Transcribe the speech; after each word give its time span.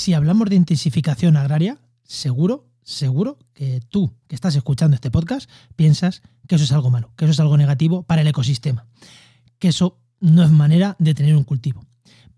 si 0.00 0.14
hablamos 0.14 0.48
de 0.48 0.56
intensificación 0.56 1.36
agraria, 1.36 1.78
seguro, 2.04 2.66
seguro 2.82 3.38
que 3.52 3.82
tú 3.90 4.14
que 4.28 4.34
estás 4.34 4.56
escuchando 4.56 4.94
este 4.94 5.10
podcast 5.10 5.48
piensas 5.76 6.22
que 6.48 6.54
eso 6.54 6.64
es 6.64 6.72
algo 6.72 6.88
malo, 6.88 7.12
que 7.16 7.26
eso 7.26 7.32
es 7.32 7.40
algo 7.40 7.58
negativo 7.58 8.02
para 8.04 8.22
el 8.22 8.28
ecosistema, 8.28 8.86
que 9.58 9.68
eso 9.68 9.98
no 10.18 10.42
es 10.42 10.50
manera 10.50 10.96
de 10.98 11.14
tener 11.14 11.36
un 11.36 11.44
cultivo. 11.44 11.84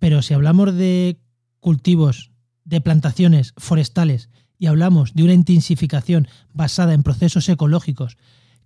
Pero 0.01 0.23
si 0.23 0.35
hablamos 0.35 0.75
de 0.75 1.21
cultivos, 1.61 2.33
de 2.65 2.81
plantaciones 2.81 3.55
forestales 3.57 4.29
y 4.59 4.67
hablamos 4.67 5.15
de 5.15 5.23
una 5.23 5.33
intensificación 5.33 6.27
basada 6.53 6.95
en 6.95 7.05
procesos 7.05 7.49
ecológicos 7.49 8.17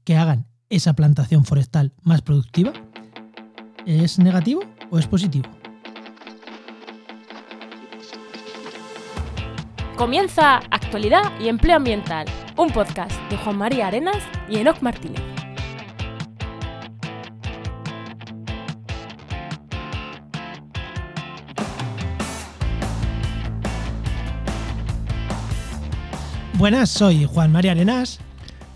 que 0.05 0.17
hagan 0.17 0.47
esa 0.71 0.95
plantación 0.95 1.45
forestal 1.45 1.93
más 2.01 2.23
productiva, 2.23 2.73
¿es 3.85 4.19
negativo 4.19 4.63
o 4.91 4.99
es 4.99 5.07
positivo? 5.07 5.51
Comienza 9.97 10.57
Actualidad 10.71 11.23
y 11.41 11.49
Empleo 11.49 11.77
Ambiental, 11.77 12.27
un 12.59 12.69
podcast 12.69 13.19
de 13.31 13.39
Juan 13.39 13.57
María 13.57 13.87
Arenas 13.87 14.23
y 14.47 14.59
Enoc 14.59 14.83
Martínez. 14.83 15.23
Buenas, 26.59 26.91
soy 26.91 27.25
Juan 27.25 27.51
María 27.51 27.73
Arenas. 27.73 28.21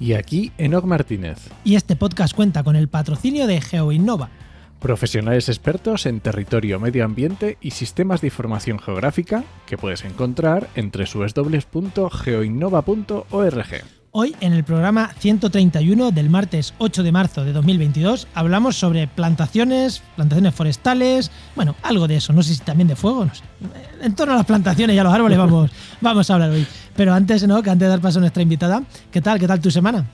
Y 0.00 0.14
aquí 0.14 0.52
Enoc 0.56 0.86
Martínez. 0.86 1.50
Y 1.64 1.74
este 1.74 1.96
podcast 1.96 2.34
cuenta 2.34 2.64
con 2.64 2.76
el 2.76 2.88
patrocinio 2.88 3.46
de 3.46 3.60
GeoInnova 3.60 4.30
Profesionales 4.80 5.48
expertos 5.50 6.06
en 6.06 6.20
territorio, 6.20 6.80
medio 6.80 7.04
ambiente 7.04 7.58
y 7.60 7.72
sistemas 7.72 8.22
de 8.22 8.28
información 8.28 8.78
geográfica 8.78 9.44
que 9.66 9.76
puedes 9.76 10.06
encontrar 10.06 10.70
en 10.74 10.90
www.geoinnova.org. 10.90 13.84
Hoy, 14.12 14.34
en 14.40 14.54
el 14.54 14.64
programa 14.64 15.12
131 15.18 16.12
del 16.12 16.30
martes 16.30 16.72
8 16.78 17.02
de 17.02 17.12
marzo 17.12 17.44
de 17.44 17.52
2022, 17.52 18.26
hablamos 18.32 18.74
sobre 18.74 19.06
plantaciones, 19.06 20.02
plantaciones 20.16 20.54
forestales, 20.54 21.30
bueno, 21.54 21.76
algo 21.82 22.08
de 22.08 22.16
eso, 22.16 22.32
no 22.32 22.42
sé 22.42 22.54
si 22.54 22.60
también 22.60 22.88
de 22.88 22.96
fuego, 22.96 23.26
no 23.26 23.34
sé. 23.34 23.44
En 24.00 24.14
torno 24.14 24.32
a 24.32 24.38
las 24.38 24.46
plantaciones 24.46 24.96
y 24.96 24.98
a 24.98 25.04
los 25.04 25.12
árboles 25.12 25.36
vamos, 25.36 25.70
vamos 26.00 26.30
a 26.30 26.34
hablar 26.34 26.50
hoy. 26.50 26.66
Pero 26.96 27.12
antes, 27.12 27.46
¿no? 27.46 27.62
Que 27.62 27.68
antes 27.68 27.84
de 27.84 27.90
dar 27.90 28.00
paso 28.00 28.18
a 28.18 28.22
nuestra 28.22 28.42
invitada, 28.42 28.82
¿qué 29.12 29.20
tal? 29.20 29.38
¿Qué 29.38 29.46
tal 29.46 29.60
tu 29.60 29.70
semana? 29.70 30.06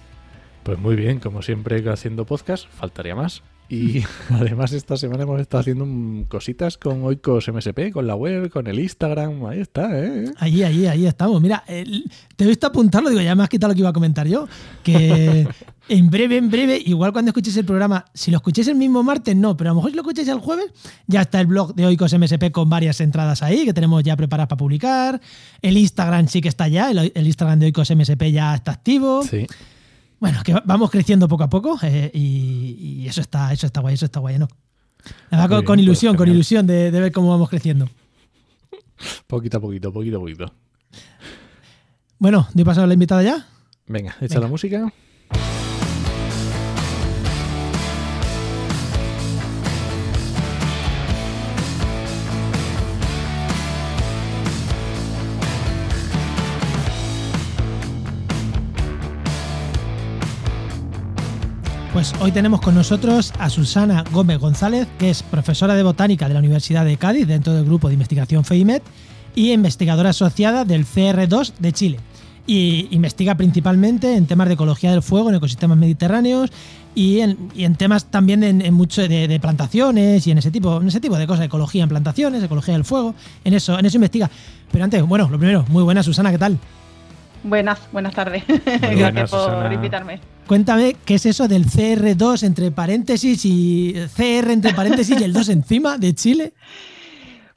Pues 0.64 0.76
muy 0.76 0.96
bien, 0.96 1.20
como 1.20 1.40
siempre 1.40 1.88
haciendo 1.88 2.26
podcast, 2.26 2.66
faltaría 2.68 3.14
más. 3.14 3.44
Y 3.68 4.04
además 4.30 4.72
esta 4.72 4.96
semana 4.96 5.24
hemos 5.24 5.40
estado 5.40 5.60
haciendo 5.60 5.86
cositas 6.28 6.78
con 6.78 7.02
Oikos 7.02 7.48
MSP, 7.48 7.92
con 7.92 8.06
la 8.06 8.14
web, 8.14 8.50
con 8.50 8.66
el 8.66 8.78
Instagram. 8.78 9.44
Ahí 9.46 9.60
está, 9.60 9.98
¿eh? 9.98 10.32
Allí, 10.38 10.62
allí, 10.62 10.86
ahí 10.86 11.06
estamos. 11.06 11.40
Mira, 11.40 11.64
te 11.66 12.44
he 12.44 12.46
visto 12.46 12.66
apuntarlo, 12.66 13.10
digo, 13.10 13.22
ya 13.22 13.34
me 13.34 13.42
has 13.42 13.48
quitado 13.48 13.72
lo 13.72 13.74
que 13.74 13.80
iba 13.80 13.90
a 13.90 13.92
comentar 13.92 14.26
yo. 14.28 14.46
Que 14.82 15.48
en 15.88 16.10
breve, 16.10 16.36
en 16.36 16.50
breve, 16.50 16.80
igual 16.84 17.12
cuando 17.12 17.30
escuches 17.30 17.56
el 17.56 17.64
programa, 17.64 18.04
si 18.14 18.30
lo 18.30 18.36
escuchéis 18.36 18.68
el 18.68 18.76
mismo 18.76 19.02
martes, 19.02 19.34
no, 19.34 19.56
pero 19.56 19.70
a 19.70 19.72
lo 19.72 19.76
mejor 19.76 19.90
si 19.90 19.96
lo 19.96 20.02
escuchéis 20.02 20.28
el 20.28 20.38
jueves, 20.38 20.66
ya 21.06 21.22
está 21.22 21.40
el 21.40 21.46
blog 21.46 21.74
de 21.74 21.86
Oikos 21.86 22.16
MSP 22.16 22.52
con 22.52 22.68
varias 22.68 23.00
entradas 23.00 23.42
ahí 23.42 23.64
que 23.64 23.74
tenemos 23.74 24.02
ya 24.02 24.16
preparadas 24.16 24.48
para 24.48 24.58
publicar. 24.58 25.20
El 25.60 25.76
Instagram 25.76 26.28
sí 26.28 26.40
que 26.40 26.48
está 26.48 26.68
ya, 26.68 26.90
el, 26.90 27.12
el 27.14 27.26
Instagram 27.26 27.58
de 27.58 27.66
Oikos 27.66 27.90
MSP 27.90 28.30
ya 28.30 28.54
está 28.54 28.72
activo. 28.72 29.22
Sí. 29.24 29.46
Bueno, 30.18 30.40
que 30.42 30.54
vamos 30.64 30.90
creciendo 30.90 31.28
poco 31.28 31.44
a 31.44 31.50
poco 31.50 31.78
eh, 31.82 32.10
y, 32.12 33.06
eso 33.06 33.20
está, 33.20 33.52
eso 33.52 33.66
está 33.66 33.80
guay, 33.80 33.94
eso 33.94 34.06
está 34.06 34.20
guay, 34.20 34.38
¿no? 34.38 34.48
con, 35.48 35.64
con, 35.64 35.78
ilusión, 35.78 36.16
con 36.16 36.28
ilusión 36.28 36.66
de, 36.66 36.90
ver 36.90 37.12
cómo 37.12 37.30
vamos 37.30 37.48
creciendo. 37.48 37.88
Poquito 39.26 39.58
a 39.58 39.60
poquito, 39.60 39.92
poquito 39.92 40.16
a 40.16 40.20
poquito. 40.20 40.52
Bueno, 42.18 42.48
¿doy 42.54 42.64
paso 42.64 42.82
a 42.82 42.86
la 42.86 42.94
invitada 42.94 43.22
ya? 43.22 43.46
Venga, 43.86 44.16
echa 44.20 44.40
la 44.40 44.48
música. 44.48 44.90
Pues 62.08 62.22
hoy 62.22 62.30
tenemos 62.30 62.60
con 62.60 62.76
nosotros 62.76 63.32
a 63.40 63.50
Susana 63.50 64.04
Gómez 64.12 64.38
González, 64.38 64.86
que 64.96 65.10
es 65.10 65.24
profesora 65.24 65.74
de 65.74 65.82
botánica 65.82 66.28
de 66.28 66.34
la 66.34 66.38
Universidad 66.38 66.84
de 66.84 66.96
Cádiz 66.96 67.26
dentro 67.26 67.52
del 67.52 67.64
grupo 67.64 67.88
de 67.88 67.94
investigación 67.94 68.44
FEIMET 68.44 68.80
y 69.34 69.50
investigadora 69.50 70.10
asociada 70.10 70.64
del 70.64 70.86
CR2 70.86 71.54
de 71.58 71.72
Chile. 71.72 71.98
Y 72.46 72.86
investiga 72.92 73.34
principalmente 73.34 74.14
en 74.14 74.26
temas 74.26 74.46
de 74.46 74.54
ecología 74.54 74.92
del 74.92 75.02
fuego 75.02 75.30
en 75.30 75.34
ecosistemas 75.36 75.78
mediterráneos 75.78 76.52
y 76.94 77.20
en, 77.20 77.74
temas 77.74 78.04
también 78.04 78.44
en, 78.44 78.72
mucho 78.72 79.08
de, 79.08 79.38
plantaciones 79.40 80.24
y 80.28 80.30
en 80.30 80.38
ese 80.38 80.52
tipo, 80.52 80.80
en 80.80 80.86
ese 80.86 81.00
tipo 81.00 81.16
de 81.16 81.26
cosas, 81.26 81.46
ecología 81.46 81.82
en 81.82 81.88
plantaciones, 81.88 82.40
ecología 82.40 82.74
del 82.74 82.84
fuego, 82.84 83.16
en 83.44 83.54
eso, 83.54 83.76
en 83.76 83.84
eso 83.84 83.96
investiga. 83.96 84.30
Pero 84.70 84.84
antes, 84.84 85.02
bueno, 85.02 85.28
lo 85.28 85.38
primero, 85.38 85.64
muy 85.70 85.82
buena 85.82 86.04
Susana, 86.04 86.30
¿qué 86.30 86.38
tal? 86.38 86.56
Buenas, 87.42 87.80
buenas 87.90 88.14
tardes. 88.14 88.44
Gracias 88.80 89.30
por 89.30 89.72
invitarme. 89.72 90.35
Cuéntame, 90.46 90.94
¿qué 91.04 91.14
es 91.14 91.26
eso 91.26 91.48
del 91.48 91.66
CR2 91.66 92.44
entre 92.44 92.70
paréntesis 92.70 93.44
y 93.44 93.94
CR 94.14 94.52
entre 94.52 94.74
paréntesis 94.74 95.20
y 95.20 95.24
el 95.24 95.32
2 95.32 95.48
encima 95.48 95.98
de 95.98 96.14
Chile? 96.14 96.52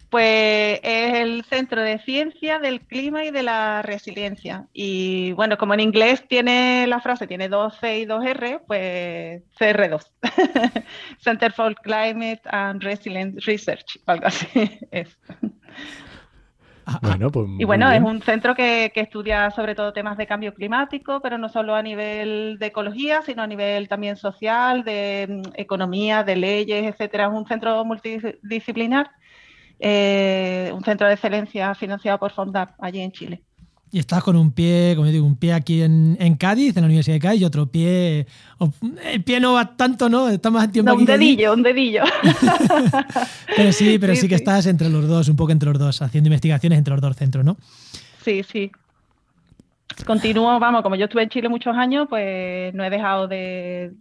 Pues 0.09 0.79
es 0.81 1.13
el 1.13 1.45
Centro 1.45 1.83
de 1.83 1.99
Ciencia 1.99 2.57
del 2.57 2.81
Clima 2.81 3.25
y 3.25 3.31
de 3.31 3.43
la 3.43 3.83
Resiliencia. 3.83 4.65
Y 4.73 5.33
bueno, 5.33 5.59
como 5.59 5.75
en 5.75 5.81
inglés 5.81 6.23
tiene 6.27 6.87
la 6.87 6.99
frase, 6.99 7.27
tiene 7.27 7.47
dos 7.47 7.77
C 7.79 7.99
y 7.99 8.05
dos 8.05 8.25
R, 8.25 8.59
pues 8.65 9.43
CR2. 9.59 10.03
Center 11.19 11.51
for 11.51 11.75
Climate 11.75 12.41
and 12.45 12.81
Resilience 12.81 13.45
Research, 13.45 13.99
algo 14.07 14.25
así 14.25 14.47
es. 14.91 15.15
Ah. 17.01 17.17
Pues 17.31 17.47
y 17.59 17.63
bueno, 17.65 17.91
es 17.91 18.01
un 18.01 18.21
centro 18.21 18.55
que, 18.55 18.91
estudia 18.95 19.51
sobre 19.51 19.75
todo 19.75 19.93
temas 19.93 20.17
de 20.17 20.27
cambio 20.27 20.53
climático, 20.53 21.21
pero 21.21 21.37
no 21.37 21.49
solo 21.49 21.75
a 21.75 21.81
nivel 21.81 22.57
de 22.59 22.67
ecología, 22.67 23.21
sino 23.21 23.41
a 23.41 23.47
nivel 23.47 23.87
también 23.87 24.15
social, 24.15 24.83
de 24.83 25.27
mm, 25.29 25.51
economía, 25.55 26.23
de 26.23 26.35
leyes, 26.35 26.85
etcétera. 26.85 27.25
Es 27.25 27.33
un 27.33 27.45
centro 27.45 27.83
multidisciplinar, 27.85 29.11
eh, 29.79 30.71
un 30.73 30.83
centro 30.83 31.07
de 31.07 31.13
excelencia 31.13 31.73
financiado 31.75 32.19
por 32.19 32.31
FONDAP 32.31 32.71
allí 32.79 33.01
en 33.01 33.11
Chile 33.11 33.43
y 33.91 33.99
estás 33.99 34.23
con 34.23 34.35
un 34.35 34.51
pie, 34.51 34.93
como 34.95 35.07
digo, 35.07 35.25
un 35.25 35.35
pie 35.35 35.53
aquí 35.53 35.81
en, 35.81 36.35
Cádiz, 36.37 36.75
en 36.77 36.83
la 36.83 36.87
Universidad 36.87 37.15
de 37.15 37.19
Cádiz, 37.19 37.41
y 37.41 37.45
otro 37.45 37.65
pie. 37.67 38.27
El 39.03 39.23
pie 39.23 39.39
no 39.39 39.53
va 39.53 39.75
tanto, 39.75 40.09
¿no? 40.09 40.29
Está 40.29 40.51
más 40.51 40.71
tiempo 40.71 40.93
Un 40.93 41.05
dedillo, 41.05 41.53
un 41.53 41.63
dedillo. 41.63 42.03
pero 43.55 43.71
sí, 43.71 43.97
pero 43.99 44.15
sí, 44.15 44.27
que 44.27 44.35
estás 44.35 44.67
entre 44.67 44.89
los 44.89 45.07
dos, 45.07 45.27
un 45.27 45.35
poco 45.35 45.51
entre 45.51 45.69
los 45.69 45.79
dos, 45.79 46.01
haciendo 46.01 46.27
investigaciones 46.27 46.77
entre 46.77 46.93
los 46.93 47.01
dos 47.01 47.15
centros, 47.15 47.43
¿no? 47.43 47.57
Sí, 48.23 48.43
sí. 48.43 48.71
Continúo, 50.05 50.59
vamos, 50.59 50.83
como 50.83 50.95
yo 50.95 51.05
estuve 51.05 51.23
en 51.23 51.29
Chile 51.29 51.49
muchos 51.49 51.75
años, 51.75 52.07
pues 52.09 52.73
no 52.75 52.83
he 52.83 52.89
dejado 52.89 53.27
de 53.27 53.91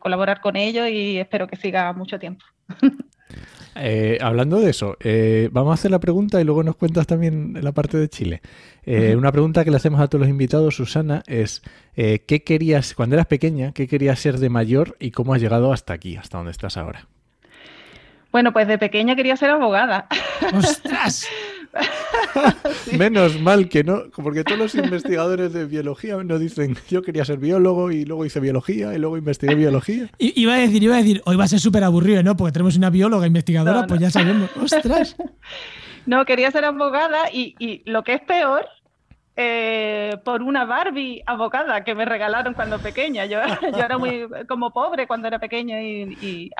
colaborar 0.00 0.40
con 0.40 0.56
ellos 0.56 0.88
y 0.88 1.18
espero 1.18 1.46
que 1.46 1.56
siga 1.56 1.92
mucho 1.92 2.18
tiempo. 2.18 2.44
Eh, 3.78 4.18
hablando 4.20 4.60
de 4.60 4.70
eso, 4.70 4.96
eh, 5.00 5.48
vamos 5.52 5.72
a 5.72 5.74
hacer 5.74 5.90
la 5.90 5.98
pregunta 5.98 6.40
y 6.40 6.44
luego 6.44 6.62
nos 6.62 6.76
cuentas 6.76 7.06
también 7.06 7.58
la 7.62 7.72
parte 7.72 7.98
de 7.98 8.08
Chile. 8.08 8.40
Eh, 8.84 9.14
una 9.16 9.32
pregunta 9.32 9.64
que 9.64 9.70
le 9.70 9.76
hacemos 9.76 10.00
a 10.00 10.08
todos 10.08 10.20
los 10.20 10.30
invitados, 10.30 10.76
Susana, 10.76 11.22
es 11.26 11.62
¿qué 11.94 12.42
querías, 12.44 12.94
cuando 12.94 13.16
eras 13.16 13.26
pequeña, 13.26 13.72
qué 13.72 13.88
querías 13.88 14.18
ser 14.18 14.38
de 14.38 14.48
mayor 14.48 14.96
y 15.00 15.10
cómo 15.10 15.34
has 15.34 15.40
llegado 15.40 15.72
hasta 15.72 15.92
aquí, 15.92 16.16
hasta 16.16 16.38
donde 16.38 16.52
estás 16.52 16.76
ahora? 16.76 17.06
Bueno, 18.32 18.52
pues 18.52 18.68
de 18.68 18.78
pequeña 18.78 19.16
quería 19.16 19.36
ser 19.36 19.50
abogada. 19.50 20.08
¡Ostras! 20.54 21.26
Menos 22.98 23.40
mal 23.40 23.68
que 23.68 23.84
no, 23.84 24.04
porque 24.22 24.44
todos 24.44 24.58
los 24.58 24.74
investigadores 24.74 25.52
de 25.52 25.64
biología 25.64 26.16
nos 26.22 26.40
dicen, 26.40 26.76
yo 26.88 27.02
quería 27.02 27.24
ser 27.24 27.38
biólogo 27.38 27.90
y 27.90 28.04
luego 28.04 28.24
hice 28.24 28.40
biología 28.40 28.94
y 28.94 28.98
luego 28.98 29.16
investigué 29.16 29.54
biología. 29.54 30.10
Y, 30.18 30.40
iba 30.40 30.54
a 30.54 30.58
decir, 30.58 30.82
iba 30.82 30.94
a 30.94 30.98
decir, 30.98 31.22
hoy 31.24 31.36
va 31.36 31.44
a 31.44 31.48
ser 31.48 31.60
súper 31.60 31.84
aburrido, 31.84 32.22
¿no? 32.22 32.36
Porque 32.36 32.52
tenemos 32.52 32.76
una 32.76 32.90
bióloga 32.90 33.26
investigadora, 33.26 33.86
pues 33.86 34.00
ya 34.00 34.10
sabemos. 34.10 34.50
¡Ostras! 34.56 35.16
No, 36.06 36.24
quería 36.24 36.52
ser 36.52 36.64
abogada 36.64 37.30
y, 37.32 37.82
lo 37.84 38.04
que 38.04 38.14
es 38.14 38.20
peor 38.20 38.64
eh, 39.38 40.16
por 40.24 40.42
una 40.42 40.64
Barbie 40.64 41.22
abocada 41.26 41.84
que 41.84 41.94
me 41.94 42.06
regalaron 42.06 42.54
cuando 42.54 42.78
pequeña. 42.78 43.26
Yo, 43.26 43.38
yo 43.76 43.84
era 43.84 43.98
muy 43.98 44.26
como 44.48 44.70
pobre 44.72 45.06
cuando 45.06 45.28
era 45.28 45.38
pequeña 45.38 45.82
y, 45.82 46.50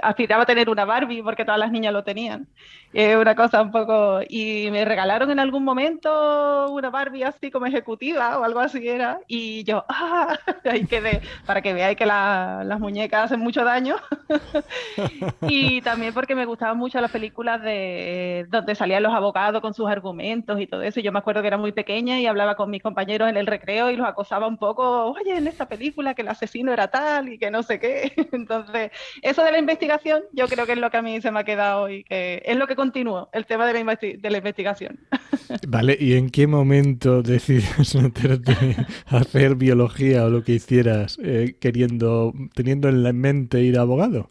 aspiraba 0.00 0.44
a 0.44 0.46
tener 0.46 0.70
una 0.70 0.84
Barbie 0.84 1.22
porque 1.22 1.44
todas 1.44 1.58
las 1.58 1.72
niñas 1.72 1.92
lo 1.92 2.04
tenían. 2.04 2.46
Es 2.92 3.16
una 3.16 3.34
cosa 3.34 3.62
un 3.62 3.72
poco... 3.72 4.20
Y 4.28 4.68
me 4.70 4.84
regalaron 4.84 5.30
en 5.30 5.40
algún 5.40 5.64
momento 5.64 6.70
una 6.70 6.90
Barbie 6.90 7.24
así 7.24 7.50
como 7.50 7.66
ejecutiva 7.66 8.38
o 8.38 8.44
algo 8.44 8.60
así 8.60 8.86
era. 8.86 9.18
Y 9.26 9.64
yo, 9.64 9.84
¡ah! 9.88 10.38
Ahí 10.64 10.86
quedé, 10.86 11.22
para 11.44 11.62
que 11.62 11.72
veáis 11.72 11.96
que 11.96 12.06
las 12.06 12.78
muñecas 12.78 13.24
hacen 13.24 13.40
mucho 13.40 13.64
daño. 13.64 13.96
y 15.48 15.80
también 15.80 16.14
porque 16.14 16.36
me 16.36 16.44
gustaban 16.44 16.76
mucho 16.78 17.00
las 17.00 17.10
películas 17.10 17.62
de 17.62 18.46
donde 18.48 18.74
salían 18.74 19.02
los 19.02 19.14
abogados 19.14 19.60
con 19.60 19.74
sus 19.74 19.88
argumentos 19.88 20.60
y 20.60 20.68
todo 20.68 20.82
eso. 20.82 21.00
Yo 21.00 21.10
me 21.10 21.18
acuerdo 21.18 21.40
que 21.40 21.48
era 21.48 21.58
muy 21.58 21.72
pequeña 21.72 22.11
y 22.20 22.26
hablaba 22.26 22.54
con 22.54 22.70
mis 22.70 22.82
compañeros 22.82 23.28
en 23.28 23.36
el 23.36 23.46
recreo 23.46 23.90
y 23.90 23.96
los 23.96 24.06
acosaba 24.06 24.46
un 24.46 24.58
poco, 24.58 25.12
oye, 25.12 25.36
en 25.36 25.46
esta 25.46 25.68
película 25.68 26.14
que 26.14 26.22
el 26.22 26.28
asesino 26.28 26.72
era 26.72 26.88
tal 26.88 27.28
y 27.28 27.38
que 27.38 27.50
no 27.50 27.62
sé 27.62 27.78
qué. 27.78 28.12
Entonces, 28.32 28.90
eso 29.22 29.44
de 29.44 29.52
la 29.52 29.58
investigación 29.58 30.22
yo 30.32 30.48
creo 30.48 30.66
que 30.66 30.72
es 30.72 30.78
lo 30.78 30.90
que 30.90 30.96
a 30.96 31.02
mí 31.02 31.20
se 31.20 31.30
me 31.30 31.40
ha 31.40 31.44
quedado 31.44 31.88
y 31.88 32.04
que 32.04 32.42
es 32.44 32.56
lo 32.56 32.66
que 32.66 32.76
continúo, 32.76 33.28
el 33.32 33.46
tema 33.46 33.66
de 33.66 33.84
la, 33.84 33.96
de 33.96 34.30
la 34.30 34.38
investigación. 34.38 35.00
Vale, 35.68 35.96
¿y 35.98 36.14
en 36.14 36.30
qué 36.30 36.46
momento 36.46 37.22
decides 37.22 37.94
meterte 38.00 38.76
a 39.06 39.18
hacer 39.18 39.56
biología 39.56 40.24
o 40.24 40.30
lo 40.30 40.42
que 40.42 40.52
hicieras 40.52 41.18
eh, 41.22 41.56
queriendo, 41.60 42.32
teniendo 42.54 42.88
en 42.88 43.02
la 43.02 43.12
mente 43.12 43.62
ir 43.62 43.78
abogado? 43.78 44.30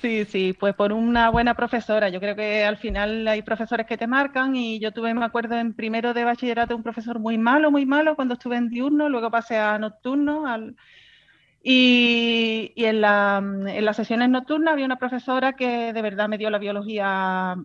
Sí, 0.00 0.24
sí, 0.26 0.52
pues 0.52 0.74
por 0.74 0.92
una 0.92 1.28
buena 1.30 1.54
profesora. 1.54 2.08
Yo 2.08 2.20
creo 2.20 2.36
que 2.36 2.64
al 2.64 2.76
final 2.76 3.26
hay 3.26 3.42
profesores 3.42 3.84
que 3.86 3.96
te 3.98 4.06
marcan 4.06 4.54
y 4.54 4.78
yo 4.78 4.92
tuve, 4.92 5.12
me 5.12 5.24
acuerdo, 5.24 5.56
en 5.56 5.74
primero 5.74 6.14
de 6.14 6.22
bachillerato 6.22 6.76
un 6.76 6.84
profesor 6.84 7.18
muy 7.18 7.36
malo, 7.36 7.72
muy 7.72 7.84
malo 7.84 8.14
cuando 8.14 8.34
estuve 8.34 8.56
en 8.56 8.68
diurno, 8.68 9.08
luego 9.08 9.30
pasé 9.30 9.56
a 9.56 9.76
nocturno. 9.78 10.44
Y, 11.64 12.72
en, 12.76 13.00
las 13.00 13.96
sesiones 13.96 14.28
nocturnas 14.30 14.72
había 14.72 14.86
una 14.86 14.98
profesora 14.98 15.54
que 15.54 15.92
de 15.92 16.02
verdad 16.02 16.28
me 16.28 16.38
dio 16.38 16.50
la 16.50 16.58
biología, 16.58 17.56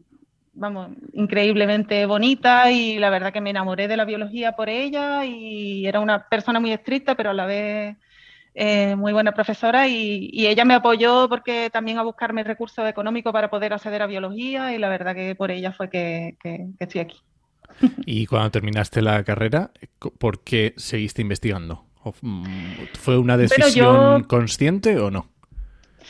vamos, 0.54 0.90
increíblemente 1.14 2.06
bonita 2.08 2.72
y 2.72 2.98
la 2.98 3.12
verdad 3.12 3.32
que 3.32 3.42
me 3.42 3.52
enamoré 3.52 3.88
de 3.88 3.98
la 3.98 4.06
biología 4.06 4.54
por 4.54 4.70
ella 4.70 5.24
y 5.26 5.86
era 5.86 6.00
una 6.00 6.28
persona 6.28 6.60
muy 6.60 6.72
estricta, 6.72 7.14
pero 7.16 7.30
a 7.30 7.34
la 7.34 7.46
vez 7.46 7.98
eh, 8.56 8.96
muy 8.96 9.14
buena 9.14 9.32
profesora 9.32 9.88
y, 9.88 10.30
ella 10.48 10.66
me 10.66 10.76
apoyó 10.76 11.28
porque 11.30 11.70
también 11.72 11.98
a 11.98 12.04
buscarme 12.04 12.44
recursos 12.44 12.88
económicos 12.88 13.34
para 13.34 13.50
poder 13.50 13.74
acceder 13.74 14.02
a 14.02 14.08
biología 14.08 14.74
y 14.74 14.78
la 14.78 14.90
verdad 14.90 15.16
que 15.16 15.36
por 15.36 15.52
ella 15.52 15.72
fue 15.72 15.90
que, 15.90 16.38
estoy 16.80 17.02
aquí. 17.02 17.18
Y 18.06 18.28
cuando 18.28 18.52
terminaste 18.52 19.02
la 19.02 19.24
carrera, 19.24 19.72
¿por 20.20 20.44
qué 20.44 20.74
seguiste 20.78 21.22
investigando? 21.22 21.86
Mm, 22.22 22.44
¿Fue 23.00 23.18
una 23.18 23.38
decisión 23.38 24.24
consciente 24.26 25.00
o 25.00 25.10
no? 25.10 25.33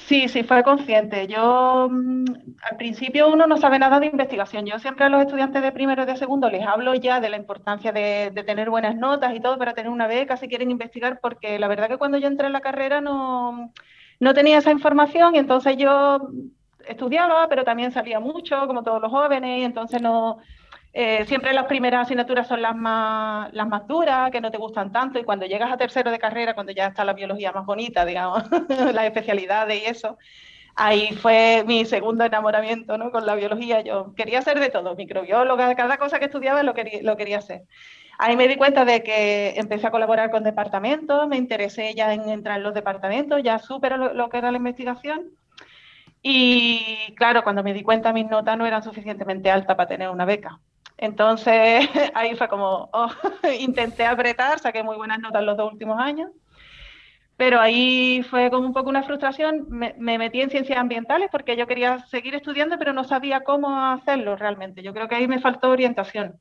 Sí, 0.08 0.28
sí, 0.28 0.44
fue 0.44 0.64
consciente. 0.64 1.28
Yo, 1.28 1.88
mm, 1.90 2.26
al 2.70 2.78
principio 2.78 3.30
uno 3.30 3.48
no 3.48 3.58
sabe 3.58 3.80
nada 3.80 4.00
de 4.00 4.08
investigación. 4.08 4.66
Yo 4.66 4.78
siempre 4.80 5.06
a 5.06 5.10
los 5.10 5.22
estudiantes 5.22 5.62
de 5.62 5.72
primero 5.72 6.04
y 6.04 6.06
de 6.06 6.18
segundo 6.18 6.50
les 6.50 6.66
hablo 6.68 6.94
ya 6.96 7.22
de 7.22 7.30
la 7.30 7.38
importancia 7.38 7.92
de, 7.94 8.32
tener 8.46 8.70
buenas 8.70 8.96
notas 8.96 9.34
y 9.34 9.40
todo 9.40 9.58
para 9.58 9.74
tener 9.74 9.90
una 9.92 10.08
beca 10.08 10.36
si 10.38 10.48
quieren 10.50 10.72
investigar, 10.72 11.20
porque 11.22 11.58
la 11.58 11.68
verdad 11.70 11.88
que 11.88 11.98
cuando 11.98 12.18
yo 12.18 12.28
entré 12.28 12.48
en 12.48 12.54
la 12.54 12.62
carrera 12.62 13.00
no, 13.02 13.72
no 14.20 14.34
tenía 14.34 14.58
esa 14.58 14.72
información 14.72 15.36
y 15.36 15.40
entonces 15.40 15.78
yo 15.78 16.20
estudiaba, 16.88 17.48
pero 17.48 17.64
también 17.64 17.92
salía 17.92 18.20
mucho, 18.20 18.68
como 18.68 18.84
todos 18.84 19.02
los 19.02 19.12
jóvenes, 19.12 19.62
y 19.62 19.64
entonces 19.64 20.02
no, 20.02 20.40
eh, 20.96 21.26
siempre 21.26 21.54
las 21.54 21.66
primeras 21.66 22.06
asignaturas 22.06 22.48
son 22.48 22.62
las 22.62 22.76
más, 22.76 23.52
las 23.52 23.68
más 23.68 23.88
duras, 23.88 24.30
que 24.30 24.40
no 24.40 24.52
te 24.52 24.60
gustan 24.60 24.92
tanto, 24.92 25.18
y 25.18 25.24
cuando 25.24 25.48
llegas 25.48 25.72
a 25.72 25.78
tercero 25.78 26.12
de 26.12 26.20
carrera, 26.20 26.54
cuando 26.54 26.72
ya 26.72 26.88
está 26.88 27.04
la 27.04 27.14
biología 27.14 27.52
más 27.52 27.66
bonita, 27.66 28.06
digamos, 28.06 28.44
las 28.94 29.06
especialidades 29.06 29.82
y 29.82 29.86
eso, 29.86 30.20
ahí 30.76 31.14
fue 31.16 31.64
mi 31.66 31.86
segundo 31.86 32.24
enamoramiento 32.26 32.98
¿no? 33.00 33.12
con 33.12 33.26
la 33.26 33.34
biología. 33.36 33.82
Yo 33.82 34.14
quería 34.16 34.42
ser 34.44 34.60
de 34.60 34.70
todo, 34.70 34.96
microbióloga, 34.96 35.74
cada 35.76 35.98
cosa 35.98 36.20
que 36.20 36.26
estudiaba 36.26 36.62
lo 36.62 36.76
quería, 36.76 37.02
lo 37.02 37.18
quería 37.18 37.40
hacer. 37.40 37.64
Ahí 38.20 38.38
me 38.38 38.48
di 38.48 38.56
cuenta 38.58 38.86
de 38.86 39.02
que 39.04 39.54
empecé 39.58 39.88
a 39.88 39.92
colaborar 39.92 40.30
con 40.30 40.44
departamentos, 40.44 41.28
me 41.28 41.38
interesé 41.38 41.96
ya 41.96 42.14
en 42.14 42.30
entrar 42.30 42.58
en 42.58 42.64
los 42.64 42.76
departamentos, 42.76 43.42
ya 43.44 43.58
supe 43.58 43.90
lo, 43.90 44.14
lo 44.14 44.30
que 44.30 44.38
era 44.38 44.52
la 44.52 44.58
investigación. 44.58 45.32
Y 46.22 47.14
claro, 47.18 47.44
cuando 47.44 47.64
me 47.64 47.74
di 47.74 47.84
cuenta 47.84 48.14
mis 48.14 48.30
notas 48.30 48.58
no 48.58 48.66
eran 48.68 48.84
suficientemente 48.84 49.50
altas 49.52 49.76
para 49.76 49.90
tener 49.90 50.10
una 50.10 50.26
beca. 50.26 50.60
Entonces 51.04 51.90
ahí 52.14 52.34
fue 52.38 52.48
como, 52.48 52.90
oh, 52.94 53.10
intenté 53.60 54.06
apretar, 54.06 54.60
saqué 54.60 54.84
muy 54.84 54.96
buenas 54.96 55.20
notas 55.20 55.44
los 55.44 55.58
dos 55.58 55.74
últimos 55.74 56.00
años, 56.00 56.32
pero 57.36 57.60
ahí 57.60 58.24
fue 58.30 58.50
como 58.50 58.66
un 58.66 58.74
poco 58.74 58.90
una 58.90 59.04
frustración. 59.04 59.68
Me, 59.70 60.18
metí 60.18 60.40
en 60.40 60.50
ciencias 60.50 60.80
ambientales 60.80 61.28
porque 61.30 61.58
yo 61.58 61.68
quería 61.68 62.00
seguir 62.08 62.36
estudiando, 62.36 62.80
pero 62.80 62.94
no 62.94 63.04
sabía 63.04 63.42
cómo 63.42 63.78
hacerlo 63.78 64.38
realmente. 64.38 64.82
Yo 64.82 64.94
creo 64.94 65.10
que 65.10 65.16
ahí 65.16 65.28
me 65.28 65.42
faltó 65.42 65.72
orientación. 65.72 66.40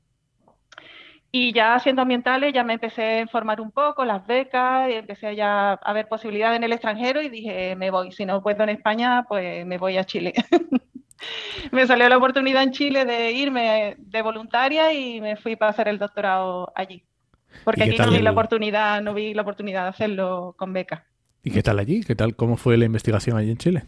Y 1.33 1.53
ya 1.53 1.77
siendo 1.81 2.03
ambientales 2.03 2.53
ya 2.53 2.63
me 2.63 2.75
empecé 2.75 3.03
a 3.03 3.21
informar 3.21 3.61
un 3.61 3.73
poco, 3.73 4.05
las 4.05 4.25
becas, 4.29 4.91
y 4.91 4.93
empecé 4.93 5.35
ya 5.35 5.73
a 5.73 5.93
ver 5.93 6.07
posibilidades 6.07 6.59
en 6.59 6.65
el 6.65 6.73
extranjero 6.73 7.21
y 7.21 7.31
dije, 7.31 7.75
me 7.75 7.91
voy. 7.91 8.13
Si 8.13 8.25
no 8.25 8.43
puedo 8.43 8.63
en 8.63 8.69
España, 8.69 9.25
pues 9.29 9.67
me 9.67 9.79
voy 9.79 9.97
a 9.97 10.05
Chile. 10.05 10.35
me 11.73 11.87
salió 11.87 12.09
la 12.09 12.17
oportunidad 12.17 12.63
en 12.63 12.73
Chile 12.73 13.05
de 13.05 13.33
irme 13.33 13.97
de 13.99 14.23
voluntaria 14.23 14.93
y 14.93 15.21
me 15.21 15.37
fui 15.37 15.57
para 15.57 15.71
hacer 15.71 15.89
el 15.89 15.99
doctorado 15.99 16.73
allí. 16.75 17.03
Porque 17.65 17.85
aquí 17.85 17.99
no 17.99 18.11
vi 18.11 18.21
la 18.21 18.33
oportunidad, 18.33 19.03
no 19.03 19.15
vi 19.15 19.35
la 19.35 19.43
oportunidad 19.43 19.83
de 19.83 19.89
hacerlo 19.91 20.55
con 20.57 20.73
beca. 20.73 21.05
¿Y 21.43 21.51
qué 21.51 21.63
tal 21.63 21.79
allí? 21.79 22.03
¿Qué 22.03 22.15
tal? 22.15 22.37
¿Cómo 22.37 22.57
fue 22.57 22.77
la 22.77 22.85
investigación 22.85 23.37
allí 23.37 23.51
en 23.51 23.59
Chile? 23.59 23.85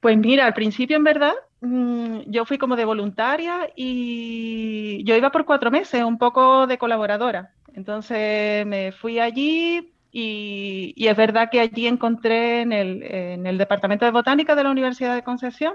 Pues 0.00 0.16
mira, 0.16 0.46
al 0.46 0.54
principio 0.54 0.96
en 0.96 1.04
verdad 1.04 1.32
mm, 1.60 2.20
yo 2.26 2.44
fui 2.44 2.58
como 2.58 2.76
de 2.76 2.84
voluntaria 2.84 3.70
y 3.74 5.02
yo 5.04 5.16
iba 5.16 5.30
por 5.30 5.44
cuatro 5.44 5.70
meses, 5.70 6.04
un 6.04 6.18
poco 6.18 6.66
de 6.66 6.78
colaboradora. 6.78 7.54
Entonces 7.74 8.66
me 8.66 8.92
fui 8.92 9.18
allí 9.18 9.92
y, 10.10 10.94
es 10.96 11.16
verdad 11.16 11.48
que 11.50 11.60
allí 11.60 11.86
encontré 11.86 12.62
en 12.62 12.72
el, 12.72 13.02
en 13.02 13.46
el, 13.46 13.58
Departamento 13.58 14.04
de 14.04 14.10
Botánica 14.10 14.54
de 14.54 14.64
la 14.64 14.70
Universidad 14.70 15.14
de 15.14 15.22
Concepción 15.22 15.74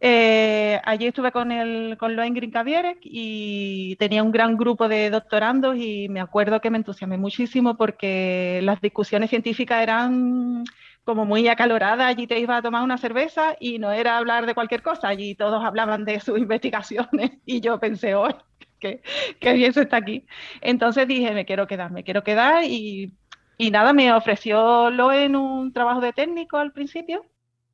eh, 0.00 0.80
allí 0.84 1.06
estuve 1.06 1.32
con, 1.32 1.50
el, 1.50 1.96
con 1.98 2.14
Lohengrin 2.14 2.52
Kavierek 2.52 2.98
y 3.02 3.96
tenía 3.96 4.22
un 4.22 4.30
gran 4.30 4.56
grupo 4.56 4.88
de 4.88 5.10
doctorandos 5.10 5.76
y 5.76 6.08
me 6.08 6.20
acuerdo 6.20 6.60
que 6.60 6.70
me 6.70 6.78
entusiasmé 6.78 7.18
muchísimo 7.18 7.76
porque 7.76 8.60
las 8.62 8.80
discusiones 8.80 9.30
científicas 9.30 9.82
eran 9.82 10.64
como 11.04 11.24
muy 11.24 11.48
acaloradas. 11.48 12.06
Allí 12.06 12.26
te 12.26 12.38
iba 12.38 12.56
a 12.56 12.62
tomar 12.62 12.84
una 12.84 12.98
cerveza 12.98 13.56
y 13.58 13.78
no 13.78 13.90
era 13.90 14.18
hablar 14.18 14.46
de 14.46 14.54
cualquier 14.54 14.82
cosa, 14.82 15.08
allí 15.08 15.34
todos 15.34 15.64
hablaban 15.64 16.04
de 16.04 16.20
sus 16.20 16.38
investigaciones 16.38 17.32
y 17.44 17.60
yo 17.60 17.80
pensé, 17.80 18.14
hoy 18.14 18.34
qué, 18.78 19.02
qué 19.40 19.52
bien 19.54 19.72
se 19.72 19.82
está 19.82 19.96
aquí. 19.96 20.26
Entonces 20.60 21.08
dije, 21.08 21.32
me 21.32 21.44
quiero 21.44 21.66
quedar, 21.66 21.90
me 21.90 22.04
quiero 22.04 22.22
quedar 22.22 22.64
y, 22.64 23.14
y 23.56 23.70
nada, 23.72 23.92
me 23.92 24.12
ofreció 24.12 24.90
en 25.12 25.34
un 25.36 25.72
trabajo 25.72 26.00
de 26.00 26.12
técnico 26.12 26.56
al 26.58 26.72
principio 26.72 27.24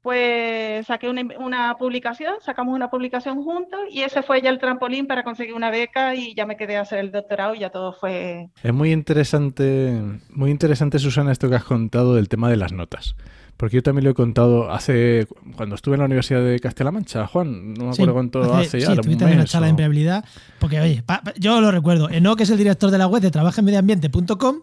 pues 0.04 0.86
saqué 0.86 1.08
una, 1.08 1.76
publicación, 1.78 2.34
sacamos 2.42 2.74
una 2.74 2.90
publicación 2.90 3.42
juntos 3.42 3.80
y 3.90 4.02
ese 4.02 4.22
fue 4.22 4.42
ya 4.42 4.50
el 4.50 4.58
trampolín 4.58 5.06
para 5.06 5.24
conseguir 5.24 5.54
una 5.54 5.70
beca 5.70 6.14
y 6.14 6.34
ya 6.34 6.44
me 6.44 6.58
quedé 6.58 6.76
a 6.76 6.82
hacer 6.82 6.98
el 6.98 7.10
doctorado 7.10 7.54
y 7.54 7.60
ya 7.60 7.70
todo 7.70 7.94
fue... 7.94 8.50
Es 8.62 8.74
muy 8.74 8.92
interesante, 8.92 9.98
muy 10.28 10.50
interesante 10.50 10.98
Susana 10.98 11.32
esto 11.32 11.48
que 11.48 11.56
has 11.56 11.64
contado 11.64 12.16
del 12.16 12.28
tema 12.28 12.50
de 12.50 12.58
las 12.58 12.74
notas. 12.74 13.16
Porque 13.56 13.76
yo 13.76 13.82
también 13.82 14.04
lo 14.04 14.10
he 14.10 14.14
contado 14.14 14.70
hace. 14.70 15.28
Cuando 15.56 15.76
estuve 15.76 15.94
en 15.94 16.00
la 16.00 16.06
Universidad 16.06 16.44
de 16.44 16.58
Castilla-La 16.58 16.90
Mancha, 16.90 17.26
Juan, 17.26 17.74
no 17.74 17.86
me 17.86 17.90
acuerdo 17.90 18.12
cuánto 18.12 18.54
hace, 18.54 18.80
ya. 18.80 18.90
Sí, 18.90 18.96
tuviste 19.00 19.24
una 19.24 19.44
charla 19.44 19.66
de 19.66 19.70
empleabilidad. 19.70 20.24
Porque, 20.58 20.80
oye, 20.80 21.04
yo 21.38 21.60
lo 21.60 21.70
recuerdo. 21.70 22.10
Enoch 22.10 22.40
es 22.40 22.50
el 22.50 22.58
director 22.58 22.90
de 22.90 22.98
la 22.98 23.06
web 23.06 23.22
de 23.22 23.30
trabajenmedioambiente.com 23.30 24.56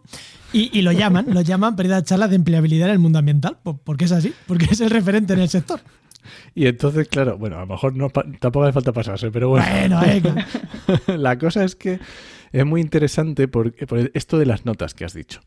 y, 0.54 0.78
y 0.78 0.82
lo 0.82 0.92
llaman, 0.92 1.28
lo 1.30 1.42
llaman 1.42 1.76
para 1.76 1.88
ir 1.88 1.94
a 1.94 2.04
charlas 2.04 2.30
de 2.30 2.36
empleabilidad 2.36 2.90
en 2.90 2.94
el 2.94 3.00
mundo 3.00 3.20
ambiental. 3.20 3.58
Porque 3.64 4.06
es 4.06 4.12
así, 4.12 4.34
porque 4.46 4.66
es 4.70 4.82
el 4.82 4.90
referente 4.90 5.34
en 5.34 5.40
el 5.40 5.50
sector. 5.50 5.80
Y 6.54 6.68
entonces, 6.68 7.08
claro, 7.08 7.38
bueno, 7.38 7.58
a 7.58 7.62
lo 7.62 7.68
mejor 7.68 7.96
no, 7.96 8.10
tampoco 8.10 8.64
hace 8.64 8.74
falta 8.74 8.92
pasarse, 8.92 9.32
pero 9.32 9.50
bueno. 9.50 9.66
Bueno, 10.00 10.36
la 11.18 11.38
cosa 11.38 11.64
es 11.64 11.76
que 11.76 12.00
es 12.52 12.66
muy 12.66 12.82
interesante 12.82 13.48
por 13.48 13.74
esto 14.14 14.38
de 14.38 14.46
las 14.46 14.66
notas 14.66 14.94
que 14.94 15.06
has 15.06 15.14
dicho. 15.14 15.42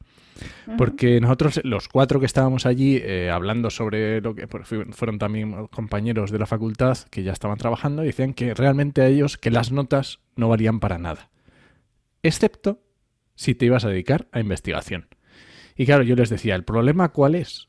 Porque 0.76 1.20
nosotros, 1.20 1.60
los 1.64 1.88
cuatro 1.88 2.20
que 2.20 2.26
estábamos 2.26 2.66
allí 2.66 2.96
eh, 2.96 3.30
hablando 3.30 3.70
sobre 3.70 4.20
lo 4.20 4.34
que 4.34 4.46
fueron 4.46 5.18
también 5.18 5.66
compañeros 5.68 6.30
de 6.30 6.38
la 6.38 6.46
facultad 6.46 6.98
que 7.10 7.22
ya 7.22 7.32
estaban 7.32 7.58
trabajando, 7.58 8.02
decían 8.02 8.34
que 8.34 8.54
realmente 8.54 9.02
a 9.02 9.06
ellos 9.06 9.38
que 9.38 9.50
las 9.50 9.72
notas 9.72 10.20
no 10.36 10.48
valían 10.48 10.80
para 10.80 10.98
nada. 10.98 11.30
Excepto 12.22 12.82
si 13.34 13.54
te 13.54 13.66
ibas 13.66 13.84
a 13.84 13.88
dedicar 13.88 14.28
a 14.32 14.40
investigación. 14.40 15.08
Y 15.76 15.86
claro, 15.86 16.04
yo 16.04 16.16
les 16.16 16.30
decía, 16.30 16.54
¿el 16.54 16.64
problema 16.64 17.10
cuál 17.10 17.34
es? 17.34 17.66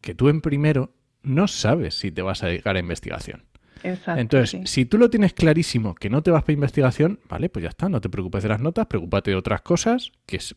Que 0.00 0.14
tú 0.14 0.28
en 0.28 0.40
primero 0.40 0.94
no 1.22 1.48
sabes 1.48 1.98
si 1.98 2.10
te 2.10 2.22
vas 2.22 2.42
a 2.42 2.46
dedicar 2.46 2.76
a 2.76 2.80
investigación. 2.80 3.44
Exacto, 3.82 4.20
Entonces, 4.20 4.50
sí. 4.50 4.60
si 4.64 4.84
tú 4.86 4.98
lo 4.98 5.08
tienes 5.08 5.34
clarísimo 5.34 5.94
que 5.94 6.10
no 6.10 6.22
te 6.22 6.30
vas 6.30 6.42
para 6.42 6.52
investigación, 6.52 7.20
vale, 7.28 7.48
pues 7.48 7.62
ya 7.62 7.68
está, 7.68 7.88
no 7.88 8.00
te 8.00 8.08
preocupes 8.08 8.42
de 8.42 8.48
las 8.48 8.60
notas, 8.60 8.86
preocúpate 8.86 9.30
de 9.30 9.36
otras 9.36 9.62
cosas, 9.62 10.12
que, 10.26 10.36
es, 10.36 10.56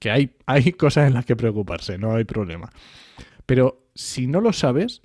que 0.00 0.10
hay, 0.10 0.32
hay 0.46 0.72
cosas 0.72 1.06
en 1.06 1.14
las 1.14 1.24
que 1.24 1.36
preocuparse, 1.36 1.96
no 1.96 2.16
hay 2.16 2.24
problema. 2.24 2.72
Pero 3.46 3.86
si 3.94 4.26
no 4.26 4.40
lo 4.40 4.52
sabes, 4.52 5.02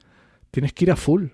tienes 0.50 0.74
que 0.74 0.86
ir 0.86 0.92
a 0.92 0.96
full, 0.96 1.28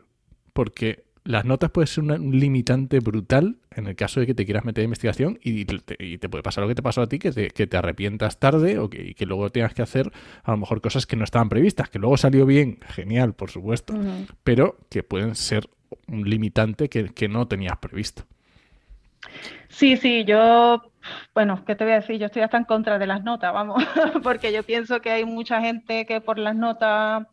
porque 0.52 1.06
las 1.24 1.46
notas 1.46 1.70
pueden 1.70 1.88
ser 1.88 2.04
un 2.04 2.40
limitante 2.40 3.00
brutal 3.00 3.58
en 3.76 3.86
el 3.86 3.96
caso 3.96 4.20
de 4.20 4.26
que 4.26 4.34
te 4.34 4.44
quieras 4.44 4.66
meter 4.66 4.82
en 4.82 4.88
investigación 4.88 5.40
y 5.44 5.66
te, 5.66 5.96
y 6.00 6.18
te 6.18 6.30
puede 6.30 6.42
pasar 6.42 6.64
lo 6.64 6.68
que 6.68 6.76
te 6.76 6.82
pasó 6.82 7.02
a 7.02 7.08
ti, 7.08 7.20
que 7.20 7.32
te, 7.32 7.50
que 7.50 7.68
te 7.68 7.78
arrepientas 7.78 8.40
tarde 8.40 8.80
o 8.80 8.90
que, 8.90 9.10
y 9.10 9.14
que 9.14 9.28
luego 9.28 9.50
tengas 9.52 9.74
que 9.74 9.84
hacer 9.84 10.12
a 10.44 10.52
lo 10.52 10.58
mejor 10.58 10.82
cosas 10.82 11.06
que 11.06 11.16
no 11.16 11.24
estaban 11.24 11.48
previstas, 11.48 11.90
que 11.90 12.00
luego 12.00 12.18
salió 12.18 12.46
bien, 12.48 12.80
genial, 12.90 13.34
por 13.36 13.52
supuesto, 13.52 13.94
pero 14.44 14.80
que 14.90 15.04
pueden 15.04 15.36
ser 15.36 15.70
un 16.08 16.28
limitante 16.28 16.90
que, 16.90 17.10
que 17.14 17.28
no 17.28 17.48
tenías 17.48 17.78
previsto. 17.78 18.24
Sí, 19.70 19.98
sí, 19.98 20.26
yo, 20.26 20.91
bueno, 21.34 21.64
¿qué 21.66 21.76
te 21.76 21.84
voy 21.84 21.94
a 21.94 22.02
decir? 22.02 22.18
Yo 22.18 22.28
estoy 22.28 22.42
hasta 22.42 22.58
en 22.58 22.66
contra 22.66 23.00
de 23.00 23.08
las 23.08 23.24
notas, 23.24 23.54
vamos, 23.54 23.84
porque 24.24 24.52
yo 24.52 24.64
pienso 24.64 25.02
que 25.02 25.12
hay 25.12 25.26
mucha 25.26 25.62
gente 25.62 26.06
que 26.06 26.22
por 26.22 26.38
las 26.38 26.56
notas 26.56 27.26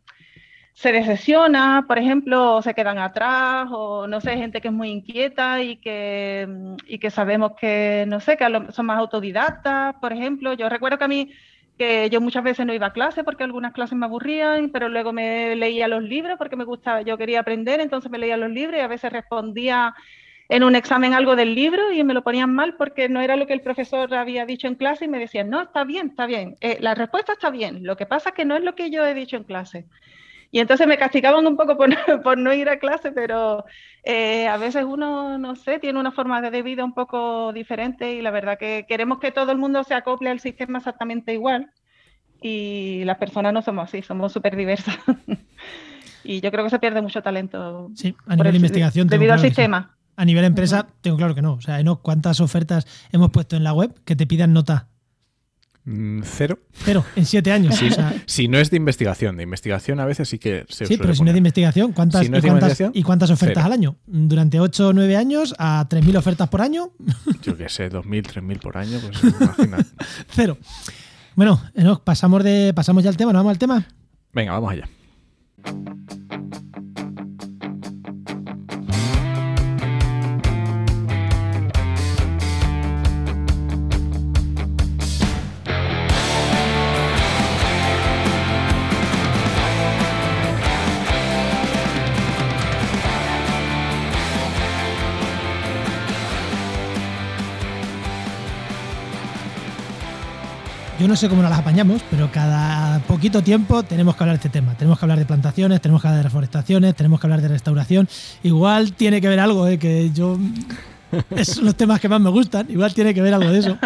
se 0.79 0.93
decepciona, 0.93 1.83
por 1.87 1.99
ejemplo, 1.99 2.55
o 2.55 2.61
se 2.61 2.73
quedan 2.73 2.99
atrás, 2.99 3.67
o 3.69 4.07
no 4.07 4.21
sé, 4.21 4.37
gente 4.37 4.61
que 4.61 4.69
es 4.69 4.73
muy 4.73 4.89
inquieta 4.89 5.61
y 5.61 5.75
que, 5.75 6.47
y 6.87 6.99
que 6.99 7.11
sabemos 7.11 7.51
que, 7.59 8.05
no 8.07 8.21
sé, 8.21 8.37
que 8.37 8.45
son 8.71 8.85
más 8.85 8.97
autodidactas, 8.97 9.95
por 9.95 10.13
ejemplo. 10.13 10.53
Yo 10.53 10.69
recuerdo 10.69 10.97
que 10.97 11.03
a 11.03 11.09
mí, 11.09 11.31
que 11.77 12.09
yo 12.09 12.21
muchas 12.21 12.45
veces 12.45 12.65
no 12.65 12.73
iba 12.73 12.87
a 12.87 12.93
clase 12.93 13.25
porque 13.25 13.43
algunas 13.43 13.73
clases 13.73 13.97
me 13.97 14.05
aburrían, 14.05 14.69
pero 14.69 14.87
luego 14.87 15.11
me 15.11 15.53
leía 15.57 15.89
los 15.89 16.01
libros 16.01 16.37
porque 16.37 16.55
me 16.55 16.63
gustaba, 16.63 17.01
yo 17.01 17.17
quería 17.17 17.41
aprender, 17.41 17.81
entonces 17.81 18.09
me 18.09 18.17
leía 18.17 18.37
los 18.37 18.49
libros 18.49 18.77
y 18.79 18.81
a 18.81 18.87
veces 18.87 19.11
respondía 19.11 19.93
en 20.49 20.63
un 20.63 20.75
examen 20.75 21.13
algo 21.13 21.35
del 21.35 21.53
libro 21.55 21.91
y 21.91 22.03
me 22.03 22.13
lo 22.15 22.23
ponían 22.23 22.53
mal 22.53 22.75
porque 22.75 23.07
no 23.07 23.21
era 23.21 23.35
lo 23.35 23.45
que 23.45 23.53
el 23.53 23.61
profesor 23.61 24.13
había 24.15 24.45
dicho 24.47 24.67
en 24.67 24.75
clase 24.75 25.05
y 25.05 25.07
me 25.07 25.19
decían, 25.19 25.49
no, 25.49 25.61
está 25.61 25.83
bien, 25.83 26.07
está 26.09 26.25
bien, 26.25 26.55
eh, 26.59 26.77
la 26.81 26.95
respuesta 26.95 27.33
está 27.33 27.51
bien, 27.51 27.83
lo 27.85 27.95
que 27.95 28.07
pasa 28.07 28.29
es 28.29 28.35
que 28.35 28.45
no 28.45 28.55
es 28.55 28.63
lo 28.63 28.73
que 28.75 28.89
yo 28.89 29.05
he 29.05 29.13
dicho 29.13 29.37
en 29.37 29.43
clase. 29.43 29.85
Y 30.51 30.59
entonces 30.59 30.87
me 30.87 30.97
castigaban 30.97 31.45
un 31.45 31.55
poco 31.55 31.77
por, 31.77 31.89
por 32.23 32.37
no 32.39 32.51
ir 32.51 32.67
a 32.69 32.79
clase, 32.79 33.11
pero 33.11 33.63
eh, 34.03 34.47
a 34.47 34.57
veces 34.57 34.83
uno, 34.83 35.37
no 35.37 35.55
sé, 35.55 35.77
tiene 35.77 35.99
una 35.99 36.11
forma 36.11 36.41
de 36.41 36.63
vida 36.63 36.83
un 36.83 36.95
poco 36.95 37.53
diferente 37.53 38.13
y 38.13 38.23
la 38.23 38.31
verdad 38.31 38.57
que 38.57 38.85
queremos 38.89 39.19
que 39.19 39.31
todo 39.31 39.51
el 39.51 39.59
mundo 39.59 39.83
se 39.83 39.93
acople 39.93 40.31
al 40.31 40.39
sistema 40.39 40.79
exactamente 40.79 41.31
igual 41.33 41.69
y 42.41 43.03
las 43.05 43.17
personas 43.19 43.53
no 43.53 43.61
somos 43.61 43.83
así, 43.83 44.01
somos 44.01 44.33
súper 44.33 44.55
diversas. 44.55 44.97
y 46.23 46.41
yo 46.41 46.49
creo 46.49 46.63
que 46.63 46.71
se 46.71 46.79
pierde 46.79 47.03
mucho 47.03 47.21
talento 47.21 47.91
Sí, 47.93 48.15
a 48.25 48.35
por 48.35 48.37
nivel 48.37 48.47
el- 48.47 48.51
de 48.53 48.57
investigación. 48.57 49.07
debido 49.07 49.33
al 49.33 49.37
claro 49.39 49.47
sistema. 49.49 49.95
A 50.19 50.25
nivel 50.25 50.43
empresa, 50.43 50.85
tengo 50.99 51.15
claro 51.15 51.33
que 51.33 51.41
no. 51.41 51.53
O 51.53 51.61
sea, 51.61 51.81
¿no? 51.81 52.01
¿cuántas 52.01 52.41
ofertas 52.41 52.85
hemos 53.13 53.31
puesto 53.31 53.55
en 53.55 53.63
la 53.63 53.71
web 53.71 53.93
que 54.03 54.17
te 54.17 54.27
pidan 54.27 54.51
nota? 54.51 54.89
Mm, 55.85 56.23
Cero. 56.25 56.59
Cero, 56.73 57.05
en 57.15 57.25
siete 57.25 57.53
años. 57.53 57.73
Sí, 57.75 57.87
O 57.87 57.91
sea, 57.93 58.13
Si 58.25 58.49
no 58.49 58.57
es 58.57 58.69
de 58.69 58.75
investigación, 58.75 59.37
de 59.37 59.43
investigación 59.43 60.01
a 60.01 60.05
veces 60.05 60.27
sí 60.27 60.37
que 60.37 60.65
se 60.67 60.85
sí, 60.85 60.95
suele 60.95 61.01
pero 61.03 61.15
si 61.15 61.21
no 61.23 61.29
es 61.29 61.33
de 61.35 61.37
investigación, 61.37 61.93
¿cuántas, 61.93 62.25
Si 62.25 62.29
no 62.29 62.37
y, 62.37 62.41
cuántas 62.41 62.63
investigación, 62.63 62.91
y 62.93 63.03
cuántas 63.03 63.29
ofertas 63.29 63.63
cero. 63.63 63.65
al 63.67 63.71
año? 63.71 63.95
Durante 64.07 64.59
8 64.59 64.89
o 64.89 64.93
9 64.93 65.15
años, 65.15 65.55
a 65.57 65.87
3.000 65.87 66.17
ofertas 66.17 66.49
por 66.49 66.61
año, 66.61 66.91
Yo 67.41 67.55
qué 67.55 67.69
sé, 67.69 67.89
2.000, 67.89 68.03
3.000 68.23 68.59
por 68.59 68.77
año, 68.77 68.99
pues 68.99 69.23
imagina. 69.23 69.77
cero. 70.31 70.57
Bueno, 71.35 71.61
Enoch, 71.75 72.03
pasamos, 72.03 72.43
de, 72.43 72.73
pasamos 72.75 73.05
ya 73.05 73.09
al 73.09 73.15
tema, 73.15 73.31
¿no 73.31 73.39
vamos 73.39 73.51
al 73.51 73.57
tema? 73.57 73.87
Venga, 74.33 74.51
vamos 74.51 74.73
allá. 74.73 74.89
Yo 100.99 101.07
no 101.07 101.15
sé 101.15 101.29
cómo 101.29 101.41
nos 101.41 101.49
las 101.49 101.59
apañamos, 101.59 102.01
pero 102.11 102.29
cada 102.29 102.99
poquito 102.99 103.41
tiempo 103.41 103.83
tenemos 103.83 104.15
que 104.17 104.23
hablar 104.23 104.35
de 104.37 104.47
este 104.47 104.49
tema. 104.49 104.75
Tenemos 104.75 104.99
que 104.99 105.05
hablar 105.05 105.17
de 105.17 105.25
plantaciones, 105.25 105.79
tenemos 105.79 106.01
que 106.01 106.07
hablar 106.09 106.17
de 106.21 106.23
reforestaciones, 106.27 106.93
tenemos 106.95 107.21
que 107.21 107.27
hablar 107.27 107.41
de 107.41 107.47
restauración. 107.47 108.09
Igual 108.43 108.91
tiene 108.93 109.21
que 109.21 109.29
ver 109.29 109.39
algo, 109.39 109.65
¿eh? 109.67 109.79
que 109.79 110.11
yo. 110.13 110.37
Esos 111.31 111.55
son 111.55 111.65
los 111.65 111.75
temas 111.75 111.99
que 112.01 112.09
más 112.09 112.19
me 112.19 112.29
gustan, 112.29 112.67
igual 112.69 112.93
tiene 112.93 113.13
que 113.13 113.21
ver 113.21 113.33
algo 113.33 113.49
de 113.49 113.59
eso. 113.59 113.77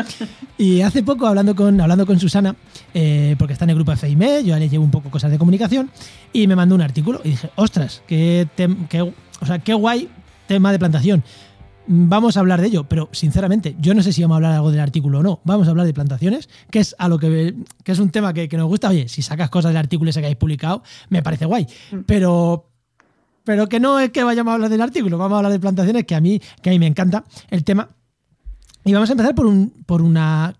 Y 0.57 0.81
hace 0.81 1.03
poco, 1.03 1.27
hablando 1.27 1.55
con, 1.55 1.79
hablando 1.79 2.05
con 2.07 2.19
Susana, 2.19 2.55
eh, 2.95 3.35
porque 3.37 3.53
está 3.53 3.63
en 3.65 3.69
el 3.69 3.75
grupo 3.75 3.95
FIME, 3.95 4.43
yo 4.43 4.57
le 4.57 4.67
llevo 4.67 4.83
un 4.83 4.91
poco 4.91 5.09
cosas 5.09 5.29
de 5.31 5.37
comunicación, 5.37 5.89
y 6.33 6.47
me 6.47 6.55
mandó 6.55 6.73
un 6.75 6.81
artículo 6.81 7.21
y 7.23 7.29
dije, 7.29 7.49
ostras, 7.55 8.01
qué, 8.07 8.47
qué- 8.89 9.01
o 9.03 9.45
sea, 9.45 9.59
qué 9.59 9.73
guay 9.73 10.09
tema 10.47 10.71
de 10.73 10.79
plantación. 10.79 11.23
Vamos 11.85 12.37
a 12.37 12.39
hablar 12.39 12.61
de 12.61 12.67
ello, 12.67 12.85
pero 12.85 13.09
sinceramente, 13.11 13.75
yo 13.79 13.93
no 13.93 14.01
sé 14.01 14.13
si 14.13 14.21
vamos 14.21 14.35
a 14.35 14.37
hablar 14.37 14.51
algo 14.53 14.71
del 14.71 14.79
artículo 14.79 15.19
o 15.19 15.23
no. 15.23 15.41
Vamos 15.43 15.67
a 15.67 15.71
hablar 15.71 15.85
de 15.85 15.93
plantaciones, 15.93 16.49
que 16.71 16.79
es 16.79 16.95
a 16.97 17.09
lo 17.09 17.19
que, 17.19 17.55
que 17.83 17.91
es 17.91 17.99
un 17.99 18.09
tema 18.09 18.33
que, 18.33 18.47
que 18.47 18.57
nos 18.57 18.67
gusta. 18.67 18.89
Oye, 18.89 19.09
si 19.09 19.21
sacas 19.21 19.49
cosas 19.49 19.71
del 19.71 19.77
artículo 19.77 20.09
ese 20.09 20.21
que 20.21 20.27
habéis 20.27 20.37
publicado, 20.37 20.83
me 21.09 21.21
parece 21.21 21.45
guay. 21.45 21.67
Pero, 22.05 22.69
pero 23.43 23.67
que 23.67 23.79
no 23.79 23.99
es 23.99 24.11
que 24.11 24.23
vayamos 24.23 24.51
a 24.51 24.55
hablar 24.55 24.69
del 24.69 24.81
artículo, 24.81 25.17
vamos 25.17 25.35
a 25.35 25.37
hablar 25.39 25.51
de 25.51 25.59
plantaciones, 25.59 26.05
que 26.05 26.15
a 26.15 26.21
mí, 26.21 26.41
que 26.61 26.69
a 26.69 26.73
mí 26.73 26.79
me 26.79 26.87
encanta 26.87 27.25
el 27.49 27.63
tema. 27.63 27.89
Y 28.85 28.93
vamos 28.93 29.09
a 29.09 29.13
empezar 29.13 29.35
por, 29.35 29.45
un, 29.45 29.83
por 29.85 30.01
una 30.01 30.55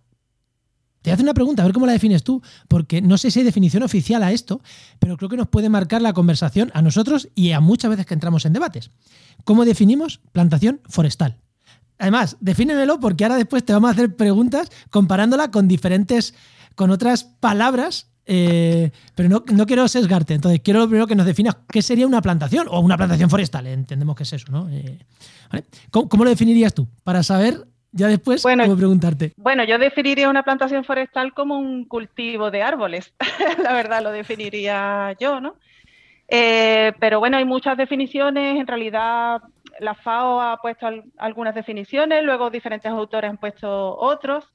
te 1.03 1.12
hacer 1.12 1.24
una 1.24 1.33
pregunta, 1.33 1.62
a 1.62 1.65
ver 1.65 1.74
cómo 1.74 1.86
la 1.86 1.91
defines 1.91 2.24
tú, 2.24 2.41
porque 2.69 3.01
no 3.01 3.17
sé 3.17 3.29
si 3.29 3.39
hay 3.39 3.45
definición 3.45 3.83
oficial 3.83 4.24
a 4.24 4.31
esto, 4.31 4.62
pero 5.00 5.17
creo 5.17 5.29
que 5.29 5.36
nos 5.38 5.50
puede 5.50 5.67
marcar 5.69 6.01
la 6.01 6.13
conversación 6.13 6.72
a 6.74 6.81
nosotros 6.81 7.27
y 7.36 7.51
a 7.51 7.60
muchas 7.60 7.91
veces 7.91 8.05
que 8.05 8.13
entramos 8.13 8.45
en 8.45 8.53
debates. 8.53 8.89
¿Cómo 9.43 9.65
definimos 9.65 10.22
plantación 10.31 10.79
forestal? 10.86 11.38
Además, 12.00 12.38
defínemelo 12.39 13.01
porque 13.01 13.25
ahora 13.25 13.36
después 13.36 13.65
te 13.65 13.74
vamos 13.74 13.89
a 13.89 13.91
hacer 13.91 14.15
preguntas 14.15 14.72
comparándola 14.89 15.51
con 15.51 15.67
diferentes, 15.67 16.36
con 16.75 16.89
otras 16.89 17.25
palabras, 17.25 18.07
eh, 18.25 18.91
pero 19.13 19.27
no, 19.27 19.43
no 19.51 19.65
quiero 19.65 19.86
sesgarte. 19.89 20.33
Entonces, 20.33 20.62
quiero 20.63 20.79
lo 20.79 20.88
primero 20.88 21.05
que 21.05 21.15
nos 21.15 21.25
definas 21.25 21.57
qué 21.69 21.81
sería 21.81 22.07
una 22.07 22.22
plantación 22.22 22.67
o 22.72 22.79
una 22.79 22.95
plantación 22.95 23.29
forestal. 23.29 23.67
Entendemos 23.67 24.15
que 24.15 24.24
es 24.24 24.31
eso, 24.31 24.51
¿no? 24.51 24.69
Eh, 24.69 25.00
¿vale? 25.51 25.65
¿Cómo, 25.91 26.07
cómo 26.07 26.24
lo 26.24 26.29
definirías 26.29 26.74
tú? 26.74 26.88
Para 27.03 27.24
saber 27.24 27.67
ya 27.94 28.08
después 28.08 28.44
Bueno, 28.44 28.64
cómo 28.64 28.78
preguntarte. 28.78 29.34
Bueno, 29.38 29.64
yo 29.64 29.78
definiría 29.78 30.30
una 30.30 30.44
plantación 30.44 30.84
forestal 30.84 31.34
como 31.34 31.58
un 31.58 31.86
cultivo 31.86 32.52
de 32.52 32.62
árboles, 32.64 33.14
la 33.64 33.74
verdad 33.74 34.02
lo 34.02 34.12
definiría 34.12 35.16
yo, 35.20 35.40
¿no? 35.40 35.56
Eh, 36.28 36.94
pero 37.00 37.20
bueno, 37.20 37.38
hay 37.38 37.46
muchas 37.46 37.78
definiciones, 37.78 38.60
en 38.60 38.66
realidad 38.68 39.42
la 39.80 39.94
FAO 39.94 40.42
ha 40.42 40.58
puesto 40.58 40.88
al- 40.88 41.04
algunas 41.18 41.54
definiciones, 41.54 42.24
luego 42.24 42.50
diferentes 42.50 42.92
autores 42.92 43.30
han 43.30 43.38
puesto 43.38 43.96
otros, 43.98 44.52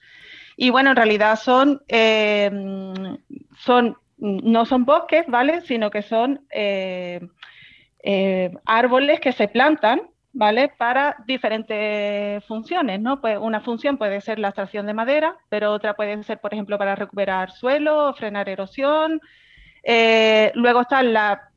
y 0.56 0.70
bueno, 0.70 0.90
en 0.90 0.96
realidad 0.96 1.36
son, 1.36 1.80
eh, 1.88 2.50
son 3.58 3.96
no 4.20 4.64
son 4.64 4.84
bosques, 4.84 5.24
¿vale? 5.28 5.60
Sino 5.60 5.90
que 5.90 6.02
son 6.02 6.40
eh, 6.50 7.20
árboles 8.64 9.20
que 9.20 9.32
se 9.32 9.48
plantan 9.48 10.00
¿vale? 10.38 10.68
Para 10.68 11.16
diferentes 11.26 12.44
funciones, 12.44 13.00
¿no? 13.00 13.20
Pues 13.20 13.36
una 13.40 13.60
función 13.60 13.98
puede 13.98 14.20
ser 14.20 14.38
la 14.38 14.50
extracción 14.50 14.86
de 14.86 14.94
madera, 14.94 15.36
pero 15.48 15.72
otra 15.72 15.94
puede 15.94 16.22
ser, 16.22 16.38
por 16.38 16.54
ejemplo, 16.54 16.78
para 16.78 16.94
recuperar 16.94 17.50
suelo, 17.50 18.14
frenar 18.14 18.48
erosión. 18.48 19.20
Eh, 19.82 20.52
luego 20.54 20.82
están 20.82 21.12
la, 21.12 21.50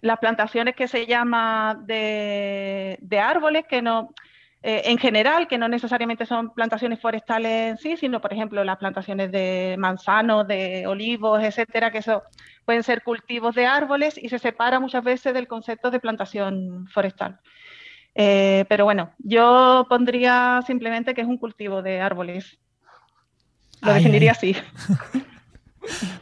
las 0.00 0.18
plantaciones 0.18 0.74
que 0.74 0.88
se 0.88 1.06
llama 1.06 1.78
de, 1.84 2.98
de 3.00 3.20
árboles, 3.20 3.64
que 3.68 3.80
no, 3.80 4.12
eh, 4.60 4.82
en 4.86 4.98
general, 4.98 5.46
que 5.46 5.56
no 5.56 5.68
necesariamente 5.68 6.26
son 6.26 6.52
plantaciones 6.52 7.00
forestales 7.00 7.70
en 7.70 7.78
sí, 7.78 7.96
sino, 7.96 8.20
por 8.20 8.32
ejemplo, 8.32 8.64
las 8.64 8.78
plantaciones 8.78 9.30
de 9.30 9.76
manzanos, 9.78 10.48
de 10.48 10.84
olivos, 10.88 11.44
etcétera, 11.44 11.92
que 11.92 11.98
eso 11.98 12.24
pueden 12.64 12.82
ser 12.82 13.04
cultivos 13.04 13.54
de 13.54 13.66
árboles 13.66 14.18
y 14.18 14.28
se 14.30 14.40
separa 14.40 14.80
muchas 14.80 15.04
veces 15.04 15.32
del 15.32 15.46
concepto 15.46 15.92
de 15.92 16.00
plantación 16.00 16.88
forestal. 16.88 17.38
Eh, 18.14 18.64
pero 18.68 18.84
bueno, 18.84 19.12
yo 19.18 19.86
pondría 19.88 20.60
simplemente 20.66 21.14
que 21.14 21.20
es 21.20 21.26
un 21.26 21.38
cultivo 21.38 21.82
de 21.82 22.00
árboles. 22.00 22.58
Lo 23.82 23.92
Ay, 23.92 24.02
definiría 24.02 24.32
ay. 24.40 24.52
así. 24.52 24.56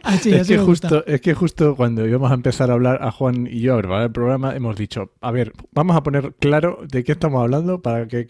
Ah, 0.03 0.17
sí, 0.17 0.33
es, 0.33 0.49
que 0.49 0.59
justo, 0.59 1.05
es 1.07 1.21
que 1.21 1.35
justo 1.35 1.75
cuando 1.75 2.07
íbamos 2.07 2.31
a 2.31 2.35
empezar 2.35 2.71
a 2.71 2.75
hablar 2.75 3.03
a 3.03 3.11
Juan 3.11 3.49
y 3.51 3.61
yo 3.61 3.75
a 3.75 3.79
preparar 3.79 4.05
el 4.05 4.13
programa, 4.13 4.55
hemos 4.55 4.77
dicho, 4.77 5.13
a 5.21 5.31
ver, 5.33 5.53
vamos 5.73 5.97
a 5.97 6.03
poner 6.03 6.35
claro 6.39 6.79
de 6.89 7.05
qué 7.05 7.13
estamos 7.13 7.43
hablando 7.43 7.83
para 7.83 8.07
que... 8.07 8.27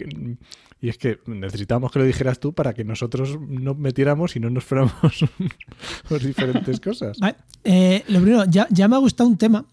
Y 0.80 0.88
es 0.88 0.96
que 0.96 1.18
necesitamos 1.26 1.90
que 1.90 1.98
lo 1.98 2.04
dijeras 2.04 2.38
tú 2.38 2.54
para 2.54 2.72
que 2.72 2.84
nosotros 2.84 3.38
nos 3.40 3.76
metiéramos 3.76 4.36
y 4.36 4.40
no 4.40 4.48
nos 4.48 4.64
fuéramos 4.64 4.92
por 6.08 6.20
diferentes 6.20 6.80
cosas. 6.84 7.18
Vale, 7.18 7.36
eh, 7.64 8.04
lo 8.08 8.20
primero, 8.20 8.44
ya, 8.44 8.66
ya 8.70 8.88
me 8.88 8.96
ha 8.96 9.00
gustado 9.00 9.28
un 9.28 9.36
tema 9.36 9.66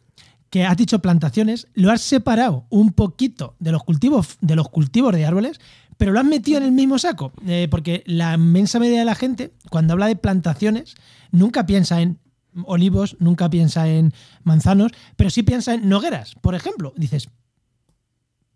que 0.56 0.64
has 0.64 0.78
dicho 0.78 1.00
plantaciones, 1.00 1.68
lo 1.74 1.92
has 1.92 2.00
separado 2.00 2.66
un 2.70 2.94
poquito 2.94 3.58
de 3.60 3.74
los 3.74 3.84
cultivos, 3.84 4.38
de 4.40 4.56
los 4.56 4.70
cultivos 4.70 5.14
de 5.14 5.26
árboles, 5.26 5.60
pero 5.98 6.14
lo 6.14 6.20
has 6.22 6.26
metido 6.26 6.60
en 6.60 6.64
el 6.64 6.72
mismo 6.72 6.98
saco. 6.98 7.34
Eh, 7.46 7.68
porque 7.70 8.04
la 8.06 8.36
inmensa 8.36 8.80
mayoría 8.80 9.00
de 9.00 9.06
la 9.06 9.16
gente, 9.16 9.52
cuando 9.70 9.92
habla 9.92 10.08
de 10.08 10.16
plantaciones, 10.16 10.96
nunca 11.30 11.66
piensa 11.66 12.00
en 12.00 12.20
olivos, 12.64 13.18
nunca 13.20 13.50
piensa 13.50 13.90
en 13.90 14.14
manzanos, 14.46 14.94
pero 15.18 15.30
sí 15.30 15.44
piensa 15.44 15.74
en 15.74 15.90
nogueras, 15.90 16.36
por 16.36 16.56
ejemplo. 16.56 16.94
Dices, 16.96 17.28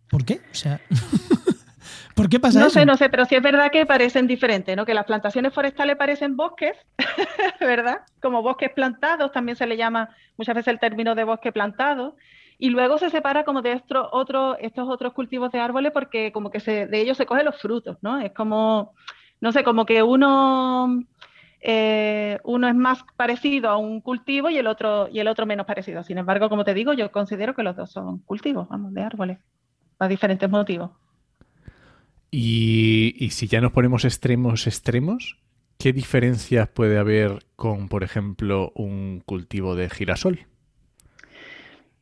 ¿por 0.08 0.24
qué? 0.24 0.40
O 0.54 0.56
sea. 0.56 0.80
¿Por 2.20 2.28
qué 2.28 2.38
pasa 2.38 2.60
no 2.60 2.66
eso? 2.66 2.80
sé, 2.80 2.86
no 2.86 2.98
sé, 2.98 3.08
pero 3.08 3.24
sí 3.24 3.36
es 3.36 3.42
verdad 3.42 3.72
que 3.72 3.86
parecen 3.86 4.28
diferentes, 4.28 4.76
¿no? 4.76 4.86
Que 4.86 4.94
las 4.94 5.06
plantaciones 5.06 5.54
forestales 5.54 5.96
parecen 5.96 6.36
bosques, 6.36 6.76
¿verdad? 7.62 8.02
Como 8.22 8.42
bosques 8.42 8.72
plantados, 8.72 9.32
también 9.32 9.56
se 9.56 9.66
le 9.66 9.78
llama 9.78 10.10
muchas 10.36 10.54
veces 10.54 10.68
el 10.68 10.82
término 10.82 11.16
de 11.16 11.24
bosque 11.24 11.54
plantado. 11.54 12.18
Y 12.58 12.72
luego 12.72 12.98
se 12.98 13.10
separa 13.10 13.46
como 13.46 13.62
de 13.62 13.72
estos 13.72 14.10
otros 14.12 15.14
cultivos 15.14 15.50
de 15.54 15.62
árboles 15.62 15.94
porque 15.94 16.34
como 16.34 16.52
que 16.52 16.60
se, 16.60 16.88
de 16.88 17.00
ellos 17.00 17.16
se 17.16 17.26
cogen 17.26 17.46
los 17.46 17.56
frutos, 17.62 17.96
¿no? 18.02 18.20
Es 18.20 18.34
como, 18.34 18.96
no 19.40 19.54
sé, 19.54 19.64
como 19.64 19.86
que 19.86 20.04
uno, 20.04 21.02
eh, 21.62 22.38
uno 22.44 22.68
es 22.68 22.76
más 22.76 23.00
parecido 23.16 23.70
a 23.70 23.78
un 23.78 24.02
cultivo 24.02 24.50
y 24.50 24.58
el, 24.58 24.68
otro, 24.68 25.08
y 25.10 25.20
el 25.20 25.30
otro 25.30 25.46
menos 25.46 25.66
parecido. 25.66 26.04
Sin 26.04 26.18
embargo, 26.18 26.50
como 26.50 26.66
te 26.66 26.74
digo, 26.74 26.92
yo 26.92 27.14
considero 27.14 27.56
que 27.56 27.64
los 27.64 27.78
dos 27.78 27.94
son 27.94 28.20
cultivos, 28.24 28.68
vamos, 28.68 28.94
de 28.94 29.04
árboles, 29.04 29.40
para 29.98 30.10
diferentes 30.10 30.50
motivos. 30.50 30.92
Y, 32.32 33.30
si 33.32 33.48
ya 33.48 33.62
nos 33.62 33.72
ponemos 33.72 34.06
extremos, 34.06 34.68
extremos, 34.68 35.38
¿qué 35.78 35.94
diferencias 35.94 36.68
puede 36.68 36.98
haber 37.00 37.46
con, 37.56 37.90
por 37.90 38.04
ejemplo, 38.04 38.72
un 38.76 39.22
cultivo 39.26 39.76
de 39.76 39.90
girasol? 39.90 40.46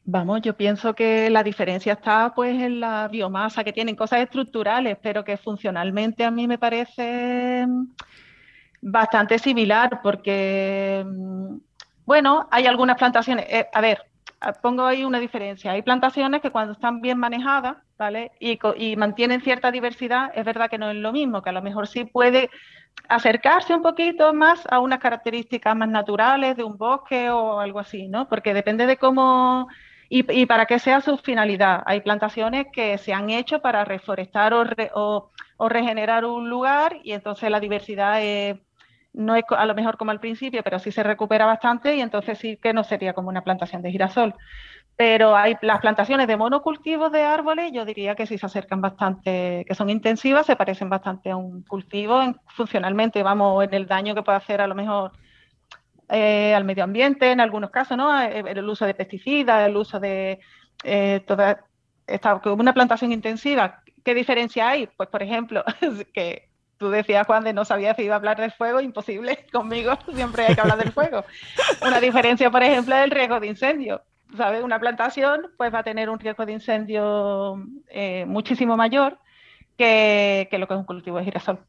Vamos, 0.04 0.42
yo 0.42 0.56
pienso 0.56 0.94
que 0.94 1.30
la 1.30 1.44
diferencia 1.44 1.94
está 1.94 2.34
pues 2.34 2.62
en 2.62 2.80
la 2.80 3.10
biomasa, 3.10 3.64
que 3.64 3.74
tienen 3.74 3.96
cosas 3.96 4.22
estructurales, 4.22 4.98
pero 5.02 5.24
que 5.24 5.38
funcionalmente 5.38 6.24
a 6.24 6.32
mí 6.32 6.48
me 6.48 6.58
parece 6.58 7.66
bastante 8.82 9.38
similar, 9.40 10.00
porque, 10.02 11.06
bueno, 12.06 12.48
hay 12.52 12.66
algunas 12.68 12.98
plantaciones, 12.98 13.46
eh, 13.50 13.68
a 13.74 13.82
ver, 13.82 14.00
pongo 14.62 14.86
ahí 14.86 15.04
una 15.04 15.20
diferencia, 15.20 15.72
hay 15.72 15.82
plantaciones 15.82 16.42
que 16.42 16.52
cuando 16.52 16.74
están 16.74 17.02
bien 17.02 17.18
manejadas, 17.18 17.78
¿vale? 17.98 18.32
Y, 18.40 18.96
mantienen 18.96 19.42
cierta 19.42 19.72
diversidad, 19.72 20.32
es 20.36 20.46
verdad 20.46 20.70
que 20.70 20.78
no 20.78 20.90
es 20.90 20.98
lo 20.98 21.12
mismo, 21.12 21.42
que 21.42 21.50
a 21.50 21.54
lo 21.54 21.62
mejor 21.62 21.88
sí 21.88 22.06
puede 22.06 22.50
acercarse 23.10 23.74
un 23.74 23.82
poquito 23.82 24.34
más 24.34 24.68
a 24.70 24.80
unas 24.80 25.00
características 25.00 25.76
más 25.76 25.90
naturales 25.90 26.58
de 26.58 26.64
un 26.64 26.78
bosque 26.78 27.30
o 27.30 27.60
algo 27.60 27.80
así, 27.80 28.08
¿no? 28.08 28.28
Porque 28.30 28.54
depende 28.54 28.86
de 28.86 28.98
cómo 28.98 29.68
y, 30.10 30.46
para 30.46 30.66
qué 30.66 30.80
sea 30.80 31.02
su 31.02 31.18
finalidad. 31.18 31.84
Hay 31.86 32.02
plantaciones 32.02 32.68
que 32.72 32.98
se 32.98 33.14
han 33.14 33.30
hecho 33.30 33.62
para 33.62 33.86
reforestar 33.86 34.54
o, 34.54 35.32
o, 35.58 35.70
regenerar 35.70 36.26
un 36.26 36.50
lugar 36.50 36.98
y 37.04 37.12
entonces 37.12 37.50
la 37.50 37.60
diversidad 37.60 38.20
no 39.18 39.36
es 39.36 39.44
a 39.50 39.66
lo 39.66 39.76
mejor 39.76 39.98
como 39.98 40.12
al 40.12 40.20
principio, 40.20 40.64
pero 40.64 40.80
sí 40.80 40.92
se 40.92 41.04
recupera 41.04 41.46
bastante 41.46 41.96
y 41.96 42.02
entonces 42.02 42.38
sí 42.38 42.58
que 42.58 42.72
no 42.72 42.84
sería 42.84 43.14
como 43.14 43.30
una 43.30 43.44
plantación 43.44 43.82
de 43.82 43.92
girasol. 43.92 44.36
Pero 44.96 45.36
hay 45.36 45.56
las 45.62 45.80
plantaciones 45.80 46.28
de 46.28 46.38
monocultivos 46.38 47.12
de 47.12 47.24
árboles, 47.24 47.72
yo 47.72 47.86
diría 47.86 48.16
que 48.16 48.26
sí 48.26 48.38
se 48.38 48.46
acercan 48.46 48.82
bastante, 48.82 49.66
que 49.68 49.76
son 49.76 49.90
intensivas, 49.90 50.46
se 50.46 50.56
parecen 50.56 50.90
bastante 50.90 51.32
a 51.32 51.36
un 51.36 51.64
cultivo, 51.64 52.22
funcionalmente, 52.48 53.24
vamos, 53.24 53.64
en 53.64 53.74
el 53.74 53.88
daño 53.88 54.16
que 54.16 54.24
puede 54.24 54.38
hacer 54.38 54.62
a 54.62 54.68
lo 54.68 54.76
mejor 54.76 55.12
eh, 56.10 56.54
al 56.56 56.64
medio 56.64 56.84
ambiente, 56.84 57.32
en 57.32 57.42
algunos 57.42 57.72
casos, 57.72 57.98
¿no? 57.98 58.20
Eh, 58.22 58.44
el 58.46 58.70
uso 58.70 58.86
de 58.86 58.94
pesticidas, 58.94 59.68
el 59.68 59.78
uso 59.78 60.00
de 60.00 60.40
eh, 60.84 61.22
toda 61.28 61.66
esta, 62.06 62.42
una 62.46 62.74
plantación 62.74 63.12
intensiva. 63.12 63.82
¿Qué 64.04 64.14
diferencia 64.14 64.70
hay? 64.70 64.88
Pues, 64.96 65.10
por 65.10 65.22
ejemplo, 65.22 65.64
que 66.14 66.47
tú 66.78 66.90
decías, 66.90 67.26
Juan, 67.28 67.44
de 67.44 67.54
no 67.54 67.66
sabía 67.66 67.94
si 67.94 68.04
iba 68.04 68.16
a 68.16 68.18
hablar 68.18 68.40
del 68.40 68.52
fuego, 68.52 68.82
imposible, 68.82 69.46
conmigo 69.52 69.98
siempre 70.14 70.46
hay 70.48 70.56
que 70.56 70.62
hablar 70.62 70.78
del 70.78 70.92
fuego. 70.92 71.24
Una 71.86 72.00
diferencia, 72.00 72.50
por 72.50 72.64
ejemplo, 72.64 72.96
es 72.96 73.04
el 73.04 73.12
riesgo 73.12 73.40
de 73.40 73.48
incendio. 73.48 74.02
¿sabes? 74.36 74.64
Una 74.64 74.80
plantación 74.80 75.42
pues 75.58 75.74
va 75.74 75.80
a 75.80 75.84
tener 75.84 76.10
un 76.10 76.20
riesgo 76.20 76.46
de 76.46 76.54
incendio 76.54 77.64
eh, 77.90 78.26
muchísimo 78.28 78.76
mayor 78.76 79.20
que, 79.78 80.50
lo 80.52 80.68
que 80.68 80.74
es 80.74 80.80
un 80.80 80.86
cultivo 80.86 81.18
de 81.18 81.26
girasol. 81.26 81.60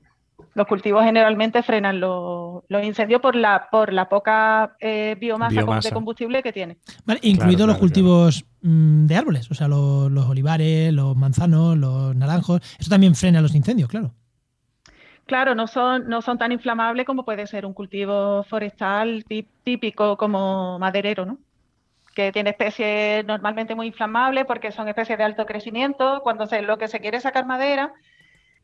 Los 0.54 0.66
cultivos 0.66 1.04
generalmente 1.04 1.62
frenan 1.62 2.00
los, 2.00 2.62
incendios 2.82 3.20
por 3.20 3.34
la, 3.36 3.68
por 3.70 3.92
la 3.92 4.08
poca 4.08 4.76
eh, 4.80 5.16
biomasa, 5.20 5.62
de 5.62 5.92
combustible 5.92 6.42
que 6.42 6.52
tiene. 6.52 6.78
Vale, 7.04 7.20
incluidos 7.22 7.66
los 7.66 7.78
cultivos 7.78 8.44
mm, 8.62 9.06
de 9.06 9.16
árboles, 9.16 9.50
o 9.50 9.54
sea, 9.54 9.68
los, 9.68 10.10
olivares, 10.26 10.92
los 10.92 11.16
manzanos, 11.16 11.76
los 11.76 12.14
naranjos. 12.14 12.60
Eso 12.78 12.88
también 12.88 13.14
frena 13.14 13.40
los 13.40 13.54
incendios, 13.54 13.88
claro. 13.88 14.14
Claro, 15.28 15.54
no 15.54 15.66
son, 15.66 16.08
no 16.08 16.22
son 16.22 16.38
tan 16.38 16.52
inflamables 16.52 17.04
como 17.04 17.26
puede 17.26 17.46
ser 17.46 17.66
un 17.66 17.74
cultivo 17.74 18.44
forestal 18.44 19.22
típico 19.62 20.16
como 20.16 20.78
maderero, 20.78 21.26
¿no? 21.26 21.38
que 22.14 22.32
tiene 22.32 22.50
especies 22.50 23.26
normalmente 23.26 23.74
muy 23.74 23.88
inflamables 23.88 24.46
porque 24.46 24.72
son 24.72 24.88
especies 24.88 25.18
de 25.18 25.24
alto 25.24 25.44
crecimiento. 25.44 26.22
Cuando 26.22 26.46
se, 26.46 26.62
lo 26.62 26.78
que 26.78 26.88
se 26.88 27.00
quiere 27.00 27.20
sacar 27.20 27.44
madera, 27.44 27.92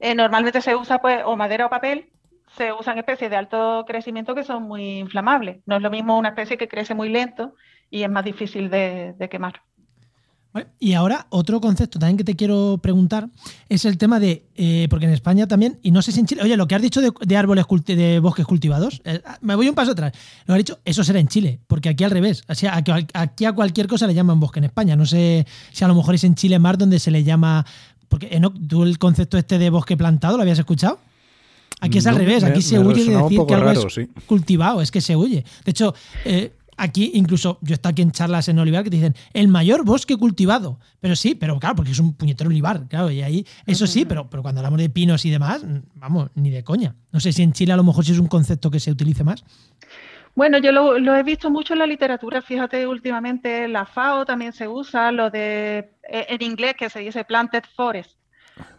eh, 0.01 0.15
normalmente 0.15 0.63
se 0.63 0.75
usa 0.75 0.99
pues 1.01 1.23
o 1.27 1.37
madera 1.37 1.67
o 1.67 1.71
papel, 1.71 2.11
se 2.57 2.73
usan 2.73 2.97
especies 2.97 3.31
de 3.31 3.37
alto 3.37 3.85
crecimiento 3.87 4.35
que 4.35 4.43
son 4.43 4.63
muy 4.63 5.01
inflamables. 5.01 5.59
No 5.67 5.77
es 5.77 5.83
lo 5.83 5.91
mismo 5.91 6.19
una 6.19 6.31
especie 6.31 6.57
que 6.57 6.67
crece 6.67 6.95
muy 6.95 7.11
lento 7.11 7.55
y 7.91 8.05
es 8.05 8.11
más 8.11 8.25
difícil 8.25 8.71
de 8.71 9.29
quemar. 9.31 9.61
Y 10.79 10.93
ahora 10.93 11.27
otro 11.31 11.61
concepto 11.61 11.99
también 11.99 12.17
que 12.17 12.23
te 12.23 12.37
quiero 12.37 12.79
preguntar 12.81 13.29
es 13.69 13.85
el 13.85 13.99
tema 13.99 14.21
de, 14.21 14.45
eh, 14.55 14.87
porque 14.89 15.07
en 15.07 15.13
España 15.13 15.49
también, 15.49 15.81
y 15.83 15.91
no 15.91 16.01
sé 16.01 16.13
si 16.13 16.21
en 16.21 16.27
Chile, 16.27 16.43
oye, 16.43 16.57
lo 16.57 16.69
que 16.69 16.77
has 16.77 16.83
dicho 16.83 17.01
de, 17.01 17.37
árboles, 17.37 17.65
de 17.87 18.21
bosques 18.21 18.47
cultivados, 18.47 19.03
eh, 19.05 19.21
me 19.41 19.57
voy 19.57 19.69
un 19.69 19.75
paso 19.75 19.93
atrás, 19.93 20.13
lo 20.47 20.55
has 20.55 20.59
dicho, 20.59 20.79
eso 20.85 21.03
será 21.03 21.19
en 21.19 21.27
Chile, 21.27 21.59
porque 21.67 21.89
aquí 21.89 22.05
al 22.05 22.13
revés, 22.13 22.45
o 22.47 22.55
sea, 22.55 22.77
aquí, 22.77 23.45
a 23.45 23.53
cualquier 23.53 23.89
cosa 23.89 24.07
le 24.07 24.15
llaman 24.15 24.39
bosque 24.39 24.61
en 24.61 24.65
España, 24.65 24.95
no 24.95 25.07
sé 25.07 25.45
si 25.73 25.85
a 25.85 25.89
lo 25.89 25.95
mejor 25.97 26.15
es 26.15 26.23
en 26.23 26.37
Chile 26.37 26.61
más 26.61 26.79
donde 26.79 27.01
se 27.01 27.11
le 27.11 27.25
llama, 27.25 27.67
porque 28.09 28.29
eh, 28.31 28.41
tú 28.69 28.85
el 28.85 28.99
concepto 28.99 29.37
este 29.37 29.59
de 29.59 29.71
bosque 29.71 29.97
plantado, 29.97 30.37
¿lo 30.37 30.43
habías 30.43 30.61
escuchado? 30.61 31.01
Aquí 31.81 31.99
es 31.99 32.07
al 32.07 32.15
revés, 32.15 32.45
aquí 32.45 32.63
se 32.63 32.79
huye 32.79 33.05
de 33.05 33.17
decir 33.17 33.41
que 33.47 33.55
algo 33.55 33.71
es 33.71 34.09
cultivado, 34.27 34.81
es 34.81 34.93
que 34.93 35.01
se 35.01 35.17
huye. 35.17 35.45
De 35.65 35.71
hecho, 35.71 35.95
aquí 36.77 37.13
incluso 37.15 37.59
yo 37.63 37.75
estoy 37.75 37.91
aquí 37.91 38.03
en 38.03 38.13
charlas 38.13 38.49
en 38.49 38.59
Olivar 38.59 38.85
que 38.85 38.91
te 38.91 38.97
dicen 38.97 39.15
el 39.33 39.49
mayor 39.49 39.85
bosque 39.85 40.17
cultivado. 40.17 40.79
Pero 41.01 41.17
sí, 41.17 41.35
pero 41.35 41.59
claro, 41.59 41.77
porque 41.77 41.93
es 41.93 41.99
un 41.99 42.15
puñetero 42.15 42.51
olivar, 42.51 42.87
claro, 42.89 43.11
y 43.11 43.23
ahí, 43.23 43.47
eso 43.67 43.87
sí, 43.87 44.05
pero, 44.05 44.29
pero 44.31 44.43
cuando 44.43 44.61
hablamos 44.61 44.81
de 44.81 44.89
pinos 44.89 45.25
y 45.25 45.31
demás, 45.31 45.65
vamos, 45.95 46.31
ni 46.35 46.51
de 46.51 46.65
coña. 46.65 46.95
No 47.13 47.21
sé 47.21 47.33
si 47.33 47.43
en 47.43 47.53
Chile 47.53 47.73
a 47.73 47.77
lo 47.77 47.85
mejor 47.85 48.05
sí 48.05 48.13
es 48.13 48.19
un 48.19 48.27
concepto 48.27 48.71
que 48.71 48.81
se 48.81 48.91
utilice 48.91 49.25
más. 49.25 49.45
Bueno, 50.35 50.59
yo 50.59 50.73
lo, 50.73 51.17
he 51.17 51.23
visto 51.23 51.49
mucho 51.49 51.75
en 51.75 51.79
la 51.79 51.87
literatura, 51.87 52.43
fíjate, 52.43 52.87
últimamente 52.89 53.69
la 53.69 53.87
FAO 53.87 54.25
también 54.25 54.53
se 54.53 54.67
usa, 54.67 55.13
lo 55.13 55.31
de, 55.31 55.79
eh, 56.09 56.27
en 56.29 56.43
inglés 56.43 56.75
que 56.77 56.91
se 56.91 56.99
dice 56.99 57.25
planted 57.25 57.63
forest, 57.77 58.19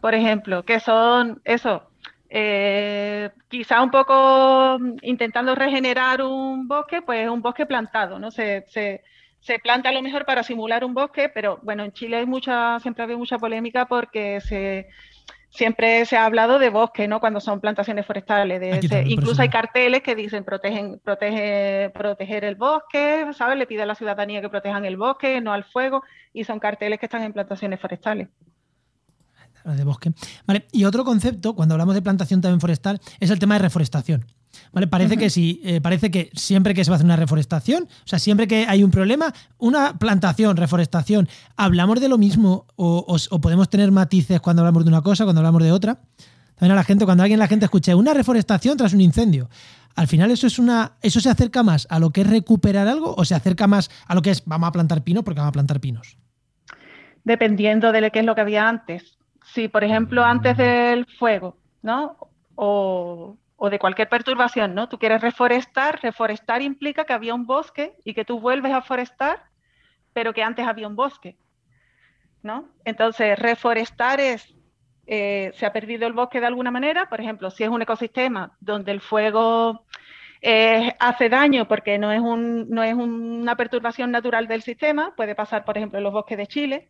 por 0.01 0.13
ejemplo, 0.13 0.65
que 0.65 0.81
son 0.81 1.41
eso, 1.45 1.89
eh, 2.29 3.29
quizá 3.47 3.81
un 3.81 3.91
poco 3.91 4.77
mm, 4.79 4.97
intentando 5.03 5.55
regenerar 5.55 6.21
un 6.21 6.67
bosque, 6.67 7.01
pues 7.01 7.29
un 7.29 7.41
bosque 7.41 7.65
plantado, 7.65 8.19
¿no? 8.19 8.31
Se, 8.31 8.65
se, 8.67 9.03
se, 9.39 9.59
planta 9.59 9.89
a 9.89 9.91
lo 9.91 10.01
mejor 10.01 10.25
para 10.25 10.43
simular 10.43 10.83
un 10.83 10.93
bosque, 10.93 11.29
pero 11.29 11.59
bueno, 11.63 11.83
en 11.83 11.91
Chile 11.91 12.17
hay 12.17 12.25
mucha, 12.25 12.79
siempre 12.79 13.03
ha 13.03 13.05
habido 13.05 13.19
mucha 13.19 13.37
polémica 13.37 13.85
porque 13.85 14.41
se, 14.41 14.89
siempre 15.49 16.05
se 16.05 16.17
ha 16.17 16.25
hablado 16.25 16.59
de 16.59 16.69
bosque, 16.69 17.07
¿no? 17.07 17.19
Cuando 17.19 17.39
son 17.39 17.61
plantaciones 17.61 18.05
forestales. 18.05 18.59
De 18.59 19.03
incluso 19.07 19.41
hay 19.41 19.49
carteles 19.49 20.01
que 20.01 20.15
dicen 20.15 20.43
protegen, 20.43 20.99
protege, 21.03 21.91
proteger 21.91 22.43
el 22.43 22.55
bosque, 22.55 23.27
¿sabes? 23.33 23.57
Le 23.57 23.67
pide 23.67 23.83
a 23.83 23.85
la 23.85 23.95
ciudadanía 23.95 24.41
que 24.41 24.49
protejan 24.49 24.85
el 24.85 24.97
bosque, 24.97 25.39
no 25.41 25.53
al 25.53 25.63
fuego, 25.63 26.03
y 26.33 26.43
son 26.43 26.59
carteles 26.59 26.99
que 26.99 27.05
están 27.05 27.23
en 27.23 27.33
plantaciones 27.33 27.79
forestales 27.79 28.29
de 29.73 29.83
bosque. 29.83 30.13
Vale, 30.45 30.67
y 30.71 30.85
otro 30.85 31.03
concepto, 31.03 31.55
cuando 31.55 31.73
hablamos 31.73 31.95
de 31.95 32.01
plantación 32.01 32.41
también 32.41 32.59
forestal, 32.59 33.01
es 33.19 33.29
el 33.29 33.39
tema 33.39 33.55
de 33.55 33.59
reforestación. 33.59 34.25
¿Vale? 34.71 34.87
Parece 34.87 35.17
que 35.17 35.29
sí, 35.29 35.61
eh, 35.63 35.81
parece 35.81 36.11
que 36.11 36.29
siempre 36.33 36.73
que 36.73 36.83
se 36.83 36.91
va 36.91 36.95
a 36.95 36.97
hacer 36.97 37.05
una 37.05 37.15
reforestación, 37.15 37.83
o 37.83 38.07
sea, 38.07 38.19
siempre 38.19 38.47
que 38.47 38.65
hay 38.67 38.83
un 38.83 38.91
problema, 38.91 39.33
una 39.57 39.97
plantación, 39.97 40.57
reforestación, 40.57 41.27
¿hablamos 41.55 41.99
de 41.99 42.09
lo 42.09 42.17
mismo 42.17 42.65
o, 42.75 43.17
podemos 43.41 43.69
tener 43.69 43.91
matices 43.91 44.39
cuando 44.39 44.61
hablamos 44.61 44.85
de 44.85 44.89
una 44.89 45.01
cosa, 45.01 45.23
cuando 45.23 45.41
hablamos 45.41 45.61
de 45.63 45.71
otra? 45.71 45.99
También 46.55 46.71
a 46.71 46.75
la 46.75 46.83
gente, 46.83 47.05
cuando 47.05 47.23
alguien 47.23 47.39
la 47.39 47.47
gente 47.47 47.65
escuche 47.65 47.93
una 47.93 48.13
reforestación 48.13 48.77
tras 48.77 48.93
un 48.93 49.01
incendio, 49.01 49.49
al 49.95 50.07
final 50.07 50.31
eso 50.31 50.47
es 50.47 50.59
una. 50.59 50.93
¿Eso 51.01 51.21
se 51.21 51.29
acerca 51.29 51.63
más 51.63 51.87
a 51.89 51.99
lo 51.99 52.11
que 52.11 52.21
es 52.21 52.27
recuperar 52.27 52.87
algo 52.87 53.15
o 53.17 53.23
se 53.23 53.33
acerca 53.33 53.67
más 53.67 53.89
a 54.07 54.15
lo 54.15 54.21
que 54.21 54.31
es 54.31 54.43
vamos 54.45 54.67
a 54.67 54.71
plantar 54.71 55.03
pinos 55.03 55.23
porque 55.23 55.39
vamos 55.39 55.49
a 55.49 55.53
plantar 55.53 55.79
pinos? 55.79 56.17
Dependiendo 57.23 57.91
de 57.91 58.11
qué 58.11 58.19
es 58.19 58.25
lo 58.25 58.35
que 58.35 58.41
había 58.41 58.67
antes. 58.67 59.14
Si, 59.55 59.69
por 59.69 59.85
ejemplo, 59.85 60.21
antes 60.25 60.57
del 60.57 61.05
fuego, 61.05 61.55
¿no? 61.81 62.17
O, 62.55 63.37
de 63.71 63.79
cualquier 63.79 64.09
perturbación, 64.09 64.75
¿no? 64.75 64.89
Tú 64.89 64.99
quieres 64.99 65.21
reforestar, 65.21 66.01
reforestar 66.03 66.61
implica 66.61 67.05
que 67.05 67.13
había 67.13 67.33
un 67.33 67.45
bosque 67.45 67.95
y 68.03 68.13
que 68.13 68.25
tú 68.25 68.41
vuelves 68.41 68.73
a 68.73 68.81
forestar, 68.81 69.43
pero 70.11 70.33
que 70.33 70.43
antes 70.43 70.67
había 70.67 70.89
un 70.89 70.97
bosque. 70.97 71.37
¿no? 72.43 72.67
Entonces, 72.83 73.39
reforestar 73.39 74.19
es, 74.19 74.53
eh, 75.07 75.51
se 75.55 75.65
ha 75.65 75.71
perdido 75.71 76.05
el 76.05 76.13
bosque 76.13 76.41
de 76.41 76.47
alguna 76.47 76.69
manera, 76.69 77.07
por 77.07 77.21
ejemplo, 77.21 77.49
si 77.49 77.63
es 77.63 77.69
un 77.69 77.81
ecosistema 77.81 78.57
donde 78.59 78.91
el 78.91 78.99
fuego 78.99 79.85
eh, 80.41 80.93
hace 80.99 81.29
daño 81.29 81.65
porque 81.67 81.97
no 81.97 82.11
es, 82.11 82.19
un, 82.19 82.69
no 82.69 82.83
es 82.83 82.93
una 82.93 83.55
perturbación 83.55 84.11
natural 84.11 84.47
del 84.47 84.63
sistema, 84.63 85.15
puede 85.15 85.33
pasar, 85.33 85.63
por 85.63 85.77
ejemplo, 85.77 85.97
en 85.97 86.03
los 86.03 86.13
bosques 86.13 86.37
de 86.37 86.47
Chile, 86.47 86.89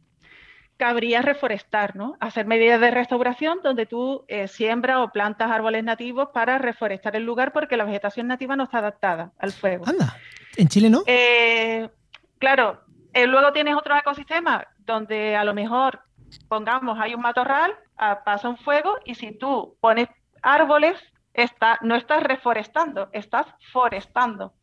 cabría 0.78 1.22
reforestar, 1.22 1.96
¿no? 1.96 2.18
Hacer 2.20 2.46
medidas 2.46 2.82
de 2.82 2.92
restauración 2.92 3.60
donde 3.64 3.86
tú 3.86 4.26
eh, 4.28 4.48
siembras 4.48 4.98
o 4.98 5.10
plantas 5.10 5.50
árboles 5.50 5.84
nativos 5.84 6.30
para 6.34 6.58
reforestar 6.58 7.16
el 7.16 7.24
lugar 7.24 7.54
porque 7.54 7.78
la 7.78 7.86
vegetación 7.86 8.28
nativa 8.28 8.56
no 8.56 8.64
está 8.64 8.80
adaptada 8.80 9.32
al 9.40 9.52
fuego. 9.52 9.86
Anda, 9.88 10.18
¿en 10.58 10.68
Chile 10.68 10.90
no? 10.90 11.04
claro, 12.40 12.82
luego 13.14 13.54
tienes 13.54 13.76
otros 13.76 13.98
ecosistemas 14.00 14.66
donde 14.86 15.36
a 15.36 15.44
lo 15.44 15.54
mejor, 15.54 16.02
pongamos, 16.48 17.00
hay 17.00 17.16
un 17.16 17.22
matorral, 17.22 17.74
ah, 17.98 18.22
pasa 18.24 18.50
un 18.50 18.58
fuego 18.58 18.98
y 19.06 19.16
si 19.16 19.38
tú 19.38 19.78
pones 19.82 20.08
árboles, 20.42 20.98
está, 21.34 21.80
no 21.82 21.96
estás 21.96 22.24
reforestando, 22.24 23.10
estás 23.12 23.48
forestando, 23.72 24.54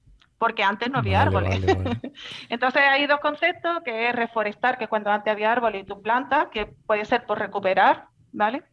porque 0.42 0.64
antes 0.64 0.90
no 0.90 0.98
había 0.98 1.22
árboles. 1.22 1.60
Entonces 2.48 2.82
hay 2.84 3.06
dos 3.06 3.20
conceptos, 3.20 3.80
que 3.84 4.08
es 4.08 4.16
reforestar, 4.16 4.76
que 4.76 4.84
es 4.84 4.90
cuando 4.90 5.08
antes 5.08 5.30
había 5.30 5.52
árboles 5.52 5.82
y 5.82 5.86
tú 5.86 6.02
plantas, 6.02 6.48
que 6.48 6.66
puede 6.84 7.04
ser 7.04 7.26
por 7.26 7.38
recuperar, 7.38 8.06
¿vale? 8.32 8.64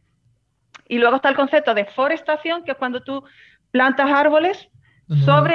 Y 0.88 0.98
luego 0.98 1.14
está 1.14 1.28
el 1.28 1.36
concepto 1.36 1.72
de 1.72 1.84
forestación, 1.84 2.64
que 2.64 2.72
es 2.72 2.76
cuando 2.76 3.04
tú 3.04 3.22
plantas 3.70 4.10
árboles 4.10 4.68
sobre 5.24 5.54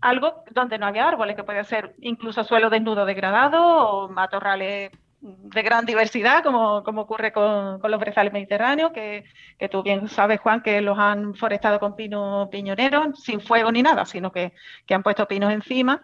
algo 0.00 0.44
donde 0.50 0.78
no 0.78 0.86
había 0.86 1.06
árboles, 1.06 1.36
que 1.36 1.44
puede 1.44 1.62
ser 1.64 1.94
incluso 2.00 2.42
suelo 2.42 2.70
desnudo 2.70 3.04
degradado 3.04 3.62
o 3.62 4.08
matorrales 4.08 4.92
de 5.20 5.62
gran 5.62 5.84
diversidad, 5.84 6.42
como, 6.42 6.82
como 6.82 7.02
ocurre 7.02 7.32
con, 7.32 7.78
con, 7.78 7.90
los 7.90 8.00
brezales 8.00 8.32
mediterráneos, 8.32 8.92
que, 8.92 9.24
que, 9.58 9.68
tú 9.68 9.82
bien 9.82 10.08
sabes, 10.08 10.40
Juan, 10.40 10.62
que 10.62 10.80
los 10.80 10.98
han 10.98 11.34
forestado 11.34 11.78
con 11.78 11.94
pinos 11.94 12.48
piñoneros, 12.48 13.22
sin 13.22 13.40
fuego 13.40 13.70
ni 13.70 13.82
nada, 13.82 14.06
sino 14.06 14.32
que, 14.32 14.52
que, 14.86 14.94
han 14.94 15.02
puesto 15.02 15.28
pinos 15.28 15.52
encima 15.52 16.02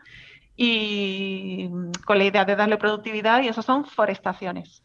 y 0.55 1.69
con 2.05 2.19
la 2.19 2.25
idea 2.25 2.45
de 2.45 2.57
darle 2.57 2.77
productividad, 2.77 3.43
y 3.43 3.49
eso 3.49 3.63
son 3.63 3.85
forestaciones. 3.87 4.83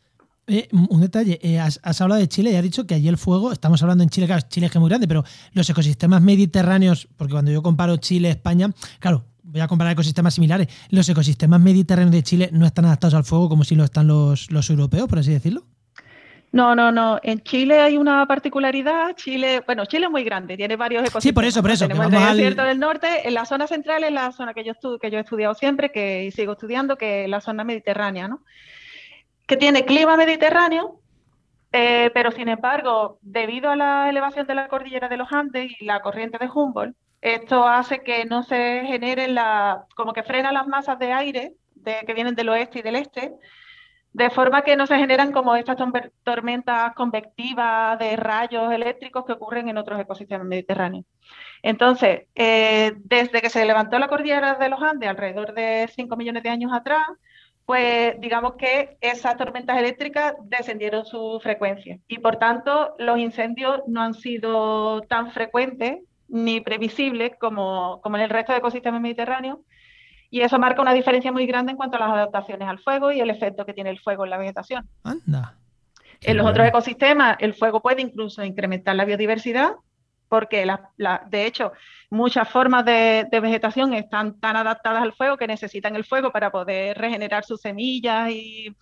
Eh, 0.48 0.68
un 0.72 1.00
detalle, 1.00 1.40
eh, 1.44 1.60
has, 1.60 1.80
hablado 2.02 2.20
de 2.20 2.28
Chile 2.28 2.52
y 2.52 2.56
has 2.56 2.64
dicho 2.64 2.86
que 2.86 2.96
allí 2.96 3.08
el 3.08 3.18
fuego, 3.18 3.52
estamos 3.52 3.82
hablando 3.84 4.04
en 4.04 4.10
Chile, 4.10 4.28
claro, 4.28 4.42
Chile 4.50 4.66
es 4.66 4.72
que 4.72 4.80
es 4.80 4.82
muy 4.82 4.90
grande, 4.90 5.08
pero 5.08 5.24
los 5.54 5.70
ecosistemas 5.70 6.22
mediterráneos, 6.22 7.08
porque 7.16 7.34
cuando 7.34 7.52
yo 7.52 7.62
comparo 7.62 7.96
Chile, 7.98 8.32
España, 8.32 8.70
claro, 9.00 9.26
voy 9.52 9.62
a 9.62 9.68
comparar 9.68 9.94
ecosistemas 9.94 10.34
similares. 10.34 10.68
Los 10.90 11.08
ecosistemas 11.10 11.60
mediterráneos 11.60 12.12
de 12.12 12.24
Chile 12.24 12.50
no 12.52 12.66
están 12.66 12.86
adaptados 12.86 13.14
al 13.14 13.24
fuego 13.24 13.50
como 13.50 13.64
si 13.64 13.76
lo 13.76 13.84
están 13.84 14.08
los, 14.08 14.70
europeos, 14.70 15.08
por 15.08 15.20
así 15.20 15.32
decirlo. 15.32 15.64
No, 16.54 16.76
no, 16.76 16.92
no. 16.92 17.20
En 17.24 17.42
Chile 17.42 17.80
hay 17.80 17.98
una 17.98 18.26
particularidad. 18.26 19.16
Chile, 19.16 19.64
bueno, 19.66 19.86
Chile 19.86 20.06
es 20.06 20.12
muy 20.12 20.24
grande, 20.24 20.58
tiene 20.58 20.76
varios 20.76 21.02
ecosistemas. 21.04 21.24
Sí, 21.24 21.32
por 21.32 21.46
eso, 21.46 21.62
por 21.62 21.72
eso. 21.72 21.88
Tenemos 21.88 22.12
el 22.12 22.38
desierto 22.38 22.64
del 22.64 22.80
norte. 22.80 23.28
En 23.28 23.34
la 23.34 23.46
zona 23.46 23.68
central 23.68 24.04
es 24.04 24.12
la 24.12 24.32
zona 24.32 24.54
que 24.54 24.64
yo, 24.64 24.74
que 25.00 25.12
yo 25.12 25.18
he 25.18 25.22
estudiado 25.22 25.54
siempre, 25.54 25.92
que 25.92 26.26
y 26.26 26.32
sigo 26.32 26.54
estudiando, 26.54 26.98
que 26.98 27.24
es 27.24 27.30
la 27.30 27.40
zona 27.40 27.64
mediterránea, 27.64 28.28
¿no? 28.28 28.42
Que 29.46 29.56
tiene 29.56 29.86
clima 29.86 30.18
mediterráneo, 30.18 31.00
eh, 31.72 32.12
pero 32.14 32.32
sin 32.32 32.50
embargo, 32.50 33.18
debido 33.22 33.70
a 33.70 33.78
la 33.78 34.10
elevación 34.10 34.46
de 34.46 34.56
la 34.56 34.68
cordillera 34.68 35.08
de 35.08 35.18
los 35.18 35.32
Andes 35.32 35.72
y 35.80 35.86
la 35.86 36.02
corriente 36.02 36.38
de 36.38 36.50
Humboldt, 36.54 36.96
esto 37.22 37.68
hace 37.68 38.02
que 38.02 38.26
no 38.26 38.44
se 38.44 38.84
generen 38.86 39.36
la, 39.36 39.86
como 39.96 40.14
que 40.14 40.24
frena 40.24 40.52
las 40.52 40.68
masas 40.68 40.98
de 41.00 41.14
aire 41.14 41.54
que 41.84 42.14
vienen 42.14 42.36
del 42.36 42.50
oeste 42.50 42.80
y 42.80 42.82
del 42.82 42.96
este, 42.96 43.34
de 44.14 44.30
forma 44.30 44.64
que 44.64 44.76
no 44.76 44.86
se 44.88 44.98
generan 44.98 45.32
como 45.32 45.56
estas 45.56 45.78
tormentas 46.24 46.94
convectivas 46.96 47.98
de 47.98 48.16
rayos 48.18 48.72
eléctricos 48.72 49.26
que 49.26 49.34
ocurren 49.34 49.70
en 49.70 49.78
otros 49.78 50.00
ecosistemas 50.00 50.46
mediterráneos. 50.46 51.06
Entonces, 51.64 52.28
eh, 52.36 52.94
desde 52.98 53.42
que 53.42 53.50
se 53.50 53.66
levantó 53.66 54.00
la 54.00 54.10
cordillera 54.10 54.56
de 54.56 54.70
los 54.70 54.82
Andes, 54.82 55.10
alrededor 55.10 55.54
de 55.54 55.90
5 55.96 56.18
millones 56.18 56.44
de 56.44 56.50
años 56.50 56.74
atrás, 56.74 57.08
pues 57.66 58.20
digamos 58.20 58.56
que 58.56 58.98
esas 59.00 59.38
tormentas 59.38 59.78
eléctricas 59.78 60.34
descendieron 60.44 61.06
su 61.06 61.40
frecuencia 61.42 62.00
y 62.08 62.18
por 62.18 62.38
tanto 62.38 62.96
los 62.98 63.18
incendios 63.18 63.82
no 63.88 64.02
han 64.02 64.14
sido 64.14 65.02
tan 65.04 65.32
frecuentes 65.32 66.00
ni 66.32 66.62
previsible 66.62 67.36
como, 67.38 68.00
como 68.02 68.16
en 68.16 68.24
el 68.24 68.30
resto 68.30 68.54
de 68.54 68.60
ecosistemas 68.60 69.02
mediterráneos. 69.02 69.60
Y 70.30 70.42
eso 70.42 70.58
marca 70.58 70.82
una 70.82 70.94
diferencia 70.94 71.32
muy 71.32 71.46
grande 71.46 71.72
en 71.72 71.78
cuanto 71.78 71.98
a 71.98 72.00
las 72.00 72.10
adaptaciones 72.10 72.68
al 72.68 72.80
fuego 72.80 73.12
y 73.12 73.20
el 73.20 73.30
efecto 73.30 73.66
que 73.66 73.74
tiene 73.74 73.90
el 73.90 74.00
fuego 74.00 74.24
en 74.24 74.30
la 74.30 74.38
vegetación. 74.38 74.88
Anda. 75.04 75.58
En 76.22 76.38
los 76.38 76.48
otros 76.48 76.68
ecosistemas, 76.68 77.36
el 77.40 77.54
fuego 77.54 77.82
puede 77.82 78.02
incluso 78.02 78.44
incrementar 78.44 78.96
la 78.96 79.04
biodiversidad, 79.06 79.72
porque 80.30 80.66
la, 80.66 81.28
de 81.30 81.46
hecho 81.46 81.74
muchas 82.10 82.48
formas 82.48 82.86
de, 82.86 83.28
vegetación 83.32 83.94
están 83.94 84.40
tan 84.40 84.56
adaptadas 84.56 85.02
al 85.02 85.12
fuego 85.14 85.36
que 85.36 85.48
necesitan 85.48 85.96
el 85.98 86.06
fuego 86.06 86.32
para 86.32 86.52
poder 86.52 86.98
regenerar 86.98 87.44
sus 87.44 87.60
semillas 87.60 88.30
y, 88.30 88.74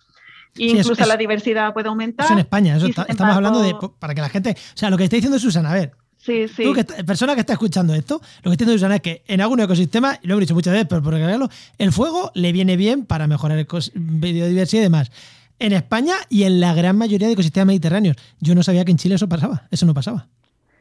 incluso 0.56 1.04
la 1.06 1.16
diversidad 1.16 1.72
puede 1.72 1.88
aumentar. 1.88 2.26
Eso 2.26 2.34
en 2.34 2.40
España, 2.40 2.76
eso 2.76 2.86
estamos 2.86 3.34
hablando 3.34 3.60
de, 3.60 3.74
para 3.98 4.14
que 4.14 4.20
la 4.20 4.28
gente, 4.28 4.50
o 4.50 4.76
sea, 4.76 4.90
lo 4.90 4.96
que 4.96 5.04
está 5.04 5.16
diciendo 5.16 5.38
Susana, 5.38 5.72
a 5.72 5.74
ver, 5.74 5.92
Sí, 6.20 6.48
sí. 6.48 6.64
Tú, 6.64 6.74
que, 6.74 6.84
persona 6.84 7.34
que 7.34 7.40
está 7.40 7.54
escuchando 7.54 7.94
esto, 7.94 8.20
lo 8.42 8.50
que 8.50 8.54
estoy 8.54 8.66
diciendo 8.66 8.94
es 8.94 9.00
que 9.00 9.22
en 9.26 9.40
algún 9.40 9.60
ecosistema, 9.60 10.18
y 10.22 10.28
lo 10.28 10.36
he 10.36 10.40
dicho 10.40 10.54
muchas 10.54 10.74
veces, 10.74 10.86
pero 10.88 11.02
por 11.02 11.14
aclararlo, 11.14 11.48
el 11.78 11.92
fuego 11.92 12.30
le 12.34 12.52
viene 12.52 12.76
bien 12.76 13.06
para 13.06 13.26
mejorar 13.26 13.58
el 13.58 13.66
biodiversidad 13.94 14.80
y 14.80 14.84
demás. 14.84 15.10
En 15.58 15.72
España 15.72 16.14
y 16.28 16.44
en 16.44 16.60
la 16.60 16.74
gran 16.74 16.96
mayoría 16.96 17.26
de 17.26 17.32
ecosistemas 17.32 17.68
mediterráneos. 17.68 18.16
Yo 18.40 18.54
no 18.54 18.62
sabía 18.62 18.84
que 18.84 18.90
en 18.90 18.98
Chile 18.98 19.14
eso 19.14 19.28
pasaba. 19.28 19.66
Eso 19.70 19.86
no 19.86 19.94
pasaba. 19.94 20.26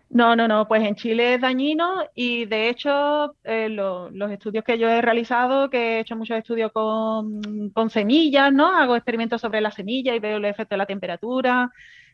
No, 0.09 0.35
no, 0.35 0.47
no, 0.47 0.67
pues 0.67 0.83
en 0.83 0.95
Chile 0.95 1.35
es 1.35 1.41
dañino 1.41 2.01
y 2.15 2.45
de 2.45 2.69
hecho 2.69 3.35
eh, 3.43 3.69
los 3.69 4.31
estudios 4.31 4.63
que 4.63 4.79
yo 4.79 4.89
he 4.89 5.01
realizado, 5.01 5.69
que 5.69 5.77
he 5.77 5.99
hecho 5.99 6.15
muchos 6.15 6.37
estudios 6.37 6.71
con, 6.71 7.69
con 7.69 7.91
semillas, 7.91 8.51
¿no? 8.51 8.75
Hago 8.75 8.95
experimentos 8.95 9.39
sobre 9.39 9.61
la 9.61 9.69
semilla 9.69 10.15
y 10.15 10.19
veo 10.19 10.37
el 10.37 10.45
efecto 10.45 10.73
de 10.73 10.79
la 10.79 10.87
temperatura, 10.87 11.71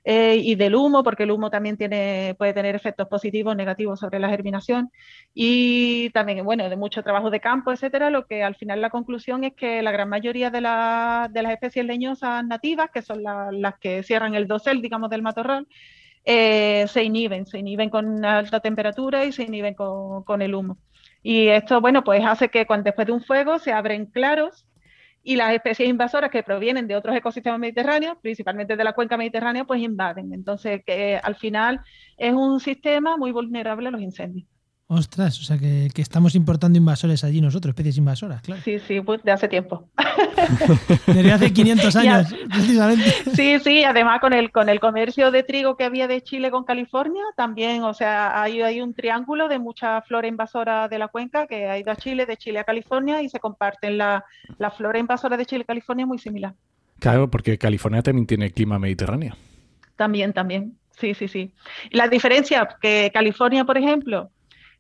eh, 0.08 0.38
y 0.38 0.54
del 0.54 0.76
humo, 0.76 1.04
porque 1.04 1.24
el 1.24 1.32
humo 1.32 1.50
también 1.50 1.78
tiene, 1.78 2.36
puede 2.38 2.54
tener 2.54 2.76
efectos 2.76 3.08
positivos 3.08 3.56
negativos 3.56 4.00
sobre 4.00 4.20
la 4.20 4.30
germinación, 4.30 4.92
y 5.34 6.12
también, 6.12 6.46
bueno, 6.46 6.70
de 6.70 6.76
mucho 6.76 7.02
trabajo 7.02 7.32
de 7.32 7.40
campo, 7.40 7.72
etcétera, 7.72 8.12
lo 8.12 8.28
que 8.28 8.44
al 8.44 8.56
final 8.56 8.82
la 8.82 8.92
conclusión 8.92 9.44
es 9.44 9.54
que 9.56 9.82
la 9.82 9.92
gran 9.92 10.08
mayoría 10.08 10.52
de, 10.52 10.62
las 10.62 11.32
especies 11.34 11.86
leñosas 11.86 12.46
nativas, 12.46 12.92
que 12.94 13.02
son 13.02 13.24
las 13.24 13.80
que 13.80 14.04
cierran 14.04 14.36
el 14.36 14.48
dosel, 14.48 14.82
digamos, 14.84 15.10
del 15.10 15.24
matorral, 15.24 15.68
eh, 16.24 16.86
se 16.88 17.04
inhiben, 17.04 17.48
se 17.48 17.60
inhiben 17.60 17.90
con 17.90 18.24
alta 18.26 18.60
temperatura 18.60 19.26
y 19.26 19.32
se 19.32 19.44
inhiben 19.44 19.74
con, 19.74 20.24
con 20.24 20.42
el 20.44 20.54
humo. 20.54 20.78
Y 21.24 21.48
esto, 21.48 21.82
bueno, 21.82 22.04
pues 22.04 22.24
hace 22.24 22.50
que 22.50 22.68
cuando, 22.68 22.84
después 22.86 23.08
de 23.08 23.14
un 23.14 23.24
fuego 23.24 23.58
se 23.58 23.74
abren 23.74 24.06
claros 24.06 24.68
y 25.26 25.36
las 25.36 25.54
especies 25.54 25.90
invasoras 25.90 26.30
que 26.30 26.44
provienen 26.44 26.88
de 26.88 26.96
otros 26.96 27.16
ecosistemas 27.16 27.60
mediterráneos, 27.60 28.16
principalmente 28.22 28.78
de 28.78 28.84
la 28.84 28.94
cuenca 28.94 29.18
mediterránea, 29.18 29.66
pues 29.66 29.82
invaden. 29.82 30.32
Entonces, 30.32 30.84
que 30.86 31.20
al 31.22 31.36
final 31.36 31.82
es 32.16 32.32
un 32.32 32.60
sistema 32.60 33.18
muy 33.18 33.32
vulnerable 33.32 33.88
a 33.88 33.92
los 33.92 34.02
incendios. 34.02 34.48
Ostras, 34.88 35.40
o 35.42 35.44
sea 35.44 35.58
que, 35.58 35.90
estamos 35.96 36.36
importando 36.36 36.78
invasores 36.78 37.24
allí 37.24 37.42
nosotros, 37.42 37.72
especies 37.72 37.98
invasoras, 37.98 38.44
claro. 38.44 38.62
Sí, 38.64 38.78
sí, 38.78 39.02
pues 39.02 39.24
de 39.24 39.32
hace 39.32 39.48
tiempo. 39.48 39.90
Desde 41.08 41.32
hace 41.32 41.54
500 41.54 41.96
años, 41.96 42.36
precisamente. 42.50 43.12
Sí, 43.36 43.60
sí, 43.60 43.84
además 43.84 44.20
con 44.20 44.34
el, 44.34 44.52
con 44.52 44.70
el 44.70 44.80
comercio 44.80 45.32
de 45.32 45.44
trigo 45.44 45.78
que 45.78 45.84
había 45.84 46.08
de 46.08 46.22
Chile 46.22 46.52
con 46.52 46.64
California, 46.64 47.24
también, 47.36 47.84
o 47.84 47.94
sea, 47.94 48.42
hay, 48.42 48.62
hay 48.62 48.82
un 48.82 48.94
triángulo 48.94 49.48
de 49.48 49.60
mucha 49.60 50.02
flora 50.02 50.28
invasora 50.28 50.88
de 50.88 51.00
la 51.00 51.08
cuenca 51.08 51.48
que 51.48 51.68
ha 51.68 51.78
ido 51.78 51.92
a 51.92 51.96
Chile, 51.96 52.26
de 52.26 52.38
Chile 52.38 52.60
a 52.60 52.64
California 52.64 53.22
y 53.22 53.30
se 53.30 53.40
comparten 53.40 53.98
la, 53.98 54.26
la 54.58 54.72
flora 54.72 55.00
invasora 55.00 55.38
de 55.38 55.46
Chile 55.46 55.64
y 55.64 55.66
California 55.66 56.06
muy 56.06 56.20
similar. 56.20 56.54
Claro, 57.00 57.30
porque 57.30 57.58
California 57.58 58.02
también 58.02 58.28
tiene 58.28 58.52
clima 58.52 58.80
mediterráneo. 58.80 59.36
También, 59.96 60.34
también. 60.34 60.78
Sí, 60.98 61.14
sí, 61.14 61.28
sí. 61.28 61.52
La 61.92 62.08
diferencia 62.08 62.68
que 62.82 63.12
California, 63.14 63.66
por 63.66 63.78
ejemplo, 63.78 64.32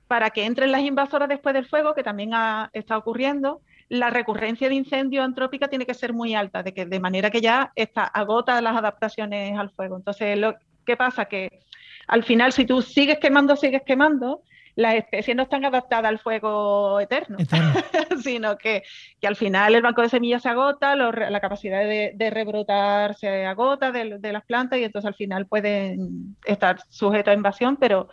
para 0.08 0.30
que 0.30 0.45
entren 0.45 0.71
las 0.71 0.82
invasoras 0.82 1.30
después 1.30 1.54
del 1.54 1.65
fuego, 1.65 1.93
que 1.93 2.04
también 2.04 2.34
ha, 2.34 2.69
está 2.73 2.97
ocurriendo, 2.97 3.62
la 3.89 4.10
recurrencia 4.10 4.69
de 4.69 4.76
incendio 4.76 5.24
antrópica 5.24 5.67
tiene 5.67 5.86
que 5.86 5.93
ser 5.93 6.13
muy 6.13 6.34
alta, 6.34 6.63
de, 6.63 6.74
que, 6.74 6.86
de 6.86 7.00
manera 7.00 7.30
que 7.30 7.41
ya 7.41 7.71
está, 7.76 8.04
agota 8.04 8.62
las 8.62 8.76
adaptaciones 8.76 9.58
al 9.58 9.69
fuego. 9.71 9.98
Entonces, 9.98 10.38
lo, 10.38 10.56
¿qué 10.86 10.98
pasa? 10.98 11.26
Que 11.26 11.62
al 12.08 12.24
final, 12.24 12.52
si 12.52 12.65
tú 12.65 12.82
sigues 12.82 13.19
quemando, 13.19 13.56
sigues 13.56 13.84
quemando, 13.86 14.41
las 14.76 14.95
especies 14.95 15.38
no 15.38 15.43
están 15.43 15.63
adaptadas 15.63 16.10
al 16.10 16.19
fuego 16.19 17.00
eterno, 17.00 17.38
sino 18.24 18.58
que, 18.58 18.84
que, 19.21 19.28
al 19.28 19.36
final 19.36 19.74
el 19.74 19.82
banco 19.82 20.02
de 20.02 20.10
semillas 20.10 20.41
se 20.41 20.50
agota, 20.50 20.95
la 20.95 21.39
capacidad 21.39 21.80
de, 21.80 22.30
rebrotar 22.30 23.15
se 23.15 23.45
agota 23.45 23.91
de, 23.91 24.19
de, 24.19 24.34
las 24.34 24.43
plantas 24.43 24.80
y 24.80 24.84
entonces 24.84 25.08
al 25.08 25.15
final 25.15 25.45
pueden 25.45 26.36
estar 26.43 26.80
sujetos 26.89 27.32
a 27.32 27.36
invasión, 27.36 27.78
pero 27.78 28.10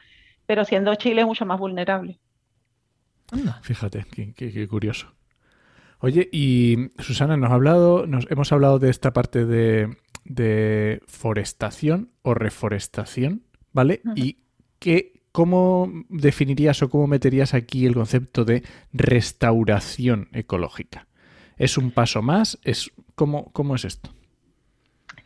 pero 0.47 0.65
siendo 0.65 0.95
Chile 0.95 1.25
mucho 1.25 1.47
más 1.47 1.59
vulnerable. 1.59 2.19
Fíjate, 3.63 4.05
qué, 4.37 4.69
curioso. 4.69 5.13
Oye, 6.05 6.29
y 6.33 6.91
Susana, 6.99 7.37
nos 7.37 7.53
ha 7.53 7.55
hablado, 7.55 8.09
nos 8.09 8.29
hemos 8.29 8.51
hablado 8.51 8.81
de 8.81 8.91
esta 8.91 9.13
parte 9.13 9.47
de, 9.47 9.99
de 10.25 11.01
forestación 11.07 12.11
o 12.23 12.35
reforestación, 12.35 13.45
¿vale? 13.73 14.03
¿Y 14.17 14.39
qué, 14.81 15.23
cómo 15.31 15.89
definirías 16.09 16.83
o 16.83 16.91
cómo 16.91 17.07
meterías 17.07 17.55
aquí 17.55 17.87
el 17.87 17.95
concepto 17.95 18.45
de 18.45 18.65
restauración 18.93 20.29
ecológica? 20.33 21.07
¿Es 21.57 21.79
un 21.79 21.93
paso 21.93 22.21
más? 22.21 22.59
¿Es, 22.65 22.91
cómo, 23.15 23.53
¿Cómo 23.53 23.77
es 23.77 23.85
esto? 23.85 24.13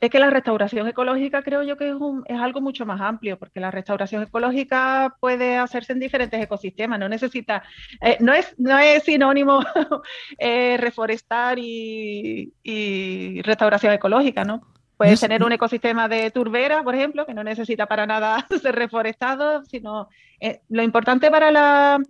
Es 0.01 0.11
que 0.11 0.19
la 0.19 0.31
restauración 0.31 0.87
ecológica 0.89 1.43
creo 1.43 1.63
yo 1.63 1.77
que 1.77 1.89
es, 1.89 1.97
es, 2.27 2.39
algo 2.39 2.61
mucho 2.61 2.85
más 2.85 3.01
amplio, 3.01 3.39
porque 3.39 3.61
la 3.61 3.71
restauración 3.71 4.23
ecológica 4.23 5.17
puede 5.21 5.57
hacerse 5.57 5.93
en 5.93 6.01
diferentes 6.01 6.43
ecosistemas, 6.43 6.99
no 6.99 7.09
necesita, 7.09 7.63
eh, 8.01 8.17
no, 8.21 8.35
es, 8.35 8.55
no 8.59 8.79
es 8.79 9.05
sinónimo 9.05 9.65
eh, 10.39 10.77
reforestar 10.79 11.59
y, 11.59 12.53
y, 12.63 13.43
restauración 13.43 13.93
ecológica, 13.95 14.45
¿no? 14.45 14.63
Puedes 14.97 15.21
tener 15.21 15.45
un 15.45 15.53
ecosistema 15.53 16.09
de 16.09 16.31
turbera, 16.31 16.83
por 16.83 16.95
ejemplo, 16.95 17.27
que 17.27 17.35
no 17.35 17.45
necesita 17.45 17.87
para 17.87 18.07
nada 18.07 18.47
ser 18.63 18.75
reforestado, 18.75 19.63
sino 19.65 20.09
eh, 20.41 20.61
lo 20.69 20.83
importante 20.83 21.31
para 21.31 21.51
la 21.51 22.01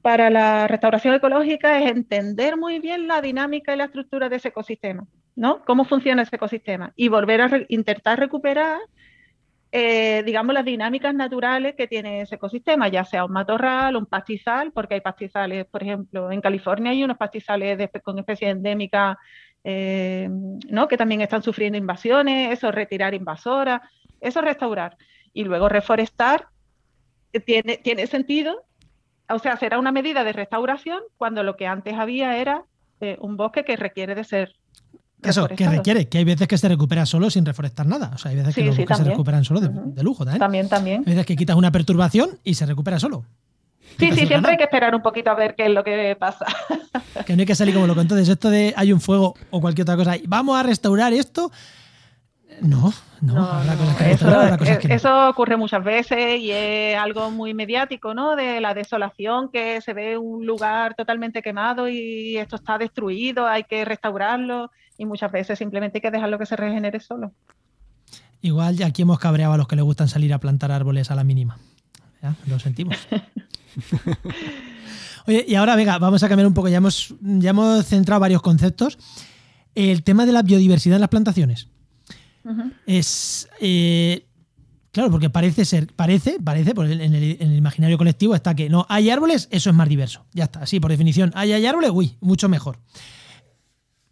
para 0.00 0.30
la 0.30 0.68
restauración 0.68 1.14
ecológica 1.14 1.78
es 1.80 1.90
entender 1.90 2.56
muy 2.56 2.78
bien 2.78 3.08
la 3.08 3.20
dinámica 3.20 3.74
y 3.74 3.76
la 3.76 3.84
estructura 3.84 4.28
de 4.28 4.36
ese 4.36 4.48
ecosistema. 4.48 5.06
¿No? 5.38 5.64
Cómo 5.64 5.84
funciona 5.84 6.22
ese 6.22 6.34
ecosistema 6.34 6.92
y 6.96 7.08
volver 7.08 7.40
a 7.42 7.50
intentar 7.68 8.18
recuperar, 8.18 8.80
eh, 9.70 10.24
digamos, 10.26 10.52
las 10.52 10.64
dinámicas 10.64 11.14
naturales 11.14 11.76
que 11.76 11.86
tiene 11.86 12.22
ese 12.22 12.34
ecosistema, 12.34 12.88
ya 12.88 13.04
sea 13.04 13.24
un 13.24 13.30
matorral, 13.30 13.94
un 13.94 14.06
pastizal, 14.06 14.72
porque 14.72 14.94
hay 14.94 15.00
pastizales, 15.00 15.64
por 15.66 15.84
ejemplo, 15.84 16.32
en 16.32 16.40
California 16.40 16.90
hay 16.90 17.04
unos 17.04 17.18
pastizales 17.18 17.88
con 18.02 18.18
especies 18.18 18.50
endémicas, 18.50 19.16
eh, 19.62 20.28
¿no? 20.68 20.88
Que 20.88 20.96
también 20.96 21.20
están 21.20 21.44
sufriendo 21.44 21.78
invasiones, 21.78 22.52
eso 22.52 22.72
retirar 22.72 23.14
invasoras, 23.14 23.80
eso 24.20 24.40
restaurar. 24.40 24.96
Y 25.32 25.44
luego 25.44 25.68
reforestar 25.68 26.48
eh, 27.32 27.38
tiene, 27.38 27.76
tiene 27.76 28.08
sentido, 28.08 28.64
o 29.28 29.38
sea, 29.38 29.56
será 29.56 29.78
una 29.78 29.92
medida 29.92 30.24
de 30.24 30.32
restauración 30.32 31.00
cuando 31.16 31.44
lo 31.44 31.54
que 31.54 31.68
antes 31.68 31.94
había 31.94 32.38
era 32.38 32.64
un 33.20 33.36
bosque 33.36 33.64
que 33.64 33.76
requiere 33.76 34.16
de 34.16 34.24
ser 34.24 34.57
eso, 35.22 35.48
que 35.48 35.68
requiere, 35.68 36.08
que 36.08 36.18
hay 36.18 36.24
veces 36.24 36.46
que 36.46 36.56
se 36.56 36.68
recupera 36.68 37.04
solo 37.06 37.30
sin 37.30 37.44
reforestar 37.44 37.86
nada. 37.86 38.12
O 38.14 38.18
sea, 38.18 38.30
hay 38.30 38.36
veces 38.36 38.54
que 38.54 38.64
los 38.64 38.76
bosques 38.76 38.96
se 38.96 39.04
recuperan 39.04 39.44
solo 39.44 39.60
de, 39.60 40.02
lujo 40.02 40.24
también. 40.24 40.38
También, 40.38 40.68
también. 40.68 41.04
Hay 41.06 41.12
veces 41.12 41.26
que 41.26 41.36
quitas 41.36 41.56
una 41.56 41.72
perturbación 41.72 42.38
y 42.44 42.54
se 42.54 42.66
recupera 42.66 42.98
solo. 42.98 43.24
Sí, 43.98 44.12
sí, 44.12 44.26
siempre 44.26 44.52
hay 44.52 44.56
que 44.56 44.64
esperar 44.64 44.94
un 44.94 45.02
poquito 45.02 45.30
a 45.30 45.34
ver 45.34 45.54
qué 45.56 45.66
es 45.66 45.70
lo 45.70 45.82
que 45.82 46.16
pasa. 46.18 46.46
Que 47.26 47.34
no 47.34 47.40
hay 47.40 47.46
que 47.46 47.54
salir 47.54 47.74
como 47.74 47.86
loco. 47.86 48.00
Entonces, 48.00 48.28
esto 48.28 48.48
de 48.48 48.72
hay 48.76 48.92
un 48.92 49.00
fuego 49.00 49.34
o 49.50 49.60
cualquier 49.60 49.82
otra 49.82 49.96
cosa, 49.96 50.14
vamos 50.26 50.58
a 50.58 50.62
restaurar 50.62 51.12
esto. 51.12 51.50
No, 52.60 52.92
no, 53.20 53.64
no, 53.64 53.98
eso, 54.00 54.88
eso 54.88 55.28
ocurre 55.28 55.56
muchas 55.56 55.82
veces 55.84 56.40
y 56.40 56.50
es 56.50 56.96
algo 56.96 57.30
muy 57.30 57.54
mediático, 57.54 58.14
¿no? 58.14 58.36
De 58.36 58.60
la 58.60 58.74
desolación, 58.74 59.48
que 59.50 59.80
se 59.80 59.92
ve 59.92 60.18
un 60.18 60.46
lugar 60.46 60.94
totalmente 60.94 61.42
quemado 61.42 61.88
y 61.88 62.36
esto 62.36 62.56
está 62.56 62.78
destruido, 62.78 63.46
hay 63.46 63.64
que 63.64 63.84
restaurarlo 63.84 64.70
y 64.96 65.06
muchas 65.06 65.30
veces 65.30 65.58
simplemente 65.58 65.98
hay 65.98 66.02
que 66.02 66.10
dejarlo 66.10 66.38
que 66.38 66.46
se 66.46 66.56
regenere 66.56 67.00
solo. 67.00 67.32
Igual 68.40 68.76
ya 68.76 68.86
aquí 68.86 69.02
hemos 69.02 69.18
cabreado 69.18 69.52
a 69.54 69.56
los 69.56 69.68
que 69.68 69.76
les 69.76 69.84
gustan 69.84 70.08
salir 70.08 70.32
a 70.32 70.38
plantar 70.38 70.70
árboles 70.70 71.10
a 71.10 71.14
la 71.14 71.24
mínima. 71.24 71.58
¿Ya? 72.22 72.34
Lo 72.46 72.58
sentimos. 72.58 72.96
Oye, 75.26 75.44
y 75.46 75.54
ahora, 75.56 75.76
venga, 75.76 75.98
vamos 75.98 76.22
a 76.22 76.28
cambiar 76.28 76.46
un 76.46 76.54
poco. 76.54 76.68
Ya 76.68 76.78
hemos, 76.78 77.14
ya 77.20 77.50
hemos 77.50 77.84
centrado 77.84 78.20
varios 78.20 78.42
conceptos. 78.42 78.98
El 79.74 80.02
tema 80.02 80.24
de 80.24 80.32
la 80.32 80.42
biodiversidad 80.42 80.96
en 80.96 81.00
las 81.00 81.10
plantaciones. 81.10 81.68
Es. 82.86 83.48
Eh, 83.60 84.26
claro, 84.92 85.10
porque 85.10 85.30
parece 85.30 85.64
ser, 85.64 85.92
parece, 85.94 86.38
parece, 86.42 86.70
en 86.70 86.90
el, 86.90 87.00
en 87.40 87.50
el, 87.50 87.56
imaginario 87.56 87.98
colectivo 87.98 88.34
está 88.34 88.54
que 88.54 88.68
no, 88.68 88.86
hay 88.88 89.10
árboles, 89.10 89.48
eso 89.50 89.70
es 89.70 89.76
más 89.76 89.88
diverso. 89.88 90.24
Ya 90.32 90.44
está, 90.44 90.66
sí, 90.66 90.80
por 90.80 90.90
definición. 90.90 91.30
Hay, 91.34 91.52
hay 91.52 91.66
árboles, 91.66 91.90
uy, 91.92 92.16
mucho 92.20 92.48
mejor. 92.48 92.78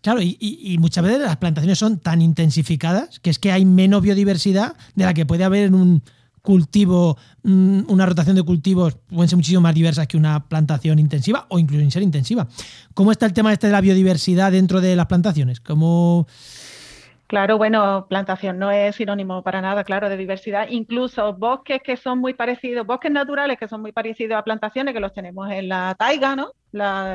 Claro, 0.06 0.20
y, 0.22 0.76
muchas 0.78 1.02
veces 1.02 1.20
las 1.20 1.36
plantaciones 1.38 1.80
son 1.80 1.98
tan 1.98 2.22
intensificadas 2.22 3.18
que 3.18 3.28
es 3.28 3.40
que 3.40 3.50
hay 3.50 3.64
menos 3.64 4.02
biodiversidad 4.02 4.76
de 4.94 5.04
la 5.04 5.12
que 5.12 5.26
puede 5.26 5.42
haber 5.42 5.64
en 5.64 5.74
un 5.74 6.00
cultivo, 6.42 7.18
mm, 7.42 7.80
una 7.88 8.06
rotación 8.06 8.36
de 8.36 8.44
cultivos, 8.44 8.96
pueden 9.08 9.28
ser 9.28 9.36
muchísimo 9.36 9.62
más 9.62 9.74
diversas 9.74 10.06
que 10.06 10.16
una 10.16 10.48
plantación 10.48 11.00
intensiva 11.00 11.46
o 11.48 11.58
incluso 11.58 11.80
sin 11.80 11.90
ser 11.90 12.02
intensiva. 12.04 12.46
¿Cómo 12.94 13.10
está 13.10 13.26
el 13.26 13.32
tema 13.32 13.52
este 13.52 13.66
de 13.66 13.72
la 13.72 13.80
biodiversidad 13.80 14.52
dentro 14.52 14.80
de 14.80 14.94
las 14.94 15.06
plantaciones? 15.06 15.58
¿Cómo, 15.58 16.28
Claro, 17.28 17.58
bueno, 17.58 18.06
plantación 18.08 18.56
no 18.58 18.70
es 18.70 18.94
sinónimo 18.94 19.42
para 19.42 19.60
nada, 19.60 19.82
claro, 19.82 20.08
de 20.08 20.16
diversidad. 20.16 20.68
Incluso 20.70 21.34
bosques 21.34 21.82
que 21.82 21.96
son 21.96 22.20
muy 22.20 22.34
parecidos, 22.34 22.86
bosques 22.86 23.10
naturales 23.10 23.58
que 23.58 23.66
son 23.66 23.80
muy 23.82 23.90
parecidos 23.90 24.38
a 24.38 24.44
plantaciones, 24.44 24.94
que 24.94 25.00
los 25.00 25.12
tenemos 25.12 25.50
en 25.50 25.68
la 25.68 25.96
taiga, 25.98 26.36
¿no? 26.36 26.52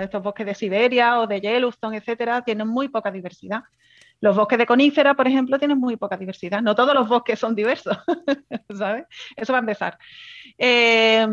estos 0.02 0.22
bosques 0.24 0.46
de 0.46 0.56
Siberia 0.56 1.20
o 1.20 1.28
de 1.28 1.40
Yellowstone, 1.40 1.98
etcétera, 1.98 2.42
tienen 2.44 2.68
muy 2.68 2.90
poca 2.90 3.10
diversidad. 3.12 3.62
Los 4.22 4.36
bosques 4.36 4.58
de 4.58 4.66
conífera, 4.66 5.16
por 5.16 5.28
ejemplo, 5.28 5.60
tienen 5.60 5.78
muy 5.78 5.98
poca 5.98 6.16
diversidad. 6.16 6.62
No 6.62 6.76
todos 6.76 6.94
los 6.94 7.08
bosques 7.08 7.38
son 7.38 7.56
diversos, 7.56 7.98
¿sabes? 8.78 9.06
Eso 9.36 9.52
va 9.52 9.60
a 9.60 9.62
empezar. 9.62 9.98
Eh, 10.58 11.28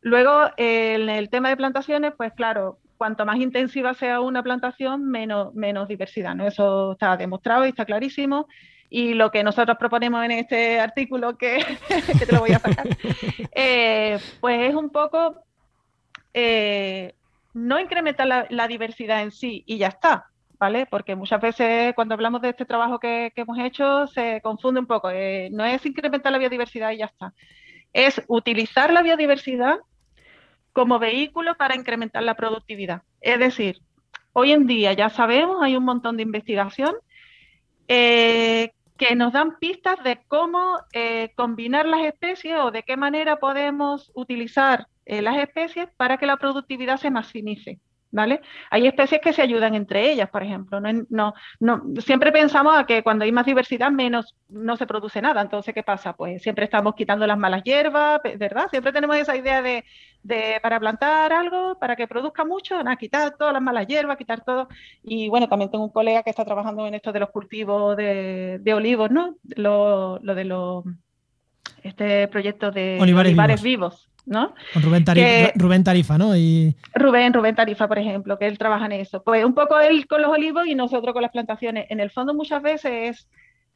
luego, 0.00 0.50
en 0.56 1.08
el 1.08 1.28
tema 1.30 1.50
de 1.50 1.56
plantaciones, 1.56 2.12
pues 2.16 2.32
claro, 2.32 2.78
cuanto 2.98 3.24
más 3.24 3.38
intensiva 3.38 3.94
sea 3.94 4.20
una 4.20 4.42
plantación, 4.42 5.08
menos, 5.08 5.54
menos 5.54 5.88
diversidad. 5.88 6.34
¿no? 6.34 6.46
Eso 6.46 6.92
está 6.92 7.16
demostrado 7.16 7.64
y 7.64 7.70
está 7.70 7.86
clarísimo. 7.86 8.48
Y 8.90 9.14
lo 9.14 9.30
que 9.30 9.44
nosotros 9.44 9.76
proponemos 9.78 10.24
en 10.24 10.32
este 10.32 10.80
artículo, 10.80 11.36
que, 11.38 11.64
te 12.26 12.32
lo 12.32 12.40
voy 12.40 12.50
a 12.50 12.58
sacar, 12.58 12.88
eh, 13.54 14.18
pues 14.40 14.68
es 14.68 14.74
un 14.74 14.90
poco 14.90 15.42
eh, 16.34 17.14
no 17.54 17.78
incrementar 17.78 18.46
la, 18.48 18.68
diversidad 18.68 19.22
en 19.22 19.30
sí 19.30 19.62
y 19.66 19.78
ya 19.78 19.88
está, 19.88 20.26
¿vale? 20.58 20.86
Porque 20.86 21.14
muchas 21.14 21.40
veces 21.40 21.94
cuando 21.94 22.14
hablamos 22.14 22.42
de 22.42 22.50
este 22.50 22.64
trabajo 22.64 22.98
que, 22.98 23.32
hemos 23.36 23.58
hecho 23.58 24.06
se 24.08 24.40
confunde 24.42 24.80
un 24.80 24.86
poco. 24.86 25.10
Eh, 25.10 25.48
no 25.52 25.64
es 25.64 25.84
incrementar 25.86 26.32
la 26.32 26.38
biodiversidad 26.38 26.90
y 26.92 26.98
ya 26.98 27.06
está. 27.06 27.32
Es 27.92 28.22
utilizar 28.26 28.92
la 28.92 29.02
biodiversidad 29.02 29.78
como 30.72 30.98
vehículo 30.98 31.56
para 31.56 31.74
incrementar 31.74 32.22
la 32.22 32.34
productividad. 32.34 33.02
Es 33.20 33.38
decir, 33.38 33.80
hoy 34.32 34.52
en 34.52 34.66
día 34.66 34.92
ya 34.92 35.08
sabemos, 35.08 35.62
hay 35.62 35.76
un 35.76 35.84
montón 35.84 36.16
de 36.16 36.22
investigación 36.24 36.94
eh, 37.88 38.72
que 38.96 39.14
nos 39.14 39.32
dan 39.32 39.58
pistas 39.58 40.02
de 40.04 40.20
cómo 40.28 40.78
eh, 40.92 41.32
combinar 41.36 41.86
las 41.86 42.04
especies 42.04 42.56
o 42.58 42.70
de 42.70 42.82
qué 42.82 42.96
manera 42.96 43.36
podemos 43.36 44.10
utilizar 44.14 44.86
las 45.06 45.38
especies 45.38 45.88
para 45.96 46.18
que 46.18 46.26
la 46.26 46.36
productividad 46.36 46.98
se 46.98 47.10
maximice. 47.10 47.80
¿Vale? 48.10 48.40
Hay 48.70 48.86
especies 48.86 49.20
que 49.20 49.32
se 49.32 49.42
ayudan 49.42 49.74
entre 49.74 50.10
ellas, 50.10 50.28
por 50.30 50.42
ejemplo. 50.42 50.80
No, 50.80 51.34
no, 51.60 51.82
siempre 52.00 52.32
pensamos 52.32 52.84
que 52.86 53.02
cuando 53.02 53.24
hay 53.24 53.32
más 53.32 53.46
diversidad 53.46 53.90
menos 53.90 54.36
no 54.48 54.76
se 54.76 54.86
produce 54.86 55.20
nada. 55.22 55.40
Entonces, 55.42 55.74
¿qué 55.74 55.82
pasa? 55.82 56.14
Pues 56.14 56.42
siempre 56.42 56.64
estamos 56.64 56.94
quitando 56.94 57.26
las 57.26 57.38
malas 57.38 57.62
hierbas, 57.64 58.20
¿verdad? 58.36 58.68
Siempre 58.70 58.92
tenemos 58.92 59.16
esa 59.16 59.36
idea 59.36 59.62
de, 59.62 59.84
para 60.62 60.80
plantar 60.80 61.32
algo, 61.32 61.78
para 61.78 61.96
que 61.96 62.08
produzca 62.08 62.44
mucho, 62.44 62.82
nada, 62.82 62.96
quitar 62.96 63.36
todas 63.36 63.52
las 63.52 63.62
malas 63.62 63.86
hierbas, 63.86 64.16
quitar 64.16 64.44
todo. 64.44 64.68
Y 65.02 65.28
bueno, 65.28 65.48
también 65.48 65.70
tengo 65.70 65.84
un 65.84 65.92
colega 65.92 66.22
que 66.22 66.30
está 66.30 66.44
trabajando 66.44 66.86
en 66.86 66.94
esto 66.94 67.12
de 67.12 67.20
los 67.20 67.30
cultivos 67.30 67.96
de, 67.96 68.72
olivos, 68.74 69.10
¿no? 69.10 69.36
Lo, 69.56 70.18
de 70.18 70.44
los 70.44 70.84
este 71.82 72.28
proyecto 72.28 72.70
de 72.70 72.98
olivares, 73.00 73.62
vivos 73.62 74.08
¿no? 74.28 74.54
Con 74.74 74.82
Rubén, 74.82 75.04
Tarifa, 75.84 76.18
¿no? 76.18 76.36
Y... 76.36 76.76
Rubén, 76.94 77.32
Rubén 77.32 77.56
Tarifa, 77.56 77.88
por 77.88 77.98
ejemplo, 77.98 78.38
que 78.38 78.46
él 78.46 78.58
trabaja 78.58 78.86
en 78.86 78.92
eso. 78.92 79.22
Pues 79.22 79.44
un 79.44 79.54
poco 79.54 79.80
él 79.80 80.06
con 80.06 80.22
los 80.22 80.30
olivos 80.30 80.66
y 80.66 80.74
nosotros 80.74 81.12
con 81.12 81.22
las 81.22 81.32
plantaciones. 81.32 81.86
En 81.88 81.98
el 81.98 82.10
fondo 82.10 82.34
muchas 82.34 82.62
veces 82.62 82.92
es 82.92 83.28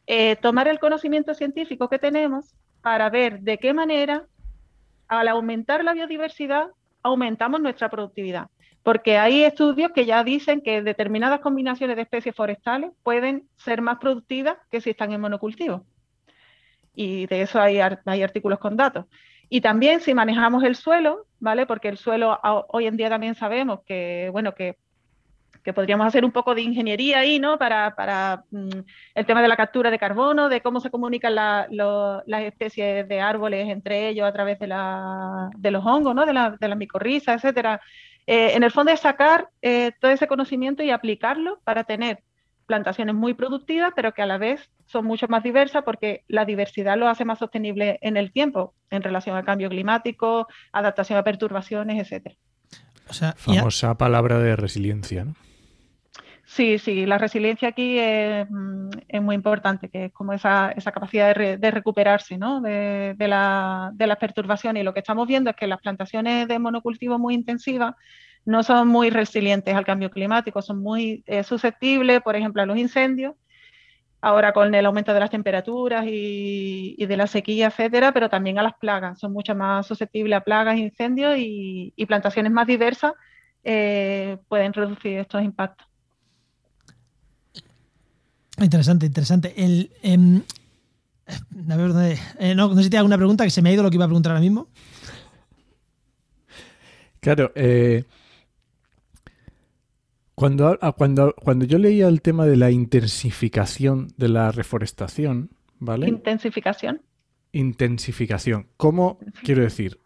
eh, 0.07 0.37
tomar 0.37 0.69
el 0.69 0.79
conocimiento 0.79 1.35
científico 1.35 1.89
que 1.89 1.99
tenemos 1.99 2.55
para 2.83 3.09
ver 3.09 3.41
de 3.41 3.59
qué 3.59 3.73
manera, 3.73 4.25
al 5.09 5.29
aumentar 5.29 5.85
la 5.85 5.95
biodiversidad, 5.95 6.67
aumentamos 7.03 7.61
nuestra 7.61 7.89
productividad. 7.89 8.49
Porque 8.83 9.17
hay 9.17 9.45
estudios 9.45 9.93
que 9.93 10.05
ya 10.05 10.25
dicen 10.25 10.61
que 10.61 10.83
determinadas 10.83 11.41
combinaciones 11.41 11.97
de 11.97 12.03
especies 12.03 12.35
forestales 12.35 12.91
pueden 13.03 13.45
ser 13.57 13.81
más 13.81 13.99
productivas 13.99 14.57
que 14.71 14.81
si 14.81 14.91
están 14.91 15.13
en 15.13 15.21
monocultivo. 15.21 15.85
Y 16.95 17.27
de 17.27 17.43
eso 17.43 17.61
hay, 17.61 17.81
hay 17.81 18.23
artículos 18.23 18.59
con 18.59 18.77
datos. 18.77 19.07
Y 19.49 19.61
también 19.61 20.01
si 20.01 20.15
manejamos 20.15 20.65
el 20.65 20.77
suelo, 20.77 21.27
¿vale? 21.39 21.67
Porque 21.67 21.89
el 21.89 21.99
suelo 21.99 22.41
hoy 22.69 22.87
en 22.87 22.97
día 22.97 23.11
también 23.11 23.35
sabemos 23.35 23.81
que, 23.87 24.31
bueno, 24.33 24.55
que, 24.55 24.79
podríamos 25.75 26.07
hacer 26.07 26.25
un 26.25 26.33
poco 26.33 26.55
de 26.55 26.63
ingeniería 26.63 27.19
ahí, 27.19 27.39
¿no? 27.39 27.59
Para, 27.59 27.95
para 27.95 28.45
mm, 28.51 28.81
el 29.15 29.27
tema 29.27 29.43
de 29.43 29.49
la 29.49 29.57
captura 29.57 29.91
de 29.91 29.99
carbono, 29.99 30.49
de 30.49 30.63
cómo 30.63 30.81
se 30.81 30.91
comunican 30.91 31.35
las 31.35 32.43
especies 32.45 33.07
de 33.07 33.21
árboles 33.21 33.69
entre 33.69 34.09
ellos 34.09 34.27
a 34.27 34.33
través 34.33 34.59
de, 34.59 34.69
la, 34.69 35.51
de 35.57 35.71
los 35.71 35.85
hongos, 35.85 36.15
¿no? 36.15 36.25
De, 36.25 36.33
la, 36.33 36.57
de 36.59 36.69
las 36.69 36.79
micorrizas, 36.79 37.37
etcétera. 37.37 37.79
Eh, 38.27 38.53
en 38.55 38.63
el 38.63 38.71
fondo 38.71 38.91
es 38.91 39.01
sacar 39.01 39.51
eh, 39.61 39.93
todo 40.01 40.11
ese 40.11 40.29
conocimiento 40.29 40.83
y 40.83 40.91
aplicarlo 40.91 41.61
para 41.65 41.85
tener 41.85 42.23
plantaciones 42.67 43.15
muy 43.15 43.35
productivas, 43.35 43.93
pero 43.95 44.13
que 44.13 44.23
a 44.23 44.27
la 44.27 44.39
vez 44.39 44.71
son 44.87 45.05
mucho 45.05 45.29
más 45.29 45.43
diversas 45.43 45.83
porque 45.85 46.25
la 46.29 46.45
diversidad 46.45 46.97
lo 46.97 47.09
hace 47.09 47.25
más 47.25 47.39
sostenible 47.39 47.99
en 48.03 48.17
el 48.17 48.33
tiempo, 48.33 48.75
en 48.91 49.03
relación 49.03 49.37
al 49.37 49.45
cambio 49.45 49.69
climático, 49.69 50.47
adaptación 50.73 51.19
a 51.19 51.25
perturbaciones, 51.25 52.01
etcétera. 52.01 52.37
O 53.09 53.13
sea, 53.13 53.35
Famosa 53.37 53.97
palabra 53.99 54.39
de 54.39 54.57
resiliencia, 54.57 55.25
¿no? 55.25 55.35
Sí, 56.45 56.79
sí, 56.79 57.07
la 57.07 57.17
resiliencia 57.17 57.69
aquí 57.69 57.99
es, 57.99 58.47
mm, 58.51 58.91
muy 59.23 59.35
importante, 59.35 59.89
que 59.89 60.07
es 60.07 60.13
como 60.13 60.35
esa, 60.35 60.75
capacidad 60.93 61.35
de, 61.35 61.71
recuperarse 61.71 62.37
¿no? 62.37 62.61
de, 62.61 63.15
las 63.19 64.19
perturbaciones. 64.19 64.83
Y 64.83 64.85
lo 64.85 64.93
que 64.93 65.01
estamos 65.01 65.27
viendo 65.27 65.49
es 65.49 65.57
que 65.57 65.67
las 65.67 65.81
plantaciones 65.81 66.49
de 66.49 66.59
monocultivo 66.59 67.19
muy 67.19 67.35
intensivas 67.35 67.95
no 68.45 68.63
son 68.63 68.89
muy 68.89 69.11
resilientes 69.11 69.75
al 69.75 69.85
cambio 69.85 70.11
climático, 70.11 70.63
son 70.63 70.83
muy 70.83 71.23
eh, 71.27 71.45
susceptibles, 71.45 72.21
por 72.23 72.37
ejemplo, 72.37 72.63
a 72.63 72.67
los 72.67 72.77
incendios, 72.77 73.35
ahora 74.21 74.53
con 74.53 74.75
el 74.75 74.87
aumento 74.87 75.15
de 75.15 75.21
las 75.21 75.31
temperaturas 75.31 76.05
y, 76.07 76.97
de 77.05 77.17
la 77.17 77.27
sequía, 77.27 77.69
etcétera, 77.69 78.13
pero 78.13 78.29
también 78.29 78.59
a 78.59 78.63
las 78.63 78.75
plagas, 78.75 79.19
son 79.19 79.33
mucho 79.33 79.55
más 79.55 79.87
susceptibles 79.87 80.37
a 80.37 80.41
plagas, 80.41 80.79
incendios 80.79 81.37
y, 81.39 81.93
plantaciones 82.07 82.53
más 82.53 82.67
diversas 82.67 83.13
eh, 83.65 84.39
pueden 84.49 84.73
reducir 84.73 85.19
estos 85.19 85.43
impactos. 85.43 85.87
Interesante, 88.59 89.07
interesante. 89.07 89.55
El, 89.57 89.93
em, 90.03 90.43
a 91.71 91.77
ver, 91.77 92.19
eh, 92.39 92.55
no, 92.55 92.75
sé 92.75 92.85
si 92.85 92.91
te 92.91 92.99
hago 92.99 93.07
una 93.07 93.17
pregunta 93.17 93.45
que 93.45 93.51
se 93.51 93.63
me 93.63 93.71
ha 93.71 93.73
ido 93.73 93.83
lo 93.83 93.91
que 93.91 93.97
iba 93.97 94.05
a 94.05 94.09
preguntar 94.09 94.33
ahora 94.33 94.41
mismo. 94.41 94.69
Claro, 97.21 97.53
eh, 97.55 98.05
cuando, 100.43 100.77
ah, 100.81 100.91
cuando, 100.91 101.35
cuando 101.41 101.65
yo 101.67 101.79
leía 101.79 102.09
el 102.09 102.21
tema 102.21 102.47
de 102.47 102.57
la 102.57 102.73
intensificación 102.73 104.09
de 104.17 104.29
la 104.29 104.51
reforestación, 104.51 105.51
¿vale? 105.79 106.09
Intensificación. 106.09 107.01
Intensificación. 107.53 108.67
¿Cómo 108.77 109.21
quiero 109.45 109.63
decir? 109.63 110.01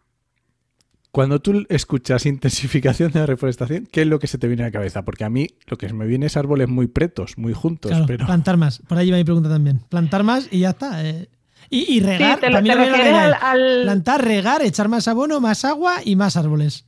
Cuando 1.09 1.41
tú 1.41 1.65
escuchas 1.69 2.27
intensificación 2.27 3.11
de 3.13 3.21
la 3.21 3.25
reforestación, 3.25 3.87
¿qué 3.91 4.03
es 4.03 4.07
lo 4.07 4.19
que 4.19 4.27
se 4.27 4.37
te 4.37 4.47
viene 4.47 4.61
a 4.61 4.67
la 4.67 4.71
cabeza? 4.71 5.03
Porque 5.03 5.23
a 5.23 5.31
mí 5.31 5.47
lo 5.65 5.75
que 5.75 5.91
me 5.91 6.05
viene 6.05 6.27
es 6.27 6.37
árboles 6.37 6.69
muy 6.69 6.85
pretos, 6.85 7.35
muy 7.39 7.53
juntos. 7.53 7.91
pero... 8.05 8.27
Plantar 8.27 8.57
más. 8.57 8.83
Por 8.87 8.99
ahí 8.99 9.09
va 9.09 9.17
mi 9.17 9.23
pregunta 9.23 9.49
también. 9.49 9.79
Plantar 9.89 10.21
más 10.21 10.49
y 10.51 10.59
ya 10.59 10.69
está. 10.69 11.03
Eh. 11.03 11.29
Y, 11.71 11.99
regar. 12.01 12.39
Plantar, 12.39 14.23
regar, 14.23 14.61
echar 14.61 14.87
más 14.87 15.07
abono, 15.07 15.39
más 15.39 15.65
agua 15.65 15.95
y 16.05 16.15
más 16.15 16.37
árboles. 16.37 16.85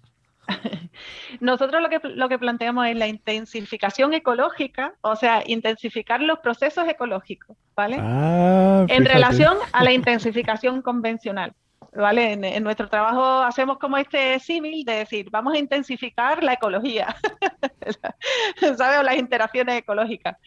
Nosotros 1.40 1.82
lo 1.82 1.90
que, 1.90 2.00
lo 2.08 2.30
que 2.30 2.40
planteamos 2.40 2.88
es 2.88 2.96
la 2.96 3.08
intensificación 3.08 4.14
ecológica, 4.14 4.94
o 5.02 5.16
sea, 5.16 5.44
intensificar 5.46 6.22
los 6.22 6.40
procesos 6.40 6.88
ecológicos, 6.88 7.58
¿vale? 7.76 7.98
Ah, 8.00 8.86
en 8.88 9.06
relación 9.06 9.58
a 9.72 9.84
la 9.84 9.92
intensificación 9.94 10.82
convencional. 10.82 11.54
¿vale? 11.94 12.34
En, 12.34 12.64
nuestro 12.64 12.88
trabajo 12.88 13.24
hacemos 13.42 13.80
como 13.80 13.98
este 13.98 14.40
símil 14.40 14.86
de 14.86 14.98
decir, 14.98 15.30
vamos 15.32 15.54
a 15.54 15.58
intensificar 15.58 16.44
la 16.44 16.54
ecología, 16.54 17.16
¿sabes? 18.78 19.00
O 19.00 19.04
las 19.04 19.18
interacciones 19.18 19.80
ecológicas. 19.80 20.38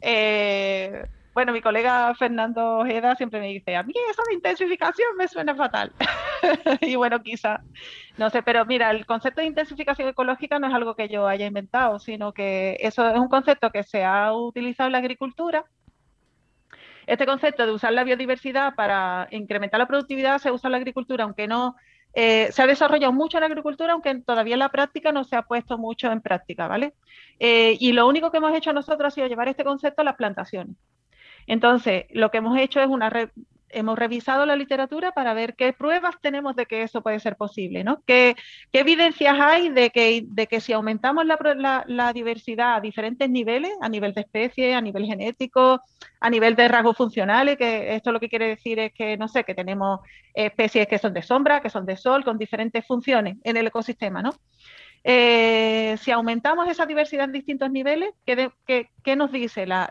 Eh, 0.00 1.04
bueno, 1.36 1.52
mi 1.52 1.60
colega 1.60 2.14
Fernando 2.14 2.78
Ojeda 2.78 3.14
siempre 3.14 3.40
me 3.40 3.48
dice, 3.48 3.76
a 3.76 3.82
mí 3.82 3.92
eso 4.10 4.22
de 4.26 4.36
intensificación 4.36 5.18
me 5.18 5.28
suena 5.28 5.54
fatal. 5.54 5.92
y 6.80 6.96
bueno, 6.96 7.22
quizá, 7.22 7.60
no 8.16 8.30
sé, 8.30 8.42
pero 8.42 8.64
mira, 8.64 8.90
el 8.90 9.04
concepto 9.04 9.42
de 9.42 9.46
intensificación 9.46 10.08
ecológica 10.08 10.58
no 10.58 10.66
es 10.66 10.72
algo 10.72 10.96
que 10.96 11.10
yo 11.10 11.28
haya 11.28 11.44
inventado, 11.44 11.98
sino 11.98 12.32
que 12.32 12.78
eso 12.80 13.06
es 13.06 13.18
un 13.18 13.28
concepto 13.28 13.70
que 13.70 13.82
se 13.82 14.02
ha 14.02 14.32
utilizado 14.32 14.86
en 14.86 14.92
la 14.92 14.98
agricultura 14.98 15.66
este 17.06 17.26
concepto 17.26 17.66
de 17.66 17.72
usar 17.72 17.92
la 17.92 18.02
biodiversidad 18.02 18.74
para 18.74 19.28
incrementar 19.30 19.78
la 19.78 19.86
productividad 19.86 20.38
se 20.38 20.50
usa 20.50 20.68
en 20.68 20.72
la 20.72 20.78
agricultura, 20.78 21.24
aunque 21.24 21.46
no 21.46 21.76
eh, 22.14 22.48
se 22.50 22.62
ha 22.62 22.66
desarrollado 22.66 23.12
mucho 23.12 23.36
en 23.36 23.42
la 23.42 23.48
agricultura, 23.48 23.92
aunque 23.92 24.22
todavía 24.22 24.54
en 24.54 24.60
la 24.60 24.70
práctica 24.70 25.12
no 25.12 25.22
se 25.22 25.36
ha 25.36 25.42
puesto 25.42 25.76
mucho 25.76 26.10
en 26.10 26.22
práctica, 26.22 26.66
¿vale? 26.66 26.94
Eh, 27.38 27.76
y 27.78 27.92
lo 27.92 28.08
único 28.08 28.30
que 28.30 28.38
hemos 28.38 28.56
hecho 28.56 28.72
nosotros 28.72 29.12
ha 29.12 29.14
sido 29.14 29.26
llevar 29.26 29.48
este 29.48 29.64
concepto 29.64 30.00
a 30.00 30.04
las 30.06 30.16
plantaciones. 30.16 30.76
Entonces, 31.46 32.06
lo 32.10 32.30
que 32.30 32.38
hemos 32.38 32.58
hecho 32.58 32.80
es 32.80 32.88
una, 32.88 33.10
hemos 33.70 33.98
revisado 33.98 34.46
la 34.46 34.56
literatura 34.56 35.12
para 35.12 35.34
ver 35.34 35.54
qué 35.54 35.72
pruebas 35.72 36.16
tenemos 36.20 36.56
de 36.56 36.66
que 36.66 36.82
eso 36.82 37.02
puede 37.02 37.20
ser 37.20 37.36
posible, 37.36 37.84
¿no? 37.84 38.02
¿Qué, 38.06 38.34
evidencias 38.72 39.38
hay 39.38 39.68
de 39.70 39.90
que, 39.90 40.24
de 40.26 40.46
que 40.46 40.60
si 40.60 40.72
aumentamos 40.72 41.24
la, 41.26 42.12
diversidad 42.14 42.76
a 42.76 42.80
diferentes 42.80 43.28
niveles, 43.28 43.72
a 43.80 43.88
nivel 43.88 44.14
de 44.14 44.22
especie, 44.22 44.74
a 44.74 44.80
nivel 44.80 45.04
genético, 45.06 45.82
a 46.20 46.30
nivel 46.30 46.56
de 46.56 46.68
rasgos 46.68 46.96
funcionales, 46.96 47.58
que 47.58 47.94
esto 47.94 48.12
lo 48.12 48.20
que 48.20 48.28
quiere 48.28 48.48
decir 48.48 48.78
es 48.78 48.92
que, 48.92 49.16
no 49.16 49.28
sé, 49.28 49.44
que 49.44 49.54
tenemos 49.54 50.00
especies 50.32 50.86
que 50.86 50.98
son 50.98 51.12
de 51.12 51.22
sombra, 51.22 51.60
que 51.60 51.70
son 51.70 51.86
de 51.86 51.96
sol, 51.96 52.24
con 52.24 52.38
diferentes 52.38 52.86
funciones 52.86 53.36
en 53.44 53.56
el 53.56 53.66
ecosistema, 53.66 54.22
¿no? 54.22 54.30
Eh, 55.08 55.96
si 56.02 56.10
aumentamos 56.10 56.66
esa 56.66 56.84
diversidad 56.84 57.26
en 57.26 57.32
distintos 57.32 57.70
niveles, 57.70 58.10
¿qué, 58.24 59.16
nos 59.16 59.30
dice 59.30 59.64
la, 59.64 59.88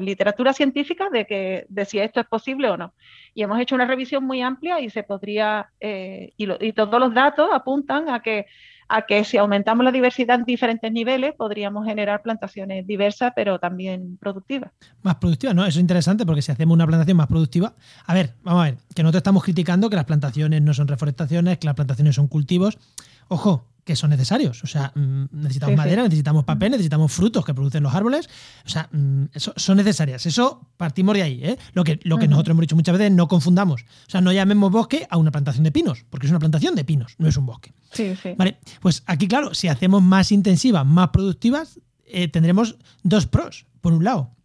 literatura 0.00 0.52
científica 0.52 1.08
de, 1.10 1.26
que, 1.26 1.66
de 1.68 1.84
si 1.84 1.98
esto 1.98 2.20
es 2.20 2.26
posible 2.28 2.70
o 2.70 2.76
no? 2.76 2.94
Y 3.34 3.42
hemos 3.42 3.58
hecho 3.58 3.74
una 3.74 3.86
revisión 3.86 4.24
muy 4.24 4.40
amplia 4.40 4.78
y 4.78 4.88
se 4.88 5.02
podría, 5.02 5.70
eh, 5.80 6.32
y, 6.36 6.72
todos 6.74 7.00
los 7.00 7.12
datos 7.12 7.50
apuntan 7.52 8.08
a 8.08 8.20
que, 8.20 8.46
a 8.88 9.02
que 9.02 9.24
si 9.24 9.36
aumentamos 9.36 9.84
la 9.84 9.90
diversidad 9.90 10.38
en 10.38 10.44
diferentes 10.44 10.92
niveles, 10.92 11.34
podríamos 11.34 11.84
generar 11.84 12.22
plantaciones 12.22 12.86
diversas, 12.86 13.32
pero 13.34 13.58
también 13.58 14.16
productivas. 14.18 14.70
Más 15.02 15.16
productivas, 15.16 15.56
¿no? 15.56 15.62
Eso 15.62 15.80
es 15.80 15.82
interesante 15.82 16.24
porque 16.24 16.42
si 16.42 16.52
hacemos 16.52 16.76
una 16.76 16.86
plantación 16.86 17.16
más 17.16 17.26
productiva, 17.26 17.74
a 18.06 18.14
ver, 18.14 18.34
vamos 18.44 18.62
a 18.62 18.64
ver, 18.66 18.76
que 18.94 19.02
nosotros 19.02 19.22
estamos 19.22 19.42
criticando 19.42 19.90
que 19.90 19.96
las 19.96 20.04
plantaciones 20.04 20.62
no 20.62 20.72
son 20.72 20.86
reforestaciones, 20.86 21.58
que 21.58 21.66
las 21.66 21.74
plantaciones 21.74 22.14
son 22.14 22.28
cultivos. 22.28 22.78
Ojo, 23.26 23.66
que 23.88 23.96
son 23.96 24.10
necesarios. 24.10 24.62
O 24.62 24.66
sea, 24.66 24.92
mm, 24.94 25.28
necesitamos 25.32 25.74
madera, 25.74 26.02
necesitamos 26.02 26.44
papel, 26.44 26.72
necesitamos 26.72 27.10
frutos 27.10 27.42
que 27.42 27.54
producen 27.54 27.82
los 27.82 27.94
árboles. 27.94 28.28
O 28.66 28.68
sea, 28.68 28.86
mm, 28.92 29.24
eso, 29.32 29.54
son 29.56 29.78
necesarias. 29.78 30.26
Eso 30.26 30.68
partimos 30.76 31.14
de 31.14 31.22
ahí. 31.22 31.40
¿eh? 31.42 31.58
Lo 31.72 31.84
que, 31.84 31.98
lo 32.02 32.18
que 32.18 32.28
nosotros 32.28 32.52
hemos 32.52 32.60
dicho 32.60 32.76
muchas 32.76 32.98
veces, 32.98 33.10
no 33.12 33.28
confundamos. 33.28 33.86
O 34.06 34.10
sea, 34.10 34.20
no 34.20 34.30
llamemos 34.30 34.70
bosque 34.70 35.06
a 35.08 35.16
una 35.16 35.30
plantación 35.30 35.64
de 35.64 35.72
pinos, 35.72 36.04
porque 36.10 36.26
es 36.26 36.30
una 36.30 36.38
plantación 36.38 36.74
de 36.74 36.84
pinos, 36.84 37.14
no 37.16 37.28
es 37.28 37.38
un 37.38 37.46
bosque. 37.46 37.72
Sí, 37.90 38.14
sí. 38.22 38.34
Vale, 38.36 38.58
pues 38.82 39.04
aquí, 39.06 39.26
claro, 39.26 39.54
si 39.54 39.68
hacemos 39.68 40.02
más 40.02 40.32
intensivas, 40.32 40.84
más 40.84 41.08
productivas, 41.08 41.80
eh, 42.04 42.28
tendremos 42.28 42.76
dos 43.02 43.24
pros. 43.24 43.64
Por 43.80 43.94
un 43.94 44.04
lado, 44.04 44.36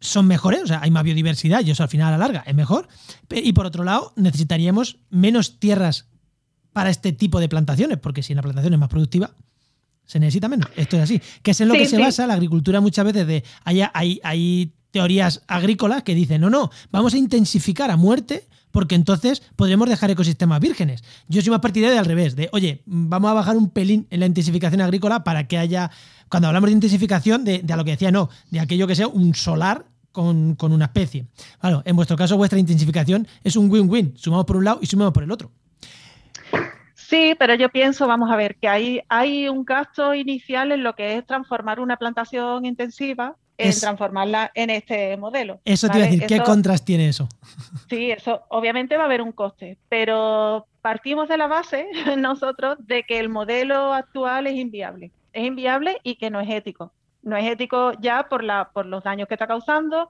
son 0.00 0.26
mejores, 0.26 0.64
o 0.64 0.66
sea, 0.66 0.80
hay 0.82 0.90
más 0.90 1.04
biodiversidad 1.04 1.64
y 1.64 1.70
eso 1.70 1.84
al 1.84 1.88
final 1.88 2.08
a 2.08 2.18
la 2.18 2.18
larga 2.18 2.42
es 2.48 2.54
mejor. 2.56 2.88
Y 3.30 3.52
por 3.52 3.66
otro 3.66 3.84
lado, 3.84 4.12
necesitaríamos 4.16 4.98
menos 5.08 5.60
tierras 5.60 6.08
para 6.74 6.90
este 6.90 7.12
tipo 7.12 7.40
de 7.40 7.48
plantaciones, 7.48 7.98
porque 7.98 8.22
si 8.22 8.34
una 8.34 8.42
plantación 8.42 8.74
es 8.74 8.80
más 8.80 8.90
productiva, 8.90 9.30
se 10.04 10.20
necesita 10.20 10.48
menos. 10.48 10.68
Esto 10.76 10.96
es 10.96 11.02
así. 11.04 11.22
Que 11.42 11.52
es 11.52 11.60
en 11.60 11.68
lo 11.68 11.74
que 11.74 11.86
se 11.86 11.98
basa 11.98 12.26
la 12.26 12.34
agricultura 12.34 12.82
muchas 12.82 13.06
veces 13.06 13.26
de 13.26 13.44
hay, 13.64 13.80
hay, 13.94 14.20
hay 14.22 14.72
teorías 14.90 15.42
agrícolas 15.46 16.02
que 16.02 16.14
dicen, 16.14 16.40
no, 16.40 16.50
no, 16.50 16.70
vamos 16.90 17.14
a 17.14 17.16
intensificar 17.16 17.90
a 17.90 17.96
muerte 17.96 18.46
porque 18.72 18.96
entonces 18.96 19.40
podremos 19.54 19.88
dejar 19.88 20.10
ecosistemas 20.10 20.58
vírgenes. 20.58 21.04
Yo 21.28 21.40
soy 21.40 21.50
más 21.50 21.60
partidario 21.60 21.94
de 21.94 22.00
al 22.00 22.06
revés, 22.06 22.34
de, 22.34 22.48
oye, 22.52 22.82
vamos 22.86 23.30
a 23.30 23.34
bajar 23.34 23.56
un 23.56 23.70
pelín 23.70 24.08
en 24.10 24.18
la 24.18 24.26
intensificación 24.26 24.80
agrícola 24.80 25.22
para 25.22 25.46
que 25.46 25.58
haya, 25.58 25.92
cuando 26.28 26.48
hablamos 26.48 26.68
de 26.70 26.74
intensificación, 26.74 27.44
de, 27.44 27.64
a 27.68 27.76
lo 27.76 27.84
que 27.84 27.92
decía, 27.92 28.10
no, 28.10 28.30
de 28.50 28.58
aquello 28.58 28.88
que 28.88 28.96
sea 28.96 29.06
un 29.06 29.36
solar 29.36 29.86
con, 30.10 30.56
con 30.56 30.72
una 30.72 30.86
especie. 30.86 31.28
Claro, 31.60 31.82
en 31.84 31.94
vuestro 31.94 32.16
caso, 32.16 32.36
vuestra 32.36 32.58
intensificación 32.58 33.28
es 33.44 33.54
un 33.54 33.70
win-win, 33.70 34.14
sumamos 34.16 34.44
por 34.44 34.56
un 34.56 34.64
lado 34.64 34.80
y 34.82 34.86
sumamos 34.86 35.12
por 35.12 35.22
el 35.22 35.30
otro. 35.30 35.52
Sí, 37.06 37.34
pero 37.38 37.54
yo 37.54 37.68
pienso, 37.68 38.06
vamos 38.06 38.30
a 38.30 38.36
ver, 38.36 38.56
que 38.56 38.66
hay, 38.66 39.02
hay 39.10 39.46
un 39.50 39.62
gasto 39.64 40.14
inicial 40.14 40.72
en 40.72 40.82
lo 40.82 40.94
que 40.94 41.18
es 41.18 41.26
transformar 41.26 41.78
una 41.78 41.98
plantación 41.98 42.64
intensiva 42.64 43.36
en 43.58 43.78
transformarla 43.78 44.50
en 44.54 44.70
este 44.70 45.16
modelo. 45.18 45.60
Eso 45.66 45.88
te 45.88 45.98
iba 45.98 46.06
a 46.06 46.10
decir, 46.10 46.26
¿qué 46.26 46.40
contras 46.40 46.84
tiene 46.84 47.08
eso? 47.08 47.28
Sí, 47.90 48.10
eso 48.10 48.42
obviamente 48.48 48.96
va 48.96 49.02
a 49.02 49.06
haber 49.06 49.20
un 49.20 49.32
coste, 49.32 49.76
pero 49.90 50.66
partimos 50.80 51.28
de 51.28 51.36
la 51.36 51.46
base 51.46 51.86
nosotros 52.16 52.78
de 52.80 53.02
que 53.02 53.20
el 53.20 53.28
modelo 53.28 53.92
actual 53.92 54.46
es 54.46 54.54
inviable. 54.54 55.12
Es 55.34 55.44
inviable 55.44 55.98
y 56.02 56.16
que 56.16 56.30
no 56.30 56.40
es 56.40 56.48
ético. 56.48 56.92
No 57.22 57.36
es 57.36 57.44
ético 57.44 57.92
ya 58.00 58.28
por, 58.30 58.42
la, 58.42 58.70
por 58.72 58.86
los 58.86 59.04
daños 59.04 59.28
que 59.28 59.34
está 59.34 59.46
causando, 59.46 60.08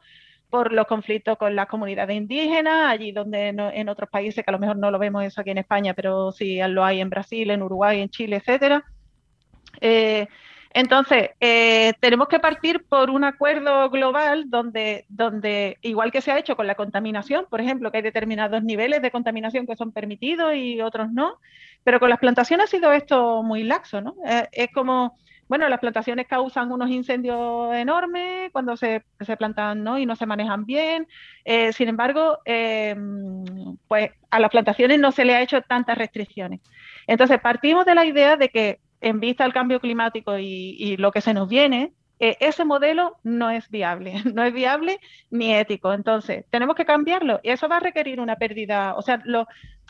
por 0.54 0.72
los 0.72 0.86
conflictos 0.86 1.36
con 1.36 1.56
las 1.56 1.66
comunidades 1.66 2.16
indígenas, 2.16 2.92
allí 2.92 3.10
donde 3.10 3.48
en 3.48 3.88
otros 3.88 4.08
países, 4.08 4.44
que 4.44 4.50
a 4.52 4.56
lo 4.56 4.60
mejor 4.60 4.76
no 4.76 4.92
lo 4.92 5.00
vemos 5.00 5.24
eso 5.24 5.40
aquí 5.40 5.50
en 5.50 5.58
España, 5.58 5.94
pero 5.94 6.30
sí 6.30 6.60
lo 6.68 6.84
hay 6.84 7.00
en 7.00 7.10
Brasil, 7.10 7.50
en 7.50 7.61
Uruguay, 7.61 8.00
en 8.00 8.09
Chile, 8.09 8.36
etcétera. 8.36 8.84
Eh, 9.80 10.28
Entonces, 10.76 11.30
eh, 11.38 11.92
tenemos 12.00 12.26
que 12.26 12.40
partir 12.40 12.84
por 12.88 13.09
un 13.09 13.22
acuerdo 13.22 13.88
global 13.90 14.50
donde, 14.50 15.07
donde, 15.09 15.78
igual 15.82 16.11
que 16.11 16.20
se 16.20 16.32
ha 16.32 16.38
hecho 16.38 16.57
con 16.57 16.66
la 16.66 16.74
contaminación, 16.74 17.46
por 17.48 17.61
ejemplo, 17.61 17.92
que 17.92 17.98
hay 17.98 18.02
determinados 18.02 18.62
niveles 18.64 19.00
de 19.00 19.12
contaminación 19.12 19.66
que 19.68 19.76
son 19.76 19.92
permitidos 19.92 20.55
y 20.57 20.80
otros 20.80 21.12
no, 21.12 21.38
pero 21.84 22.00
con 22.00 22.11
las 22.11 22.18
plantaciones 22.18 22.64
ha 22.64 22.70
sido 22.70 22.92
esto 22.92 23.44
muy 23.44 23.62
laxo, 23.62 24.00
¿no? 24.00 24.16
Eh, 24.26 24.48
es 24.50 24.68
como, 24.72 25.16
bueno, 25.55 25.68
las 25.68 25.78
plantaciones 25.78 26.26
causan 26.26 26.72
unos 26.72 26.90
incendios 26.90 27.72
enormes 27.76 28.50
cuando 28.50 28.76
se, 28.76 29.05
se 29.20 29.36
plantan 29.36 29.84
¿no? 29.84 30.00
y 30.00 30.05
no 30.05 30.16
se 30.16 30.26
manejan 30.26 30.66
bien. 30.66 31.07
Eh, 31.44 31.72
sin 31.72 31.88
embargo, 31.88 32.40
pues 33.86 34.11
a 34.32 34.40
las 34.40 34.50
plantaciones 34.50 34.98
no 34.98 35.12
se 35.12 35.24
le 35.24 35.36
ha 35.36 35.42
hecho 35.42 35.62
tantas 35.62 35.96
restricciones. 35.96 36.61
Entonces, 37.07 37.38
partimos 37.40 37.84
de 37.84 37.94
la 37.94 38.05
idea 38.05 38.36
de 38.36 38.48
que 38.48 38.80
en 39.00 39.20
vista 39.20 39.44
al 39.44 39.52
cambio 39.52 39.78
climático 39.78 40.36
y, 40.38 40.96
lo 40.96 41.12
que 41.12 41.20
se 41.20 41.34
nos 41.34 41.48
viene, 41.48 41.92
eh, 42.18 42.36
ese 42.40 42.64
modelo 42.64 43.18
no 43.22 43.48
es 43.50 43.70
viable, 43.70 44.14
no 44.34 44.42
es 44.42 44.52
viable 44.52 44.98
ni 45.30 45.55
ético. 45.55 45.92
Entonces, 45.92 46.46
tenemos 46.50 46.74
que 46.74 46.84
cambiarlo 46.84 47.38
y 47.44 47.50
eso 47.50 47.68
va 47.68 47.76
a 47.76 47.80
requerir 47.80 48.18
una 48.18 48.34
pérdida. 48.34 48.96
O 48.96 49.02
sea, 49.02 49.22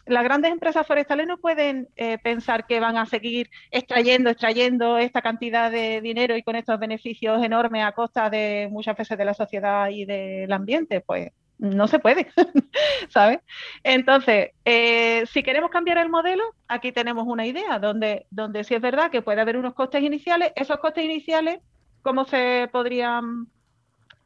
las 0.06 0.24
grandes 0.24 0.52
empresas 0.52 0.86
forestales 0.86 1.26
no 1.26 1.38
pueden 1.38 1.88
eh, 1.96 2.18
pensar 2.18 2.66
que 2.66 2.80
van 2.80 2.96
a 2.96 3.06
seguir 3.06 3.50
extrayendo, 3.70 4.30
extrayendo 4.30 4.98
esta 4.98 5.22
cantidad 5.22 5.70
de 5.70 6.00
dinero 6.00 6.36
y 6.36 6.42
con 6.42 6.56
estos 6.56 6.78
beneficios 6.78 7.42
enormes 7.42 7.84
a 7.84 7.92
costa 7.92 8.30
de 8.30 8.68
muchas 8.70 8.96
veces 8.96 9.16
de 9.16 9.24
la 9.24 9.34
sociedad 9.34 9.88
y 9.88 10.04
del 10.04 10.52
ambiente. 10.52 11.00
Pues 11.00 11.30
no 11.58 11.86
se 11.88 11.98
puede, 11.98 12.26
¿sabes? 13.08 13.40
Entonces, 13.82 14.50
eh, 14.64 15.24
si 15.26 15.42
queremos 15.42 15.70
cambiar 15.70 15.98
el 15.98 16.08
modelo, 16.08 16.44
aquí 16.68 16.92
tenemos 16.92 17.24
una 17.26 17.46
idea 17.46 17.78
donde, 17.78 18.26
donde 18.30 18.64
sí 18.64 18.74
es 18.74 18.82
verdad 18.82 19.10
que 19.10 19.22
puede 19.22 19.40
haber 19.40 19.56
unos 19.56 19.74
costes 19.74 20.02
iniciales, 20.02 20.52
esos 20.56 20.78
costes 20.78 21.04
iniciales, 21.04 21.60
¿cómo 22.02 22.24
se 22.24 22.68
podrían 22.72 23.46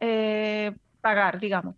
eh, 0.00 0.72
pagar, 1.00 1.38
digamos? 1.38 1.76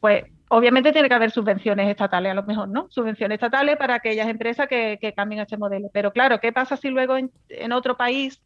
Pues 0.00 0.24
obviamente 0.48 0.92
tiene 0.92 1.08
que 1.08 1.14
haber 1.14 1.30
subvenciones 1.30 1.88
estatales, 1.88 2.32
a 2.32 2.34
lo 2.34 2.42
mejor, 2.42 2.68
¿no? 2.68 2.86
Subvenciones 2.90 3.36
estatales 3.36 3.76
para 3.76 3.94
aquellas 3.94 4.28
empresas 4.28 4.68
que, 4.68 4.98
que 5.00 5.12
cambien 5.12 5.40
este 5.40 5.56
modelo. 5.56 5.88
Pero 5.92 6.12
claro, 6.12 6.40
¿qué 6.40 6.52
pasa 6.52 6.76
si 6.76 6.88
luego 6.88 7.16
en 7.16 7.72
otro 7.72 7.96
país 7.96 8.40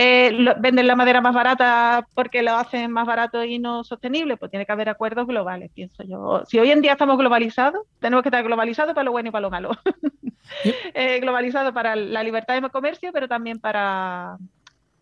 eh, 0.00 0.32
venden 0.60 0.86
la 0.86 0.94
madera 0.94 1.20
más 1.20 1.34
barata 1.34 2.06
porque 2.14 2.40
lo 2.40 2.54
hacen 2.54 2.92
más 2.92 3.04
barato 3.04 3.42
y 3.42 3.58
no 3.58 3.82
sostenible, 3.82 4.36
pues 4.36 4.48
tiene 4.48 4.64
que 4.64 4.70
haber 4.70 4.88
acuerdos 4.88 5.26
globales, 5.26 5.72
pienso 5.74 6.04
yo. 6.04 6.44
Si 6.46 6.56
hoy 6.56 6.70
en 6.70 6.82
día 6.82 6.92
estamos 6.92 7.18
globalizados, 7.18 7.84
tenemos 7.98 8.22
que 8.22 8.28
estar 8.28 8.44
globalizados 8.44 8.94
para 8.94 9.02
lo 9.02 9.10
bueno 9.10 9.30
y 9.30 9.32
para 9.32 9.42
lo 9.42 9.50
malo. 9.50 9.70
eh, 10.94 11.18
globalizados 11.18 11.72
para 11.72 11.96
la 11.96 12.22
libertad 12.22 12.54
de 12.54 12.70
comercio, 12.70 13.10
pero 13.12 13.26
también 13.26 13.58
para, 13.58 14.38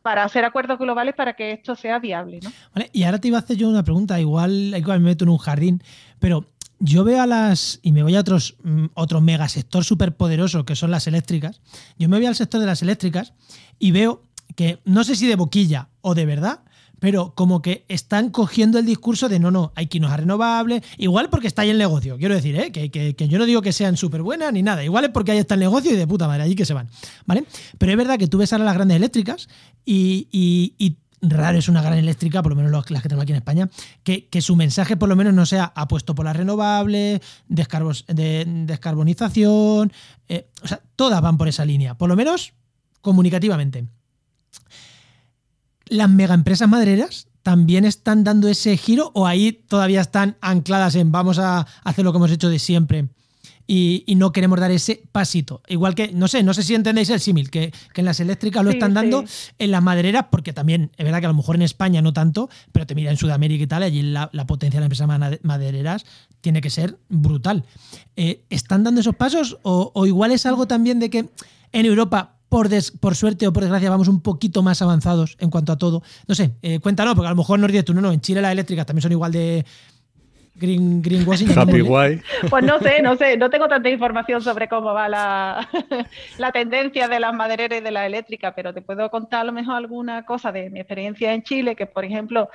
para 0.01 0.25
hacer 0.25 0.47
acuerdos 0.47 0.79
globales 0.79 1.15
para 1.15 1.35
que 1.35 1.53
esto 1.53 1.77
sea 1.77 1.99
viable. 1.99 2.41
¿no? 2.43 2.51
y 2.91 3.03
ahora 3.03 3.21
te 3.21 3.29
iba 3.29 3.37
a 3.37 3.41
hacer 3.41 3.59
yo 3.59 3.69
una 3.69 3.83
pregunta, 3.83 4.19
igual, 4.19 4.73
igual 4.75 5.01
me 5.01 5.11
meto 5.11 5.25
en 5.25 5.31
un 5.31 5.39
jardín, 5.39 5.83
pero 6.19 6.47
yo 6.79 7.05
veo 7.05 7.23
a 7.23 7.27
las, 7.27 7.81
y 7.83 7.93
me 7.93 8.03
voy 8.03 8.17
a 8.17 8.21
otros, 8.21 8.57
mm, 8.63 8.87
otro 8.95 9.21
megasector 9.21 9.85
súper 9.85 10.17
poderoso 10.17 10.65
que 10.65 10.77
son 10.77 10.91
las 10.91 11.07
eléctricas, 11.07 11.61
yo 11.99 12.09
me 12.09 12.17
voy 12.17 12.27
al 12.27 12.37
sector 12.37 12.61
de 12.61 12.67
las 12.67 12.83
eléctricas 12.83 13.33
y 13.79 13.91
veo 13.91 14.23
que 14.55 14.81
no 14.85 15.05
sé 15.05 15.17
si 15.17 15.27
de 15.27 15.37
boquilla 15.37 15.89
o 16.03 16.15
de 16.15 16.27
verdad, 16.27 16.61
pero 16.99 17.35
como 17.35 17.61
que 17.63 17.85
están 17.89 18.31
cogiendo 18.31 18.79
el 18.79 18.87
discurso 18.87 19.29
de 19.29 19.39
no, 19.39 19.51
no, 19.51 19.73
hay 19.75 19.87
que 19.87 19.99
irnos 19.99 20.13
a 20.13 20.17
renovables, 20.17 20.83
igual 20.97 21.29
porque 21.29 21.47
está 21.47 21.63
ahí 21.63 21.71
el 21.71 21.79
negocio, 21.79 22.17
quiero 22.17 22.35
decir, 22.35 22.57
¿eh? 22.57 22.73
que, 22.73 23.29
yo 23.29 23.39
no 23.39 23.47
digo 23.47 23.63
que 23.63 23.73
sean 23.73 23.97
súper 23.97 24.23
buenas 24.23 24.53
ni 24.53 24.63
nada, 24.63 24.85
igual 24.85 25.05
es 25.05 25.11
porque 25.11 25.33
ahí 25.33 25.39
está 25.39 25.55
el 25.55 25.61
negocio 25.61 25.93
y 25.93 25.97
de 25.97 26.07
puta 26.07 26.27
madre, 26.27 26.45
allí 26.45 26.55
que 26.55 26.65
se 26.65 26.75
van, 26.75 26.89
¿vale? 27.27 27.45
Pero 27.79 27.93
es 27.93 27.99
verdad 27.99 28.19
que 28.19 28.29
tú 28.29 28.39
ves 28.39 28.53
a 28.53 28.59
las 28.59 28.75
grandes 28.75 28.97
eléctricas 28.97 29.49
y, 29.85 30.29
y, 30.33 30.97
raro 31.21 31.59
es 31.59 31.69
una 31.69 31.83
gran 31.83 31.99
eléctrica, 31.99 32.43
por 32.43 32.53
lo 32.53 32.57
menos 32.57 32.91
las 32.91 33.03
que 33.03 33.09
tengo 33.09 33.23
aquí 33.23 33.33
en 33.33 33.39
España, 33.39 33.69
que, 34.03 34.29
su 34.41 34.57
mensaje 34.57 34.97
por 34.97 35.09
lo 35.09 35.17
menos 35.17 35.35
no 35.35 35.47
sea 35.47 35.73
apuesto 35.75 36.15
por 36.15 36.25
las 36.25 36.37
renovables, 36.37 37.21
de, 37.49 38.45
descarbonización, 38.67 39.93
eh, 40.29 40.49
o 40.63 40.69
sea, 40.69 40.81
todas 40.95 41.21
van 41.21 41.39
por 41.39 41.49
esa 41.49 41.65
línea, 41.65 41.95
por 41.95 42.09
lo 42.09 42.17
menos 42.17 42.53
comunicativamente. 43.01 43.87
Las 45.87 46.11
megaempresas 46.11 46.69
madereras 46.69 47.29
también 47.43 47.85
están 47.85 48.25
dando 48.25 48.49
ese 48.49 48.77
giro 48.77 49.13
o 49.15 49.27
ahí 49.27 49.53
todavía 49.53 50.01
están 50.01 50.37
ancladas 50.41 50.97
en 50.97 51.13
vamos 51.13 51.39
a 51.39 51.67
hacer 51.85 52.05
lo 52.05 52.13
que 52.13 52.19
hemos 52.19 52.33
hecho 52.33 52.49
de 52.49 52.59
siempre 52.59 53.09
y, 53.67 54.05
no 54.17 54.33
queremos 54.33 54.61
dar 54.61 54.71
ese 54.71 55.03
pasito. 55.13 55.63
Igual 55.69 55.95
que, 55.95 56.13
no 56.13 56.29
sé, 56.29 56.43
no 56.43 56.55
sé 56.55 56.63
si 56.63 56.75
entendéis 56.75 57.11
el 57.11 57.21
símil, 57.21 57.51
que, 57.51 57.73
en 57.95 58.05
las 58.05 58.21
eléctricas 58.21 58.65
lo 58.65 58.71
están 58.71 58.95
dando, 58.95 59.25
en 59.59 59.71
las 59.71 59.83
madereras, 59.83 60.27
porque 60.31 60.53
también 60.53 60.91
es 60.97 61.05
verdad 61.05 61.21
que 61.21 61.27
a 61.27 61.31
lo 61.31 61.35
mejor 61.35 61.57
en 61.57 61.63
España 61.63 62.03
no 62.03 62.13
tanto, 62.13 62.49
pero 62.73 62.87
te 62.87 62.95
mira 62.95 63.11
en 63.11 63.17
Sudamérica 63.17 63.65
y 63.65 63.67
tal, 63.67 63.83
allí 63.83 64.03
la, 64.03 64.31
potencia 64.47 64.81
de 64.81 64.89
las 64.89 65.01
empresas 65.01 65.41
madereras 65.43 66.07
tiene 66.41 66.61
que 66.61 66.71
ser 66.71 66.99
brutal. 67.09 67.65
Eh, 68.17 68.45
¿Están 68.51 68.85
dando 68.85 69.01
esos 69.01 69.17
pasos 69.17 69.59
o, 69.63 69.91
o 69.95 70.07
igual 70.07 70.31
es 70.31 70.47
algo 70.47 70.67
también 70.67 71.01
de 71.01 71.11
que 71.11 71.29
en 71.73 71.87
Europa 71.87 72.37
por, 72.49 72.69
por 73.01 73.17
suerte 73.17 73.47
o 73.47 73.53
por 73.53 73.63
desgracia 73.63 73.91
vamos 73.91 74.09
un 74.09 74.21
poquito 74.21 74.63
más 74.63 74.81
avanzados 74.83 75.37
en 75.41 75.51
cuanto 75.51 75.73
a 75.73 75.77
todo. 75.77 76.03
No 76.27 76.35
sé, 76.35 76.53
eh, 76.63 76.81
cuéntanos, 76.81 77.15
porque 77.15 77.27
a 77.27 77.31
lo 77.31 77.37
mejor 77.37 77.59
nos 77.59 77.71
dices 77.71 77.85
tú, 77.85 77.95
no, 77.95 78.01
no, 78.01 78.13
en 78.13 78.21
Chile 78.21 78.41
las 78.41 78.53
eléctricas 78.53 78.87
también 78.87 79.03
son 79.03 79.13
igual 79.13 79.33
de 79.33 79.65
green, 80.59 81.03
greenwashing. 81.03 81.57
Happy 81.57 81.81
guay. 81.81 82.21
Pues 82.51 82.65
no 82.65 82.79
sé, 82.79 83.03
no 83.03 83.17
sé, 83.17 83.37
no 83.37 83.51
tengo 83.51 83.69
tanta 83.69 83.89
información 83.89 84.43
sobre 84.43 84.69
cómo 84.69 84.93
va 84.95 85.09
la, 85.09 85.69
la 86.39 86.53
tendencia 86.53 87.09
de 87.09 87.21
las 87.21 87.35
madereras 87.35 87.79
y 87.79 87.83
de 87.83 87.91
la 87.91 88.07
eléctrica, 88.07 88.55
pero 88.55 88.75
te 88.75 88.83
puedo 88.83 89.11
contar 89.11 89.41
a 89.41 89.45
lo 89.45 89.53
mejor 89.53 89.77
alguna 89.77 90.25
cosa 90.25 90.53
de 90.53 90.71
mi 90.71 90.81
experiencia 90.81 91.33
en 91.33 91.43
Chile, 91.43 91.77
que 91.77 91.87
por 91.87 92.05
ejemplo, 92.05 92.49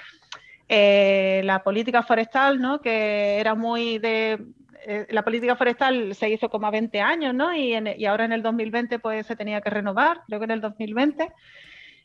eh, 0.68 1.42
la 1.44 1.64
política 1.64 2.04
forestal, 2.04 2.62
¿no? 2.62 2.82
que 2.82 3.40
era 3.40 3.56
muy 3.56 4.00
de 4.00 4.40
eh, 4.86 5.06
la 5.10 5.24
política 5.24 5.56
forestal 5.56 6.16
se 6.16 6.30
hizo 6.30 6.50
como 6.50 6.68
a 6.68 6.72
20 6.72 7.00
años, 7.02 7.36
¿no? 7.36 7.56
Y, 7.56 7.76
ahora 8.06 8.26
en 8.26 8.32
el 8.32 8.42
2020 8.42 9.00
pues 9.00 9.28
se 9.28 9.36
tenía 9.36 9.62
que 9.62 9.70
renovar, 9.70 10.22
creo 10.28 10.40
que 10.40 10.46
en 10.46 10.52
el 10.52 10.62
2020. 10.62 11.32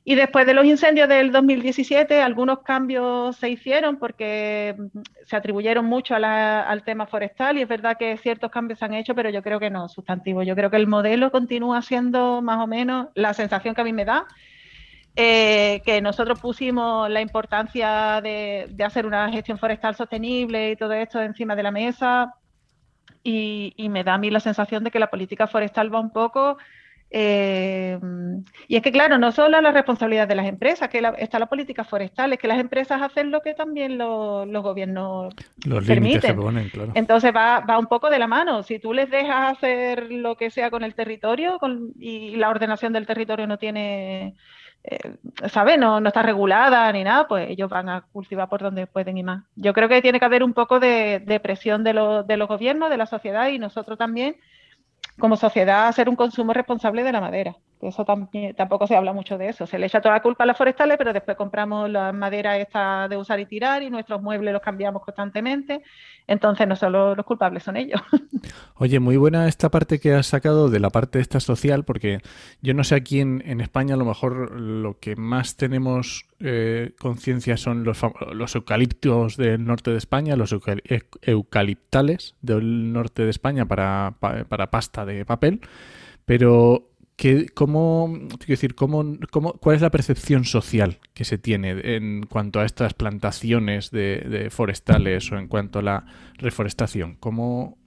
Y 0.09 0.15
después 0.15 0.47
de 0.47 0.55
los 0.55 0.65
incendios 0.65 1.09
del 1.09 1.33
2017, 1.33 2.23
algunos 2.23 2.61
cambios 2.61 3.35
se 3.39 3.51
hicieron 3.51 3.97
porque 3.97 4.77
mm, 4.79 5.01
se 5.27 5.35
atribuyeron 5.35 5.85
mucho 5.85 6.15
al 6.15 6.85
tema 6.85 7.07
forestal 7.09 7.59
y 7.59 7.63
es 7.63 7.69
verdad 7.69 7.97
que 7.99 8.17
ciertos 8.17 8.53
cambios 8.53 8.79
se 8.79 8.85
han 8.85 8.95
hecho, 8.95 9.17
pero 9.17 9.31
yo 9.31 9.43
creo 9.43 9.59
que 9.59 9.69
no 9.69 9.89
sustantivo. 9.89 10.45
Yo 10.45 10.55
creo 10.55 10.71
que 10.71 10.77
el 10.77 10.87
modelo 10.87 11.33
continúa 11.33 11.83
siendo 11.83 12.41
más 12.41 12.63
o 12.63 12.69
menos 12.69 13.09
la 13.17 13.35
sensación 13.35 13.75
que 13.75 13.81
a 13.81 13.85
mí 13.85 13.93
me 13.93 14.05
da, 14.05 14.29
eh, 15.17 15.83
que 15.85 16.01
nosotros 16.01 16.39
pusimos 16.39 17.11
la 17.11 17.21
importancia 17.21 18.21
de, 18.23 18.69
de, 18.71 18.85
hacer 18.85 19.07
una 19.07 19.29
gestión 19.33 19.59
forestal 19.59 19.97
sostenible 19.97 20.71
y 20.71 20.77
todo 20.77 20.93
esto 20.93 21.21
encima 21.21 21.57
de 21.57 21.65
la 21.65 21.73
mesa, 21.73 22.33
y, 23.25 23.89
me 23.89 24.05
da 24.05 24.15
a 24.15 24.19
mí 24.19 24.31
la 24.31 24.39
sensación 24.41 24.85
de 24.85 24.93
que 24.93 25.01
la 25.01 25.11
política 25.11 25.47
forestal 25.49 25.93
va 25.93 26.01
un 26.01 26.11
poco... 26.11 26.59
Eh, 27.11 27.99
y 28.69 28.77
es 28.77 28.83
que, 28.83 28.93
claro, 28.93 29.17
no 29.19 29.31
solo 29.33 29.61
la 29.61 29.73
responsabilidad 29.73 30.27
de 30.27 30.35
las 30.35 30.47
empresas, 30.47 30.89
que 30.89 31.03
está 31.19 31.39
la 31.39 31.47
política 31.47 31.85
forestal, 31.85 32.33
es 32.33 32.39
que 32.39 32.49
las 32.49 32.59
empresas 32.59 33.01
hacen 33.01 33.31
lo 33.31 33.43
que 33.43 33.55
también 33.55 33.97
los 33.97 34.63
gobiernos 34.63 35.35
permiten. 35.87 36.39
Entonces 36.95 37.35
va, 37.35 37.61
va, 37.61 37.79
un 37.79 37.87
poco 37.87 38.11
de 38.11 38.19
la 38.19 38.27
mano. 38.27 38.63
Si 38.63 38.79
tú 38.79 38.93
les 38.93 39.11
dejas 39.11 39.57
hacer 39.57 40.11
lo 40.11 40.37
que 40.37 40.51
sea 40.51 40.71
con 40.71 40.83
el 40.83 40.95
territorio 40.95 41.59
y 41.99 42.37
la 42.37 42.51
ordenación 42.51 42.93
del 42.93 43.07
territorio 43.07 43.47
no 43.47 43.59
tiene 43.59 44.35
eh, 44.89 45.17
¿sabes? 45.49 45.79
No, 45.79 46.01
no 46.01 46.09
está 46.09 46.23
regulada 46.23 46.91
ni 46.93 47.03
nada, 47.03 47.27
pues 47.27 47.51
ellos 47.51 47.69
van 47.69 47.89
a 47.89 48.03
cultivar 48.13 48.49
por 48.49 48.63
donde 48.63 48.87
pueden 48.87 49.19
y 49.19 49.25
más. 49.25 49.43
Yo 49.57 49.73
creo 49.73 49.89
que 49.89 50.01
tiene 50.01 50.21
que 50.21 50.25
haber 50.25 50.45
un 50.45 50.53
poco 50.53 50.79
de, 50.79 51.41
presión 51.43 51.83
de, 51.83 51.93
de 52.27 52.37
los 52.37 52.49
gobiernos, 52.49 52.89
de 52.89 52.97
la 52.97 53.07
sociedad 53.07 53.49
y 53.49 53.59
nosotros 53.59 53.99
también, 53.99 54.37
como 55.19 55.37
sociedad, 55.37 55.89
hacer 55.89 56.09
un 56.09 56.17
consumo 56.17 56.53
responsable 56.53 57.03
de 57.05 57.12
la 57.12 57.21
madera. 57.21 57.57
Eso 57.83 58.05
también, 58.07 58.55
tampoco 58.55 58.87
se 58.87 58.97
habla 58.97 59.12
mucho 59.12 59.37
de 59.37 59.49
eso. 59.49 59.66
Se 59.66 59.79
le 59.79 59.87
echa 59.87 60.01
toda 60.01 60.14
la 60.14 60.22
culpa 60.22 60.45
a 60.45 60.47
las 60.47 60.57
forestales, 60.57 60.97
pero 60.97 61.12
después 61.12 61.37
compramos 61.37 61.91
la 61.91 62.11
madera 62.12 62.57
esta 62.57 63.07
de 63.07 63.18
usar 63.18 63.39
y 63.39 63.47
tirar 63.47 63.83
y 63.83 63.91
nuestros 63.91 64.22
muebles 64.22 64.55
los 64.55 64.62
cambiamos 64.62 65.03
constantemente. 65.03 65.83
Entonces 66.27 66.66
no 66.66 66.74
solo 66.74 67.14
los 67.14 67.27
culpables 67.27 67.62
son 67.64 67.77
ellos. 67.77 68.01
Oye, 68.77 68.99
muy 68.99 69.18
buena 69.18 69.47
esta 69.47 69.70
parte 69.70 70.01
que 70.01 70.14
has 70.14 70.27
sacado 70.27 70.70
de 70.70 70.81
la 70.81 70.89
parte 70.91 71.20
esta 71.20 71.39
social, 71.39 71.85
porque 71.85 72.20
yo 72.62 72.72
no 72.72 72.83
sé 72.83 72.95
aquí 72.95 73.20
en, 73.20 73.61
España 73.61 73.95
a 73.95 73.99
lo 73.99 74.05
mejor 74.05 74.59
lo 74.59 74.99
que 74.99 75.14
más 75.16 75.57
tenemos 75.57 76.27
eh, 76.41 76.95
conciencia 76.99 77.57
son 77.57 77.85
los, 77.85 78.01
los 78.33 78.55
eucaliptos 78.55 79.37
del 79.37 79.64
norte 79.64 79.91
de 79.91 79.99
España, 79.99 80.37
los 80.37 80.55
eucaliptales 81.22 82.37
del 82.41 82.93
norte 82.93 83.24
de 83.24 83.31
España 83.31 83.66
para, 83.66 84.14
para 84.20 84.70
pasta 84.70 85.05
de 85.05 85.24
papel. 85.24 85.61
Pero 86.24 86.91
cómo, 87.55 88.12
decir, 88.47 88.75
cómo, 88.75 89.05
cómo, 89.31 89.55
¿cuál 89.55 89.77
es 89.77 89.83
la 89.83 89.91
percepción 89.91 90.45
social 90.45 90.99
que 91.14 91.25
se 91.25 91.39
tiene 91.39 91.97
en 91.97 92.25
cuanto 92.27 92.61
a 92.61 92.64
estas 92.64 92.95
plantaciones 92.95 93.91
de, 93.91 94.49
forestales 94.51 95.31
o 95.33 95.39
en 95.39 95.49
cuanto 95.49 95.79
a 95.79 95.83
la 95.83 96.05
reforestación? 96.39 97.17
¿Cómo, 97.17 97.79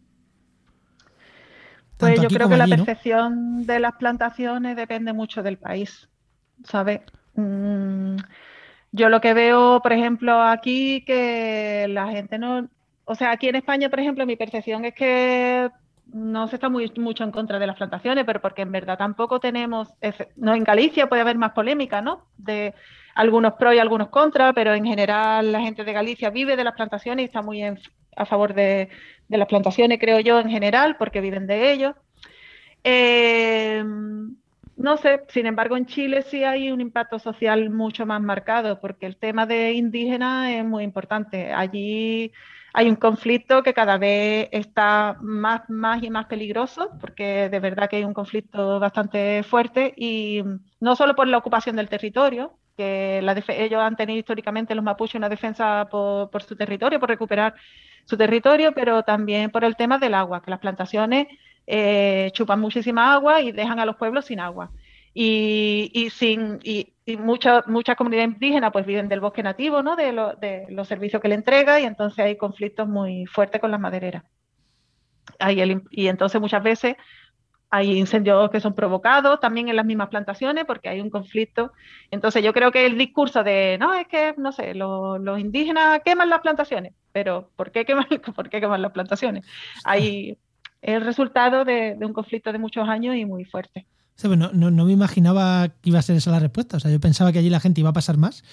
pues 1.98 2.22
yo 2.22 2.30
creo 2.30 2.48
que 2.48 2.58
la 2.58 2.68
percepción 2.68 3.66
de 3.66 3.80
las 3.80 3.94
plantaciones 3.96 4.76
depende 4.78 5.12
mucho 5.12 5.44
del 5.44 5.58
país, 5.58 6.10
¿sabes? 6.64 7.02
Mm, 7.36 8.16
yo 8.94 9.10
lo 9.10 9.20
que 9.20 9.34
veo, 9.34 9.82
por 9.82 9.92
ejemplo, 9.92 10.42
aquí, 10.42 11.04
que 11.06 11.88
la 11.90 12.08
gente 12.08 12.40
no, 12.40 12.70
o 13.04 13.16
sea, 13.16 13.32
aquí 13.32 13.50
en 13.50 13.58
España, 13.58 13.90
por 13.90 14.00
ejemplo, 14.00 14.26
mi 14.26 14.38
percepción 14.38 14.86
es 14.86 14.96
que 14.96 15.70
no 16.14 16.48
se 16.48 16.56
está 16.56 16.70
muy, 16.70 16.92
mucho 16.98 17.24
en 17.24 17.32
contra 17.32 17.60
de 17.60 17.68
las 17.68 17.78
plantaciones, 17.78 18.26
pero 18.26 18.42
porque 18.42 18.62
en 18.62 18.72
verdad 18.72 18.98
tampoco 18.98 19.40
tenemos, 19.40 19.90
no 20.36 20.54
en 20.54 20.64
Galicia 20.64 21.08
puede 21.08 21.22
haber 21.22 21.38
más 21.38 21.52
polémica, 21.52 22.02
¿no? 22.02 22.26
De 22.38 22.74
algunos 23.16 23.54
pro 23.54 23.74
y 23.74 23.80
algunos 23.80 24.10
contra, 24.10 24.54
pero 24.54 24.74
en 24.74 24.86
general 24.86 25.52
la 25.52 25.62
gente 25.62 25.84
de 25.84 25.94
Galicia 25.94 26.30
vive 26.30 26.56
de 26.56 26.64
las 26.64 26.76
plantaciones 26.76 27.24
y 27.24 27.26
está 27.26 27.42
muy 27.42 27.62
a 27.64 28.26
favor 28.26 28.54
de, 28.54 28.90
las 29.28 29.48
plantaciones, 29.48 30.00
creo 30.00 30.20
yo, 30.20 30.40
en 30.40 30.50
general, 30.50 30.98
porque 30.98 31.22
viven 31.22 31.48
de 31.48 31.72
ellos. 31.72 31.96
Eh, 32.84 33.84
no 34.80 34.96
sé, 34.98 35.22
sin 35.28 35.46
embargo, 35.46 35.76
en 35.76 35.86
Chile 35.86 36.22
sí 36.22 36.44
hay 36.44 36.72
un 36.72 36.80
impacto 36.80 37.20
social 37.20 37.70
mucho 37.70 38.06
más 38.06 38.22
marcado, 38.22 38.80
porque 38.80 39.06
el 39.06 39.18
tema 39.18 39.46
de 39.46 39.74
indígenas 39.74 40.52
es 40.52 40.64
muy 40.64 40.84
importante. 40.84 41.52
Allí 41.52 42.32
hay 42.74 42.90
un 42.90 42.96
conflicto 42.96 43.64
que 43.64 43.74
cada 43.74 43.98
vez 43.98 44.50
está 44.52 45.18
más, 45.22 45.62
y 46.02 46.10
más 46.10 46.26
peligroso, 46.28 46.92
porque 47.02 47.50
de 47.50 47.60
verdad 47.60 47.90
que 47.90 47.98
hay 47.98 48.04
un 48.04 48.14
conflicto 48.14 48.80
bastante 48.80 49.44
fuerte, 49.44 49.94
y 49.98 50.44
no 50.80 50.96
solo 50.96 51.16
por 51.16 51.28
la 51.28 51.38
ocupación 51.38 51.76
del 51.76 51.90
territorio, 51.90 52.54
que 52.78 53.20
ellos 53.50 53.82
han 53.82 53.98
tenido 53.98 54.20
históricamente 54.20 54.74
los 54.74 54.86
mapuches 54.86 55.16
una 55.16 55.28
defensa 55.28 55.88
por, 55.92 56.44
su 56.44 56.56
territorio, 56.56 57.00
por 57.00 57.10
recuperar 57.10 57.56
su 58.06 58.16
territorio, 58.16 58.74
pero 58.74 59.04
también 59.04 59.52
por 59.52 59.64
el 59.66 59.76
tema 59.76 59.98
del 59.98 60.14
agua, 60.14 60.42
que 60.42 60.52
las 60.52 60.60
plantaciones 60.60 61.28
eh, 61.68 62.30
chupan 62.34 62.62
muchísima 62.62 63.14
agua 63.14 63.42
y 63.42 63.52
dejan 63.52 63.80
a 63.80 63.86
los 63.86 63.98
pueblos 63.98 64.26
sin 64.26 64.40
agua. 64.40 64.72
Y, 65.14 66.10
sin, 66.12 66.60
y, 66.64 66.94
muchas 67.18 67.64
comunidades 67.98 68.34
indígenas 68.34 68.72
pues 68.72 68.86
viven 68.86 69.10
del 69.10 69.20
bosque 69.20 69.44
nativo, 69.44 69.82
¿no? 69.82 69.96
De, 69.96 70.12
los 70.70 70.88
servicios 70.88 71.22
que 71.22 71.28
le 71.28 71.36
entrega 71.36 71.80
y 71.80 71.86
entonces 71.86 72.20
hay 72.20 72.38
conflictos 72.38 72.88
muy 72.88 73.26
fuertes 73.26 73.60
con 73.60 73.72
las 73.72 73.80
madereras. 73.80 74.24
y 75.92 76.08
entonces 76.08 76.40
muchas 76.40 76.64
veces 76.64 76.96
hay 77.72 77.98
incendios 77.98 78.50
que 78.50 78.60
son 78.60 78.74
provocados 78.74 79.40
también 79.40 79.70
en 79.70 79.76
las 79.76 79.86
mismas 79.86 80.10
plantaciones 80.10 80.66
porque 80.66 80.90
hay 80.90 81.02
un 81.02 81.10
conflicto. 81.10 81.72
Entonces 82.10 82.44
yo 82.44 82.54
creo 82.54 82.72
que 82.72 82.86
el 82.86 82.98
discurso 82.98 83.44
de, 83.44 83.78
no, 83.80 83.94
es 83.94 84.08
que, 84.08 84.34
no 84.38 84.52
sé, 84.52 84.74
los 84.74 85.40
indígenas 85.40 86.02
queman 86.04 86.30
las 86.30 86.42
plantaciones, 86.42 86.94
pero 87.12 87.52
¿por 87.56 87.72
qué 87.72 87.86
queman, 87.86 88.08
¿por 88.36 88.50
qué 88.50 88.60
queman 88.60 88.82
las 88.82 88.92
plantaciones? 88.92 89.46
Hay 89.86 90.38
el 90.82 91.02
resultado 91.02 91.64
de, 91.64 91.96
un 92.02 92.14
conflicto 92.14 92.52
de 92.52 92.58
muchos 92.58 92.88
años 92.90 93.16
y 93.16 93.26
muy 93.26 93.46
fuerte. 93.46 93.86
Pues 94.22 94.38
no, 94.38 94.52
no, 94.52 94.86
me 94.86 94.92
imaginaba 94.92 95.70
que 95.70 95.90
iba 95.90 96.00
a 96.00 96.02
ser 96.02 96.16
esa 96.16 96.32
la 96.32 96.40
respuesta. 96.40 96.78
O 96.78 96.80
sea, 96.80 96.92
yo 96.92 97.00
pensaba 97.00 97.32
que 97.32 97.40
allí 97.40 97.50
la 97.50 97.60
gente 97.60 97.82
iba 97.82 97.90
a 97.90 97.94
pasar 97.94 98.18
más 98.18 98.44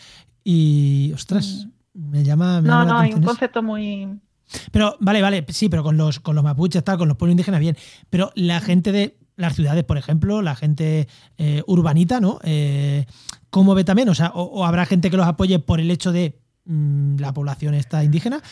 y, 0.44 1.12
ostras, 1.14 1.66
mm. 1.94 2.10
me 2.10 2.24
llama... 2.24 2.60
no, 2.60 2.84
no, 2.84 2.98
hay 2.98 3.12
un 3.12 3.22
concepto 3.22 3.62
muy, 3.62 4.08
pero, 4.70 4.96
vale, 5.00 5.22
vale, 5.22 5.44
sí, 5.48 5.68
pero 5.68 5.82
con 5.82 5.96
los, 5.96 6.20
con 6.20 6.34
los 6.34 6.44
mapuches, 6.44 6.84
tal, 6.84 6.98
con 6.98 7.08
los 7.08 7.16
pueblos 7.16 7.32
indígenas, 7.32 7.60
bien. 7.60 7.76
Pero 8.10 8.32
la 8.34 8.60
gente 8.60 8.92
de 8.92 9.16
las 9.36 9.54
ciudades, 9.54 9.84
por 9.84 9.98
ejemplo, 9.98 10.40
la 10.42 10.54
gente 10.54 11.08
eh, 11.36 11.62
urbanita, 11.66 12.20
¿no? 12.20 12.38
Eh, 12.42 13.06
¿Cómo 13.50 13.74
ve 13.74 13.84
también? 13.84 14.08
O 14.08 14.14
sea, 14.14 14.32
o, 14.34 14.64
habrá 14.64 14.86
gente 14.86 15.10
que 15.10 15.16
los 15.16 15.26
apoye 15.26 15.58
por 15.58 15.80
el 15.80 15.90
hecho 15.90 16.12
de 16.12 16.38
mm, 16.64 17.16
la 17.18 17.32
población 17.34 17.74
esta 17.74 18.04
indígena, 18.04 18.42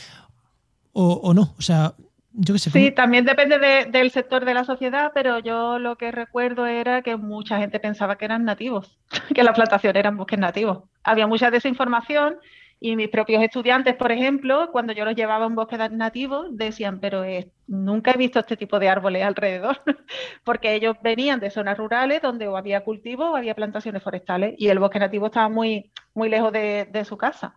o, 0.96 1.34
no. 1.34 1.54
O 1.58 1.62
sea, 1.62 1.94
yo 2.34 2.54
qué 2.54 2.58
sé. 2.58 2.70
Sí, 2.70 2.90
también 2.90 3.24
depende 3.24 3.86
del 3.88 4.10
sector 4.10 4.44
de 4.44 4.54
la 4.54 4.64
sociedad, 4.64 5.12
pero 5.14 5.38
yo 5.38 5.78
lo 5.78 5.96
que 5.96 6.10
recuerdo 6.10 6.66
era 6.66 7.02
que 7.02 7.16
mucha 7.16 7.58
gente 7.58 7.80
pensaba 7.80 8.16
que 8.16 8.24
eran 8.26 8.44
nativos, 8.44 8.98
que 9.34 9.44
la 9.44 9.54
plantación 9.54 9.96
eran 9.96 10.16
bosques 10.16 10.38
nativos. 10.38 10.84
Había 11.02 11.26
mucha 11.26 11.50
desinformación 11.50 12.38
y 12.80 12.96
mis 12.96 13.08
propios 13.08 13.42
estudiantes, 13.42 13.94
por 13.94 14.12
ejemplo, 14.12 14.68
cuando 14.70 14.92
yo 14.92 15.06
los 15.06 15.14
llevaba 15.14 15.44
a 15.44 15.48
un 15.48 15.54
bosque 15.54 15.78
nativo, 15.90 16.44
decían, 16.50 17.00
pero 17.00 17.24
nunca 17.66 18.10
he 18.10 18.18
visto 18.18 18.40
este 18.40 18.58
tipo 18.58 18.78
de 18.78 18.90
árboles 18.90 19.24
alrededor, 19.24 19.80
porque 20.44 20.74
ellos 20.74 20.96
venían 21.02 21.40
de 21.40 21.50
zonas 21.50 21.78
rurales 21.78 22.20
donde 22.20 22.46
o 22.46 22.58
había 22.58 22.84
cultivo 22.84 23.30
o 23.30 23.36
había 23.36 23.54
plantaciones 23.54 24.02
forestales 24.02 24.54
y 24.58 24.68
el 24.68 24.80
bosque 24.80 24.98
nativo 24.98 25.26
estaba 25.26 25.48
muy, 25.48 25.92
muy 26.12 26.28
lejos 26.28 26.52
de, 26.52 27.04
su 27.06 27.16
casa. 27.16 27.54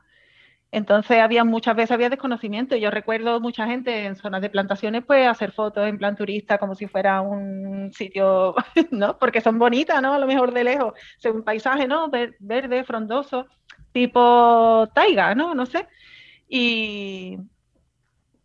Entonces 0.71 1.19
había 1.19 1.43
muchas 1.43 1.75
veces 1.75 1.91
había 1.91 2.09
desconocimiento. 2.09 2.75
Yo 2.75 2.91
recuerdo 2.91 3.39
mucha 3.39 3.65
gente 3.67 4.05
en 4.05 4.15
zonas 4.15 4.41
de 4.41 4.49
plantaciones 4.49 5.03
pues 5.05 5.27
hacer 5.27 5.53
fotos 5.53 5.87
en 5.87 5.97
plan 5.97 6.15
turista 6.15 6.57
como 6.57 6.75
si 6.75 6.87
fuera 6.87 7.21
un 7.21 7.91
sitio, 7.93 8.55
¿no? 8.91 9.17
Porque 9.17 9.41
son 9.41 9.59
bonitas, 9.59 10.01
¿no? 10.01 10.13
A 10.13 10.19
lo 10.19 10.27
mejor 10.27 10.53
de 10.53 10.63
lejos, 10.63 10.93
según 11.17 11.43
paisaje, 11.43 11.87
¿no? 11.87 12.11
Verde, 12.39 12.83
frondoso 12.83 13.47
tipo 13.91 14.87
taiga, 14.93 15.33
¿no? 15.33 15.55
No 15.55 15.65
sé. 15.65 15.87
Y, 16.47 17.37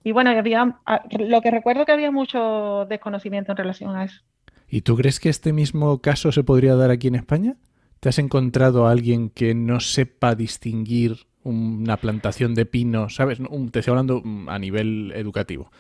y 0.03 0.13
bueno, 0.13 0.31
había, 0.31 0.81
ah, 0.87 1.03
lo 1.11 1.41
que 1.41 1.51
recuerdo 1.51 1.85
que 1.85 1.93
había 1.93 2.11
mucho 2.11 2.87
desconocimiento 2.89 3.53
en 3.53 3.59
relación 3.59 3.95
a 3.97 4.05
eso. 4.05 4.23
¿Y 4.69 4.81
tú 4.81 4.97
crees 4.97 5.21
que 5.21 5.29
este 5.29 5.53
mismo 5.53 6.01
caso 6.01 6.33
se 6.33 6.43
podría 6.43 6.75
dar 6.75 6.91
aquí 6.91 7.09
en 7.09 7.17
España? 7.17 7.57
¿Te 8.01 8.09
has 8.09 8.19
encontrado 8.19 8.87
a 8.87 8.91
alguien 8.91 9.29
que 9.29 9.55
no 9.55 9.81
sepa 9.81 10.35
distinguir 10.35 11.27
una 11.45 11.97
plantación 11.97 12.55
de 12.55 12.67
pinos, 12.67 13.17
¿sabes? 13.17 13.39
te 13.71 13.79
estoy 13.79 13.93
hablando 13.93 14.21
mm, 14.23 14.49
a 14.49 14.59
nivel 14.59 15.13
educativo. 15.15 15.71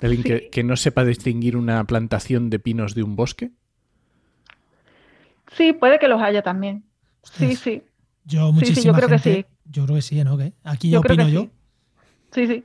¿Alguien 0.00 0.22
que, 0.22 0.50
que, 0.50 0.62
no 0.62 0.76
sepa 0.76 1.04
distinguir 1.04 1.56
una 1.56 1.82
plantación 1.84 2.50
de 2.50 2.58
pinos 2.58 2.94
de 2.94 3.02
un 3.02 3.16
bosque? 3.16 3.50
Sí, 5.52 5.72
puede 5.72 5.98
que 5.98 6.08
los 6.08 6.20
haya 6.20 6.42
también. 6.42 6.84
Sí, 7.22 7.56
sí. 7.56 7.82
Yo 8.24 8.52
muchísima 8.52 8.80
sí, 8.80 8.86
yo 8.86 8.92
creo 8.94 9.08
que 9.08 9.18
sí. 9.18 9.46
Yo 9.64 9.84
creo 9.84 9.96
que 9.96 10.02
sí, 10.02 10.22
¿no? 10.22 10.38
Aquí 10.64 10.90
yo 10.90 11.00
opino 11.00 11.28
yo. 11.28 11.48
Sí, 12.32 12.46
sí. 12.46 12.64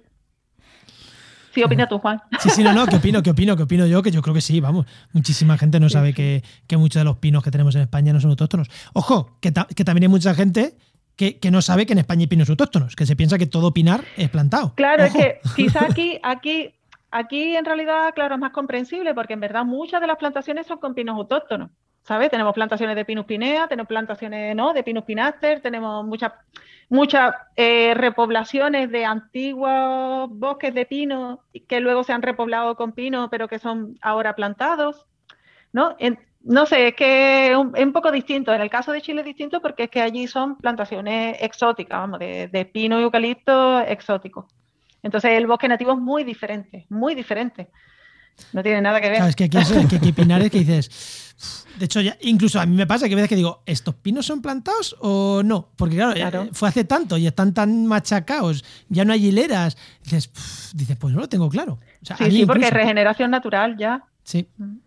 Sí, 1.53 1.63
opina 1.63 1.87
tú, 1.87 1.99
Juan. 1.99 2.21
Sí, 2.39 2.49
sí, 2.49 2.63
no, 2.63 2.73
no, 2.73 2.87
¿qué 2.87 2.95
opino? 2.95 3.21
¿Qué 3.21 3.29
opino? 3.29 3.57
¿Qué 3.57 3.63
opino 3.63 3.85
yo? 3.85 4.01
Que 4.01 4.11
yo 4.11 4.21
creo 4.21 4.33
que 4.33 4.41
sí, 4.41 4.61
vamos. 4.61 4.85
Muchísima 5.11 5.57
gente 5.57 5.79
no 5.79 5.89
sabe 5.89 6.13
que, 6.13 6.43
muchos 6.77 7.01
de 7.01 7.03
los 7.03 7.17
pinos 7.17 7.43
que 7.43 7.51
tenemos 7.51 7.75
en 7.75 7.81
España 7.81 8.13
no 8.13 8.21
son 8.21 8.29
autóctonos. 8.31 8.69
Ojo, 8.93 9.37
que, 9.41 9.51
también 9.51 10.03
hay 10.03 10.07
mucha 10.07 10.33
gente 10.33 10.77
que, 11.15 11.39
no 11.51 11.61
sabe 11.61 11.85
que 11.85 11.93
en 11.93 11.99
España 11.99 12.21
hay 12.21 12.27
pinos 12.27 12.49
autóctonos, 12.49 12.95
que 12.95 13.05
se 13.05 13.15
piensa 13.15 13.37
que 13.37 13.45
todo 13.45 13.73
pinar 13.73 14.03
es 14.17 14.29
plantado. 14.29 14.73
Claro, 14.75 15.03
es 15.03 15.13
que 15.13 15.39
quizá 15.55 15.85
aquí, 15.89 16.19
aquí, 16.23 16.73
aquí 17.11 17.55
en 17.55 17.65
realidad, 17.65 18.13
claro, 18.13 18.35
es 18.35 18.41
más 18.41 18.51
comprensible, 18.51 19.13
porque 19.13 19.33
en 19.33 19.39
verdad 19.39 19.65
muchas 19.65 20.01
de 20.01 20.07
las 20.07 20.17
plantaciones 20.17 20.67
son 20.67 20.79
con 20.79 20.93
pinos 20.93 21.15
autóctonos. 21.15 21.69
¿sabes? 22.03 22.31
Tenemos 22.31 22.53
plantaciones 22.53 22.95
de 22.95 23.05
Pinus 23.05 23.25
pinea, 23.25 23.67
tenemos 23.67 23.87
plantaciones 23.87 24.55
¿no? 24.55 24.73
de 24.73 24.83
Pinus 24.83 25.03
pinaster, 25.03 25.61
tenemos 25.61 26.05
muchas 26.05 26.33
muchas 26.89 27.33
eh, 27.55 27.93
repoblaciones 27.95 28.91
de 28.91 29.05
antiguos 29.05 30.29
bosques 30.29 30.73
de 30.73 30.85
pino 30.85 31.39
que 31.69 31.79
luego 31.79 32.03
se 32.03 32.11
han 32.11 32.21
repoblado 32.21 32.75
con 32.75 32.91
pino, 32.91 33.29
pero 33.29 33.47
que 33.47 33.59
son 33.59 33.97
ahora 34.01 34.35
plantados, 34.35 35.05
¿no? 35.71 35.95
No 36.43 36.65
sé, 36.65 36.89
es 36.89 36.95
que 36.95 37.51
es 37.51 37.57
un, 37.57 37.93
poco 37.93 38.11
distinto. 38.11 38.53
En 38.53 38.61
el 38.61 38.69
caso 38.69 38.91
de 38.91 39.01
Chile 39.01 39.21
es 39.21 39.25
distinto 39.25 39.61
porque 39.61 39.83
es 39.83 39.89
que 39.89 40.01
allí 40.01 40.27
son 40.27 40.57
plantaciones 40.57 41.37
exóticas, 41.39 41.99
vamos, 41.99 42.19
de, 42.19 42.47
de 42.47 42.65
pino 42.65 42.99
y 42.99 43.03
eucalipto 43.03 43.81
exóticos. 43.81 44.45
Entonces 45.03 45.31
el 45.31 45.47
bosque 45.47 45.67
nativo 45.67 45.93
es 45.93 45.99
muy 45.99 46.23
diferente, 46.23 46.85
muy 46.89 47.15
diferente. 47.15 47.69
No 48.53 48.63
tiene 48.63 48.81
nada 48.81 48.99
que 49.01 49.09
ver. 49.09 49.21
es 49.23 49.35
que 49.35 49.45
aquí, 49.45 49.57
hay 49.57 50.11
pinares 50.11 50.51
que 50.51 50.59
dices. 50.59 51.35
De 51.77 51.85
hecho, 51.85 52.01
ya, 52.01 52.17
incluso 52.21 52.59
a 52.59 52.65
mí 52.65 52.75
me 52.75 52.85
pasa 52.85 53.07
que 53.07 53.13
a 53.13 53.15
veces 53.15 53.29
que 53.29 53.35
digo, 53.35 53.63
¿estos 53.65 53.95
pinos 53.95 54.25
son 54.25 54.41
plantados 54.41 54.95
o 54.99 55.41
no? 55.43 55.69
Porque 55.75 55.95
claro, 55.95 56.43
eh, 56.43 56.49
fue 56.53 56.69
hace 56.69 56.83
tanto 56.83 57.17
y 57.17 57.25
están 57.25 57.53
tan 57.53 57.87
machacados, 57.87 58.63
ya 58.89 59.05
no 59.05 59.13
hay 59.13 59.27
hileras. 59.27 59.77
Dices, 60.03 60.31
dices 60.75 60.97
pues 60.97 61.13
no 61.13 61.21
lo 61.21 61.29
tengo 61.29 61.49
claro. 61.49 61.79
sí, 62.01 62.31
sí, 62.31 62.45
porque 62.45 62.69
regeneración 62.69 63.31
natural 63.31 63.77
ya. 63.77 64.03
Sí. 64.23 64.47
Mm. 64.57 64.77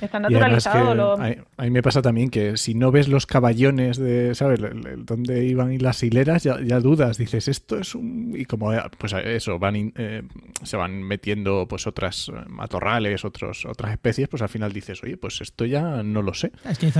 Está 0.00 0.20
naturalizado. 0.20 1.14
A, 1.20 1.62
mí 1.62 1.70
me 1.70 1.82
pasa 1.82 2.02
también 2.02 2.30
que 2.30 2.56
si 2.56 2.74
no 2.74 2.90
ves 2.90 3.08
los 3.08 3.26
caballones 3.26 3.98
de, 3.98 4.34
¿sabes? 4.34 4.60
Donde 4.98 5.44
iban 5.44 5.76
las 5.78 6.02
hileras, 6.02 6.42
ya, 6.42 6.80
dudas. 6.80 7.18
Dices, 7.18 7.48
esto 7.48 7.78
es 7.78 7.94
un. 7.94 8.34
Y 8.36 8.44
como, 8.44 8.72
eh, 8.72 8.80
pues 8.98 9.12
eso, 9.12 9.58
van 9.58 9.92
eh, 9.96 10.22
se 10.62 10.76
van 10.76 11.02
metiendo 11.02 11.66
pues 11.68 11.86
otras 11.86 12.28
eh, 12.28 12.32
matorrales, 12.48 13.24
otros, 13.24 13.64
otras 13.66 13.92
especies, 13.92 14.28
pues 14.28 14.42
al 14.42 14.48
final 14.48 14.72
dices, 14.72 15.02
oye, 15.02 15.16
pues 15.16 15.40
esto 15.40 15.64
ya 15.64 16.02
no 16.02 16.22
lo 16.22 16.34
sé. 16.34 16.52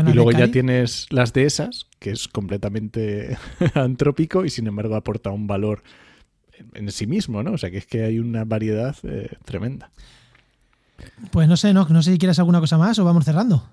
y 0.07 0.12
luego 0.12 0.32
ya 0.32 0.48
tienes 0.48 1.07
las 1.11 1.32
de 1.32 1.44
esas, 1.44 1.86
que 1.98 2.11
es 2.11 2.28
completamente 2.28 3.36
antrópico 3.74 4.44
y 4.44 4.51
sin 4.51 4.66
embargo 4.66 4.96
aporta 4.96 5.30
un 5.30 5.46
valor 5.46 5.82
en 6.74 6.90
sí 6.92 7.07
mismo, 7.07 7.42
¿no? 7.42 7.53
O 7.53 7.59
sea 7.59 7.70
que 7.70 7.78
es 7.78 7.86
que 7.86 8.03
hay 8.05 8.18
una 8.18 8.44
variedad 8.44 8.94
tremenda. 9.44 9.90
Pues 11.30 11.48
no 11.48 11.57
sé, 11.57 11.72
no, 11.72 11.86
no 11.88 12.03
sé 12.03 12.12
si 12.12 12.18
quieres 12.18 12.38
alguna 12.38 12.61
cosa 12.61 12.78
más 12.78 12.98
o 12.98 13.05
vamos 13.05 13.24
cerrando. 13.24 13.64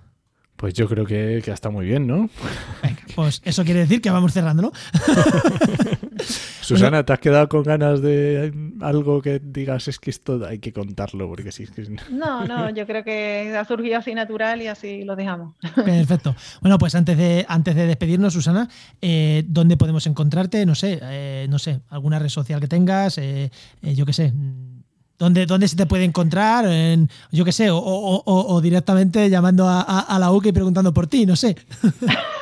Pues 0.57 0.73
yo 0.73 0.87
creo 0.87 1.05
que, 1.05 1.41
que 1.45 1.51
está 1.51 1.69
muy 1.69 1.85
bien, 1.85 2.07
¿no? 2.07 2.31
pues 3.15 3.41
eso 3.45 3.63
quiere 3.63 3.81
decir 3.81 4.01
que 4.01 4.09
vamos 4.09 4.33
cerrando, 4.33 4.63
¿no? 4.63 4.71
Susana, 6.67 7.05
¿te 7.05 7.13
has 7.13 7.19
quedado 7.19 7.47
con 7.47 7.63
ganas 7.63 8.01
de 8.01 8.51
algo 8.81 9.21
que 9.21 9.39
digas 9.39 9.87
es 9.87 9.99
que 9.99 10.09
esto 10.09 10.45
hay 10.45 10.59
que 10.59 10.73
contarlo? 10.73 11.27
Porque 11.27 11.51
sí, 11.51 11.63
es 11.63 11.71
que... 11.71 11.87
No, 12.11 12.45
no, 12.45 12.69
yo 12.71 12.85
creo 12.85 13.03
que 13.03 13.55
ha 13.57 13.63
surgido 13.65 13.99
así 13.99 14.13
natural 14.13 14.61
y 14.61 14.67
así 14.67 15.03
lo 15.03 15.15
dejamos. 15.15 15.55
Perfecto. 15.75 16.35
Bueno, 16.59 16.77
pues 16.77 16.95
antes 16.95 17.17
de, 17.17 17.45
antes 17.47 17.73
de 17.75 17.85
despedirnos, 17.85 18.33
Susana, 18.33 18.67
eh, 18.99 19.45
¿dónde 19.47 19.77
podemos 19.77 20.07
encontrarte? 20.07 20.65
No 20.65 20.75
sé, 20.75 20.99
eh, 21.01 21.47
no 21.49 21.59
sé, 21.59 21.81
alguna 21.89 22.19
red 22.19 22.29
social 22.29 22.59
que 22.59 22.67
tengas, 22.67 23.17
eh, 23.17 23.49
eh, 23.81 23.95
yo 23.95 24.05
qué 24.05 24.13
sé. 24.13 24.33
¿Dónde, 25.19 25.45
¿Dónde 25.47 25.67
se 25.67 25.75
te 25.75 25.85
puede 25.87 26.03
encontrar? 26.03 26.65
En, 26.67 27.09
yo 27.31 27.43
qué 27.43 27.51
sé, 27.51 27.69
o, 27.71 27.77
o- 27.77 28.23
o- 28.23 28.53
o 28.55 28.61
directamente 28.61 29.29
llamando 29.29 29.67
a, 29.67 29.81
a- 29.81 29.99
a 30.01 30.19
la 30.19 30.31
UCA 30.31 30.49
y 30.49 30.51
preguntando 30.51 30.93
por 30.93 31.07
ti, 31.07 31.25
no 31.25 31.35
sé. 31.35 31.55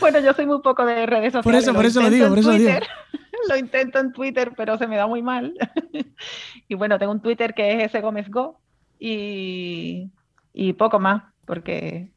Bueno, 0.00 0.18
yo 0.20 0.32
soy 0.32 0.46
muy 0.46 0.60
poco 0.62 0.84
de 0.86 1.04
redes 1.06 1.32
sociales. 1.34 1.44
Por 1.44 1.54
eso, 1.54 1.74
por 1.74 1.84
eso 1.86 2.00
lo 2.00 2.06
intento 2.06 2.14
digo, 2.16 2.26
en 2.26 2.30
por 2.32 2.38
eso 2.38 2.50
lo 2.52 2.58
digo. 2.58 2.70
Twitter, 2.70 2.88
Lo 3.48 3.56
intento 3.56 3.98
en 3.98 4.12
Twitter, 4.12 4.52
pero 4.56 4.78
se 4.78 4.86
me 4.86 4.96
da 4.96 5.06
muy 5.06 5.22
mal. 5.22 5.54
Y 6.68 6.74
bueno, 6.76 6.98
tengo 6.98 7.12
un 7.12 7.20
Twitter 7.20 7.52
que 7.52 7.72
es 7.74 7.84
ese 7.84 8.00
Gómez 8.00 8.30
Go 8.30 8.60
y, 8.98 10.08
y 10.54 10.72
poco 10.74 11.00
más, 11.00 11.22
porque 11.46 12.08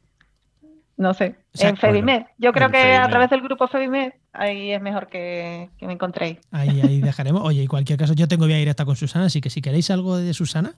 no 0.96 1.12
sé, 1.12 1.36
O 1.52 1.58
sea, 1.58 1.70
en 1.70 1.76
Febimed. 1.76 2.22
Yo 2.38 2.52
creo 2.52 2.70
que 2.70 2.94
a 2.94 3.08
través 3.08 3.28
del 3.30 3.40
grupo 3.40 3.66
Febimed, 3.66 4.12
ahí 4.32 4.70
es 4.70 4.80
mejor 4.80 5.08
que, 5.08 5.70
que 5.76 5.86
me 5.86 5.94
encontréis. 5.94 6.38
Ahí, 6.52 6.80
ahí 6.80 7.00
dejaremos. 7.02 7.42
Oye, 7.42 7.62
en 7.62 7.68
cualquier 7.68 7.98
caso, 7.98 8.14
yo 8.14 8.28
tengo 8.28 8.46
vía 8.46 8.56
directa 8.58 8.84
con 8.84 8.94
Susana, 8.94 9.26
así 9.26 9.40
que 9.40 9.50
si 9.50 9.60
queréis 9.60 9.90
algo 9.90 10.16
de 10.16 10.32
Susana, 10.34 10.74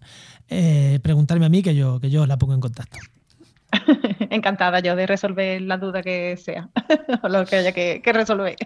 eh, 0.49 1.01
preguntarme 1.03 1.47
a 1.47 1.49
mí 1.51 1.63
que 1.63 1.75
yo, 1.75 2.01
que 2.01 2.09
yo 2.11 2.23
os 2.23 2.29
la 2.29 2.39
pongo 2.39 2.55
en 2.55 2.61
contacto. 2.61 2.99
Encantada 4.31 4.81
yo 4.81 4.97
de 4.97 5.07
resolver 5.07 5.61
la 5.61 5.77
duda 5.77 6.03
que 6.03 6.37
sea, 6.39 6.71
o 7.23 7.29
lo 7.29 7.45
que 7.45 7.57
haya 7.57 7.73
que, 7.73 8.01
que 8.03 8.13
resolver. 8.13 8.57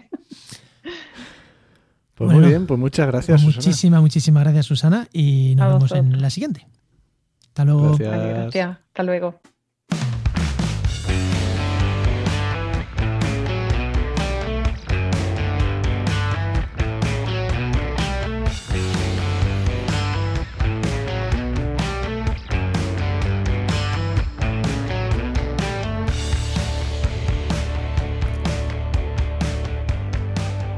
Pues 2.15 2.27
Bueno, 2.27 2.39
muy 2.39 2.49
bien, 2.49 2.65
pues 2.67 2.79
muchas 2.79 3.07
gracias, 3.07 3.41
Susana. 3.41 3.57
muchísimas, 3.57 4.01
muchísimas 4.01 4.43
gracias, 4.43 4.65
Susana, 4.67 5.07
y 5.11 5.55
nos 5.57 5.65
A 5.65 5.73
vemos 5.73 5.91
en 5.91 6.21
la 6.21 6.29
siguiente. 6.29 6.67
Hasta 7.47 7.65
luego. 7.65 7.97
Gracias. 7.97 8.09
Gracias. 8.09 8.77
Hasta 8.87 9.03
luego. 9.03 9.41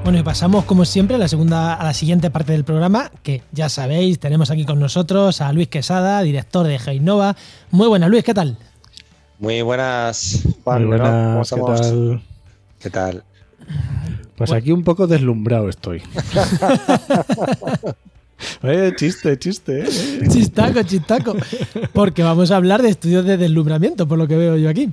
Bueno, 0.03 0.19
y 0.19 0.23
pasamos, 0.23 0.65
como 0.65 0.83
siempre, 0.83 1.15
a 1.15 1.19
la 1.19 1.27
segunda, 1.29 1.75
a 1.75 1.83
la 1.85 1.93
siguiente 1.93 2.29
parte 2.29 2.51
del 2.51 2.65
programa, 2.65 3.09
que 3.23 3.41
ya 3.53 3.69
sabéis, 3.69 4.19
tenemos 4.19 4.51
aquí 4.51 4.65
con 4.65 4.77
nosotros 4.79 5.39
a 5.39 5.53
Luis 5.53 5.69
Quesada, 5.69 6.21
director 6.23 6.67
de 6.67 6.75
Heinova. 6.75 7.37
Muy 7.71 7.87
buena, 7.87 8.09
Luis, 8.09 8.23
¿qué 8.23 8.33
tal? 8.33 8.57
Muy 9.39 9.61
buenas, 9.61 10.39
Juan. 10.63 10.79
Muy 10.87 10.97
bueno, 10.97 11.45
¿cómo 11.49 11.63
buenas, 11.65 11.81
¿qué 11.89 11.89
tal? 11.91 12.21
¿Qué 12.79 12.89
tal? 12.89 13.23
Pues 14.35 14.51
aquí 14.51 14.71
un 14.73 14.83
poco 14.83 15.07
deslumbrado 15.07 15.69
estoy. 15.69 16.01
Eh, 18.61 18.91
chiste, 18.97 19.39
chiste. 19.39 19.83
eh. 19.85 20.27
Chistaco, 20.29 20.83
chistaco. 20.83 21.33
Porque 21.93 22.23
vamos 22.23 22.51
a 22.51 22.57
hablar 22.57 22.81
de 22.81 22.89
estudios 22.89 23.23
de 23.23 23.37
deslumbramiento, 23.37 24.05
por 24.05 24.17
lo 24.17 24.27
que 24.27 24.35
veo 24.35 24.57
yo 24.57 24.67
aquí. 24.69 24.89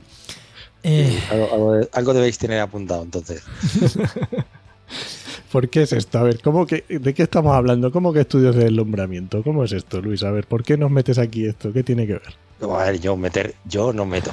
Eh, 0.85 1.19
Algo, 1.33 1.49
algo- 1.53 1.89
algo 1.93 2.15
debéis 2.15 2.39
tener 2.39 2.61
apuntado, 2.61 3.03
entonces. 3.03 3.43
¿Por 5.53 5.69
qué 5.69 5.83
es 5.83 5.93
esto? 5.93 6.19
A 6.19 6.23
ver, 6.23 6.41
¿cómo 6.41 6.67
que, 6.67 6.85
¿de 6.89 7.15
qué 7.15 7.23
estamos 7.23 7.55
hablando? 7.55 7.91
¿Cómo 7.91 8.13
que 8.13 8.21
estudios 8.21 8.55
de 8.55 8.65
deslumbramiento? 8.65 9.43
¿Cómo 9.43 9.65
es 9.65 9.73
esto, 9.73 10.01
Luis? 10.01 10.23
A 10.23 10.31
ver, 10.31 10.47
¿por 10.47 10.63
qué 10.63 10.77
nos 10.77 10.91
metes 10.91 11.19
aquí 11.19 11.47
esto? 11.47 11.73
¿Qué 11.73 11.83
tiene 11.83 12.07
que 12.07 12.15
ver? 12.15 12.35
No, 12.61 12.79
A 12.79 12.85
ver, 12.85 13.01
yo 13.01 13.17
meter, 13.17 13.55
yo 13.65 13.93
no 13.93 14.05
meto. 14.05 14.33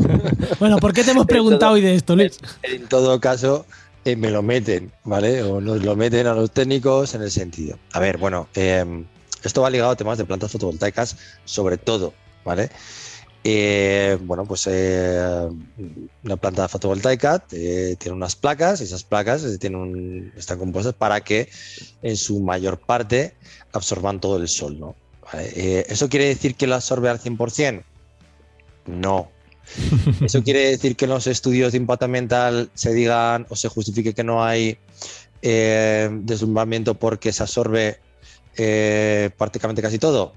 bueno, 0.60 0.78
¿por 0.78 0.92
qué 0.92 1.04
te 1.04 1.10
hemos 1.10 1.26
preguntado 1.26 1.72
hoy 1.72 1.80
de 1.80 1.94
esto, 1.94 2.14
Luis? 2.14 2.38
En 2.62 2.86
todo 2.86 3.20
caso, 3.20 3.66
eh, 4.04 4.16
me 4.16 4.30
lo 4.30 4.42
meten, 4.42 4.92
¿vale? 5.04 5.42
O 5.42 5.60
nos 5.60 5.84
lo 5.84 5.96
meten 5.96 6.26
a 6.26 6.34
los 6.34 6.50
técnicos 6.50 7.14
en 7.14 7.22
el 7.22 7.30
sentido. 7.30 7.78
A 7.92 8.00
ver, 8.00 8.16
bueno, 8.16 8.48
eh, 8.54 9.04
esto 9.42 9.62
va 9.62 9.70
ligado 9.70 9.90
a 9.90 9.96
temas 9.96 10.18
de 10.18 10.24
plantas 10.24 10.52
fotovoltaicas, 10.52 11.16
sobre 11.44 11.78
todo, 11.78 12.14
¿vale? 12.44 12.70
Eh, 13.44 14.18
bueno, 14.20 14.44
pues 14.44 14.66
eh, 14.70 15.48
una 16.24 16.36
planta 16.36 16.68
fotovoltaica 16.68 17.44
eh, 17.52 17.96
tiene 17.98 18.16
unas 18.16 18.36
placas, 18.36 18.80
y 18.80 18.84
esas 18.84 19.04
placas 19.04 19.58
tienen 19.58 19.80
un- 19.80 20.32
están 20.36 20.58
compuestas 20.58 20.94
para 20.94 21.20
que 21.22 21.48
en 22.02 22.16
su 22.16 22.40
mayor 22.40 22.80
parte 22.80 23.36
absorban 23.72 24.20
todo 24.20 24.36
el 24.38 24.48
sol, 24.48 24.78
¿no? 24.78 24.96
Vale, 25.32 25.86
¿Eso 25.88 26.08
quiere 26.08 26.26
decir 26.26 26.54
que 26.56 26.66
lo 26.66 26.74
absorbe 26.74 27.08
al 27.08 27.20
100%? 27.20 27.84
No. 28.86 29.30
¿Eso 30.22 30.42
quiere 30.42 30.70
decir 30.70 30.96
que 30.96 31.04
en 31.04 31.10
los 31.10 31.26
estudios 31.26 31.72
de 31.72 31.78
impacto 31.78 32.06
ambiental 32.06 32.70
se 32.74 32.92
digan 32.92 33.46
o 33.50 33.56
se 33.56 33.68
justifique 33.68 34.14
que 34.14 34.24
no 34.24 34.42
hay 34.44 34.78
deslumbramiento 35.40 36.94
porque 36.94 37.32
se 37.32 37.42
absorbe 37.42 37.98
prácticamente 39.36 39.82
casi 39.82 39.98
todo? 39.98 40.32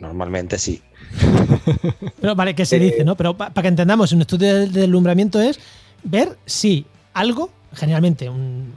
Normalmente 0.00 0.58
sí. 0.58 0.82
Pero 2.20 2.34
vale, 2.34 2.54
¿qué 2.54 2.64
se 2.66 2.78
dice, 2.78 3.04
no? 3.04 3.16
Pero 3.16 3.36
para 3.36 3.52
que 3.52 3.68
entendamos, 3.68 4.12
un 4.12 4.22
estudio 4.22 4.54
de 4.54 4.66
deslumbramiento 4.66 5.40
es 5.40 5.58
ver 6.02 6.36
si 6.46 6.86
algo, 7.14 7.50
generalmente 7.72 8.28
un, 8.28 8.72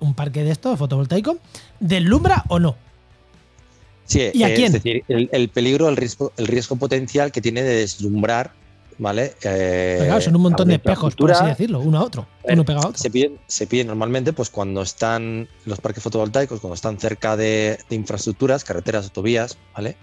un 0.00 0.14
parque 0.14 0.44
de 0.44 0.50
esto, 0.50 0.76
fotovoltaico, 0.76 1.38
deslumbra 1.80 2.44
o 2.48 2.58
no. 2.58 2.76
Sí, 4.04 4.30
¿Y 4.34 4.42
a 4.42 4.50
eh, 4.50 4.54
quién? 4.54 4.66
Es 4.66 4.82
decir, 4.82 5.04
el, 5.08 5.28
el 5.32 5.48
peligro, 5.48 5.88
el 5.88 5.96
riesgo, 5.96 6.32
el 6.36 6.46
riesgo 6.46 6.76
potencial 6.76 7.32
que 7.32 7.40
tiene 7.40 7.62
de 7.62 7.76
deslumbrar, 7.76 8.52
¿vale? 8.98 9.34
Eh, 9.42 10.02
claro, 10.04 10.20
son 10.20 10.36
un 10.36 10.42
montón 10.42 10.68
de 10.68 10.74
espejos, 10.74 11.14
por 11.14 11.32
así 11.32 11.46
decirlo, 11.46 11.80
uno 11.80 11.98
a 11.98 12.02
otro, 12.02 12.26
Eh, 12.44 12.52
uno 12.52 12.64
pegado 12.64 12.86
a 12.86 12.88
otro. 12.90 13.02
Se 13.02 13.10
piden, 13.10 13.38
se 13.46 13.66
piden 13.66 13.86
normalmente 13.86 14.32
pues 14.32 14.50
cuando 14.50 14.82
están 14.82 15.48
los 15.64 15.80
parques 15.80 16.02
fotovoltaicos, 16.02 16.60
cuando 16.60 16.74
están 16.74 16.98
cerca 16.98 17.36
de, 17.36 17.78
de 17.88 17.96
infraestructuras, 17.96 18.64
carreteras, 18.64 19.04
autovías, 19.04 19.56
¿vale? 19.74 19.96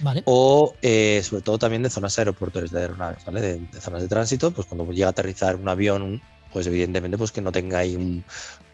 Vale. 0.00 0.22
O 0.26 0.74
eh, 0.82 1.22
sobre 1.24 1.42
todo 1.42 1.58
también 1.58 1.82
de 1.82 1.90
zonas 1.90 2.18
aeroportuarias 2.18 2.72
de 2.72 2.80
aeronaves, 2.80 3.24
¿vale? 3.24 3.40
De, 3.40 3.80
zonas 3.80 4.02
de 4.02 4.08
tránsito, 4.08 4.50
pues 4.50 4.66
cuando 4.66 4.90
llega 4.92 5.08
a 5.08 5.10
aterrizar 5.10 5.56
un 5.56 5.68
avión, 5.68 6.22
pues 6.52 6.66
evidentemente 6.66 7.16
pues 7.16 7.32
que 7.32 7.40
no 7.40 7.52
tenga 7.52 7.78
ahí 7.78 7.96
un 7.96 8.24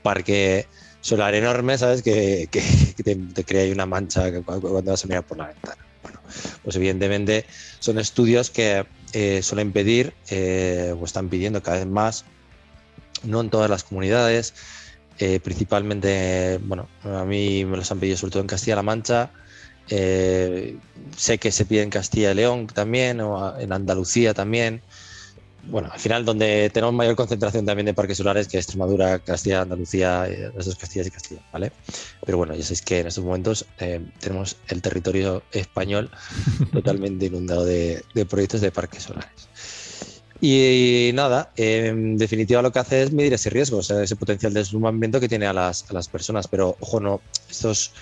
parque 0.02 0.66
solar 1.00 1.34
enorme, 1.34 1.78
¿sabes? 1.78 2.02
Que, 2.02 2.48
te, 2.50 3.44
crea 3.44 3.62
ahí 3.62 3.72
una 3.72 3.86
mancha 3.86 4.30
cuando 4.42 4.82
vas 4.82 5.04
a 5.04 5.08
mirar 5.08 5.26
por 5.26 5.38
la 5.38 5.48
ventana. 5.48 5.86
Bueno, 6.02 6.20
pues 6.64 6.76
evidentemente 6.76 7.46
son 7.78 7.98
estudios 7.98 8.50
que 8.50 8.84
eh, 9.12 9.42
suelen 9.42 9.72
pedir 9.72 10.14
eh, 10.30 10.94
o 10.98 11.04
están 11.04 11.28
pidiendo 11.28 11.62
cada 11.62 11.78
vez 11.78 11.86
más, 11.86 12.24
no 13.22 13.40
en 13.40 13.50
todas 13.50 13.70
las 13.70 13.84
comunidades, 13.84 14.54
principalmente, 15.44 16.58
bueno, 16.64 16.88
a 17.04 17.24
mí 17.24 17.64
me 17.64 17.76
los 17.76 17.88
han 17.92 18.00
pedido 18.00 18.16
sobre 18.16 18.32
todo 18.32 18.40
en 18.40 18.48
Castilla-La 18.48 18.82
Mancha, 18.82 19.30
eh, 19.94 20.78
sé 21.16 21.36
que 21.36 21.52
se 21.52 21.66
pide 21.66 21.82
en 21.82 21.90
Castilla 21.90 22.32
y 22.32 22.34
León 22.34 22.66
también, 22.66 23.20
o 23.20 23.58
en 23.58 23.72
Andalucía 23.72 24.32
también. 24.32 24.80
Bueno, 25.64 25.90
al 25.92 26.00
final 26.00 26.24
donde 26.24 26.70
tenemos 26.70 26.94
mayor 26.94 27.14
concentración 27.14 27.66
también 27.66 27.86
de 27.86 27.94
parques 27.94 28.16
solares 28.16 28.48
que 28.48 28.56
Extremadura, 28.56 29.18
Castilla, 29.18 29.60
Andalucía, 29.60 30.26
eh, 30.26 30.50
las 30.56 30.64
dos 30.64 30.76
Castillas 30.76 31.06
y 31.06 31.10
Castilla, 31.10 31.42
¿vale? 31.52 31.72
Pero 32.24 32.38
bueno, 32.38 32.54
ya 32.54 32.62
sabéis 32.62 32.82
que 32.82 33.00
en 33.00 33.06
estos 33.06 33.22
momentos 33.22 33.66
eh, 33.78 34.00
tenemos 34.18 34.56
el 34.68 34.80
territorio 34.80 35.42
español 35.52 36.10
totalmente 36.72 37.26
inundado 37.26 37.64
de, 37.64 38.02
de 38.14 38.26
proyectos 38.26 38.62
de 38.62 38.72
parques 38.72 39.02
solares. 39.04 39.48
Y, 40.40 41.12
nada, 41.14 41.52
en 41.54 42.16
definitiva 42.16 42.62
lo 42.62 42.72
que 42.72 42.80
hace 42.80 43.02
es 43.02 43.12
medir 43.12 43.32
ese 43.32 43.48
riesgo, 43.48 43.78
o 43.78 43.82
sea, 43.82 44.02
ese 44.02 44.16
potencial 44.16 44.52
de 44.52 44.60
deslumbramiento 44.60 45.20
que 45.20 45.28
tiene 45.28 45.46
a 45.46 45.52
las, 45.52 45.88
a 45.88 45.92
las 45.92 46.08
personas. 46.08 46.48
Pero 46.48 46.76
ojo, 46.80 46.98
no, 46.98 47.20
estos 47.48 47.92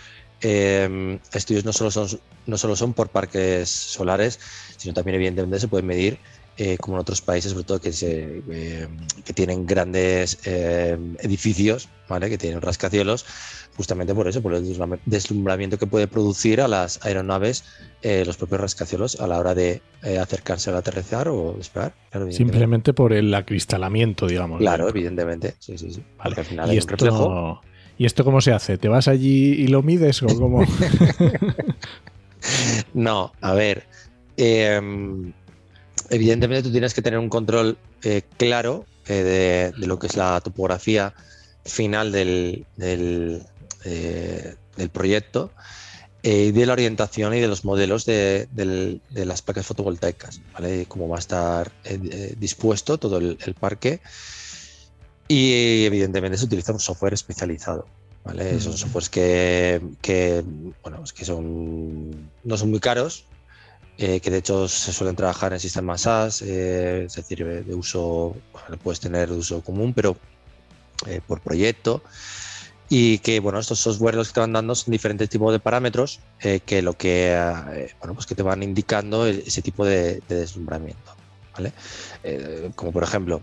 eh, 0.43 1.19
estudios 1.33 1.65
no 1.65 1.73
solo, 1.73 1.91
son, 1.91 2.09
no 2.47 2.59
solo 2.59 2.77
son 2.77 2.95
por 2.95 3.09
parques 3.11 3.69
solares, 3.69 4.41
sino 4.77 4.95
también 4.95 5.17
evidentemente 5.17 5.61
se 5.61 5.69
pueden 5.69 5.87
medir 5.87 6.19
eh, 6.57 6.77
como 6.79 6.97
en 6.97 7.01
otros 7.03 7.23
países, 7.23 7.53
sobre 7.53 7.65
todo 7.65 7.81
que, 7.81 7.93
se, 7.93 8.43
eh, 8.51 8.89
que 9.25 9.33
tienen 9.33 9.65
grandes 9.67 10.39
eh, 10.45 10.99
edificios, 11.21 11.89
¿vale? 12.09 12.29
que 12.29 12.37
tienen 12.37 12.61
rascacielos, 12.61 13.25
justamente 13.77 14.15
por 14.15 14.29
eso, 14.29 14.43
por 14.43 14.55
el 14.55 14.65
deslumbra- 14.65 15.01
deslumbramiento 15.07 15.79
que 15.79 15.87
puede 15.87 16.07
producir 16.07 16.61
a 16.61 16.69
las 16.69 17.03
aeronaves 17.05 17.65
eh, 18.03 18.25
los 18.27 18.37
propios 18.37 18.61
rascacielos 18.61 19.21
a 19.21 19.27
la 19.27 19.39
hora 19.39 19.55
de 19.55 19.81
eh, 20.03 20.19
acercarse 20.19 20.69
al 20.71 20.77
aterrizar 20.77 21.29
o 21.29 21.55
despegar. 21.57 21.95
Claro. 22.11 22.31
Simplemente 22.31 22.93
por 22.93 23.13
el 23.15 23.33
acristalamiento, 23.33 24.27
digamos. 24.27 24.59
Claro, 24.59 24.89
evidentemente. 24.89 25.55
Sí, 25.61 25.79
sí, 25.79 25.91
sí. 25.93 26.03
Vale. 26.19 26.31
Porque 26.31 26.41
al 26.41 26.47
final 26.47 26.69
¿Y 26.69 26.73
hay 26.73 26.79
un 26.79 26.89
reflejo. 26.89 27.63
¿Y 28.01 28.07
esto 28.07 28.25
cómo 28.25 28.41
se 28.41 28.53
hace? 28.53 28.79
¿Te 28.79 28.89
vas 28.89 29.09
allí 29.09 29.53
y 29.53 29.67
lo 29.67 29.83
mides 29.83 30.23
o 30.23 30.27
cómo? 30.27 30.65
No, 32.95 33.35
a 33.43 33.53
ver. 33.53 33.85
eh, 34.39 34.81
evidentemente 36.09 36.63
tú 36.63 36.73
tienes 36.73 36.95
que 36.95 37.03
tener 37.03 37.19
un 37.19 37.29
control 37.29 37.77
eh, 38.03 38.23
claro 38.39 38.87
eh, 39.07 39.71
de, 39.77 39.87
lo 39.87 39.99
que 39.99 40.07
es 40.07 40.17
la 40.17 40.41
topografía 40.41 41.13
final 41.67 42.11
del, 42.11 42.65
del, 42.79 43.43
eh, 43.85 44.55
proyecto 44.91 45.51
y 46.23 46.53
de 46.53 46.65
la 46.65 46.73
orientación 46.73 47.35
y 47.35 47.41
de 47.41 47.49
los 47.49 47.67
modelos 47.67 48.07
de, 48.07 48.49
de 48.51 49.27
las 49.27 49.43
placas 49.43 49.67
fotovoltaicas, 49.67 50.41
¿vale? 50.55 50.87
Cómo 50.89 51.07
va 51.07 51.17
a 51.17 51.19
estar 51.19 51.71
dispuesto 52.39 52.97
todo 52.97 53.19
el 53.19 53.55
parque. 53.61 54.01
Y 55.33 55.85
evidentemente 55.85 56.37
se 56.37 56.45
utiliza 56.47 56.73
un 56.73 56.81
software 56.81 57.15
especializado. 57.15 57.87
¿vale? 58.25 58.59
Son 58.61 58.73
Ujú. 58.73 58.79
softwares 58.79 59.09
que, 59.09 59.81
que, 60.03 60.43
bueno, 60.83 61.05
es 61.05 61.13
que 61.13 61.25
son, 61.25 62.33
no 62.43 62.57
son 62.57 62.71
muy 62.71 62.81
caros, 62.81 63.29
eh, 63.97 64.21
que 64.21 64.31
de 64.31 64.39
hecho 64.39 64.67
se 64.67 64.93
suelen 64.93 65.15
trabajar 65.15 65.53
en 65.53 65.61
sistemas 65.61 66.01
SaaS, 66.03 66.43
eh, 66.43 67.05
es 67.05 67.15
decir, 67.15 67.45
de 67.47 67.63
de 67.63 67.75
uso, 67.77 68.35
bueno, 68.53 68.77
puedes 68.83 68.99
tener 68.99 69.29
de 69.31 69.37
uso 69.37 69.63
común, 69.63 69.95
pero 69.95 70.17
eh, 71.07 71.21
por 71.25 71.41
proyecto. 71.43 72.03
Y 72.89 73.19
que 73.19 73.39
bueno, 73.39 73.61
estos 73.61 73.79
software 73.79 74.17
los 74.17 74.29
que 74.29 74.35
te 74.35 74.41
van 74.41 74.53
dando 74.53 74.75
son 74.75 74.91
diferentes 74.91 75.29
tipos 75.29 75.53
de 75.53 75.61
parámetros 75.61 76.21
eh, 76.43 76.59
que 76.67 76.83
lo 76.83 76.95
que 76.95 77.33
eh, 77.35 77.89
bueno, 78.01 78.15
pues 78.15 78.27
que 78.27 78.35
te 78.35 78.43
van 78.43 78.65
indicando 78.65 79.27
el- 79.27 79.45
ese 79.47 79.63
tipo 79.63 79.85
de, 79.87 80.23
de 80.27 80.35
deslumbramiento. 80.41 81.13
¿vale? 81.57 81.73
Eh, 82.25 82.71
como 82.75 82.93
por 82.93 83.05
ejemplo, 83.05 83.43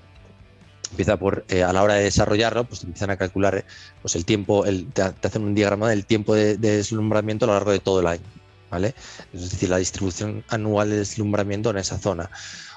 empieza 0.91 1.17
por 1.17 1.45
eh, 1.49 1.63
a 1.63 1.73
la 1.73 1.83
hora 1.83 1.95
de 1.95 2.03
desarrollarlo, 2.03 2.63
pues 2.65 2.83
empiezan 2.83 3.09
a 3.09 3.17
calcular 3.17 3.55
eh, 3.57 3.65
pues 4.01 4.15
el 4.15 4.25
tiempo, 4.25 4.65
el, 4.65 4.87
te, 4.91 5.01
hacen 5.01 5.43
un 5.43 5.55
diagrama 5.55 5.89
del 5.89 6.05
tiempo 6.05 6.35
de, 6.35 6.57
de 6.57 6.77
deslumbramiento 6.77 7.45
a 7.45 7.47
lo 7.47 7.53
largo 7.53 7.71
de 7.71 7.79
todo 7.79 7.99
el 7.99 8.07
año. 8.07 8.23
¿vale? 8.69 8.95
Es 9.33 9.51
decir, 9.51 9.69
la 9.69 9.77
distribución 9.77 10.43
anual 10.49 10.89
de 10.89 10.97
deslumbramiento 10.97 11.69
en 11.69 11.77
esa 11.77 11.97
zona. 11.97 12.29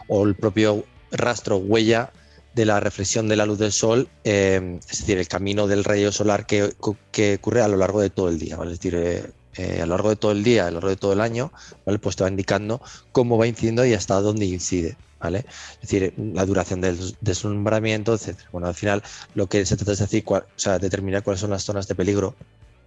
O 0.09 0.25
el 0.25 0.35
propio 0.35 0.85
rastro, 1.11 1.57
huella 1.57 2.13
de 2.55 2.65
la 2.65 2.81
reflexión 2.81 3.29
de 3.29 3.37
la 3.37 3.47
luz 3.47 3.59
del 3.59 3.73
sol, 3.73 4.09
eh, 4.25 4.79
es 4.89 4.99
decir, 4.99 5.19
el 5.19 5.29
camino 5.29 5.67
del 5.67 5.85
rayo 5.85 6.13
solar 6.13 6.47
que, 6.47 6.75
que 7.13 7.37
ocurre 7.37 7.63
a 7.63 7.69
lo 7.69 7.77
largo 7.77 8.01
de 8.01 8.11
todo 8.11 8.29
el 8.29 8.39
día, 8.39 8.57
¿vale? 8.57 8.73
Es 8.73 8.81
decir, 8.81 9.33
a 9.57 9.87
lo 9.87 9.87
largo 9.87 10.11
de 10.11 10.17
todo 10.17 10.33
el 10.33 10.43
día, 10.43 10.67
a 10.67 10.71
lo 10.71 10.75
largo 10.75 10.89
de 10.89 10.97
todo 10.97 11.13
el 11.13 11.21
año, 11.21 11.53
¿vale? 11.85 11.99
Pues 11.99 12.17
te 12.17 12.25
va 12.25 12.31
indicando 12.31 12.81
cómo 13.13 13.39
va 13.39 13.47
incidiendo 13.47 13.85
y 13.85 13.95
hasta 13.95 14.21
dónde 14.21 14.47
incide, 14.47 14.97
¿vale? 15.21 15.45
Es 15.75 15.81
decir, 15.83 16.15
la 16.17 16.45
duración 16.47 16.81
del 16.81 16.99
deslumbramiento, 17.21 18.15
etcétera. 18.15 18.49
Bueno, 18.53 18.69
al 18.69 18.75
final 18.75 19.03
lo 19.35 19.47
que 19.47 19.65
se 19.67 19.77
trata 19.77 19.93
es 19.93 19.99
decir, 20.01 20.25
cuál- 20.25 20.43
o 20.43 20.59
sea, 20.59 20.79
determinar 20.79 21.23
cuáles 21.23 21.41
son 21.41 21.51
las 21.51 21.63
zonas 21.63 21.87
de 21.87 21.95
peligro, 21.95 22.35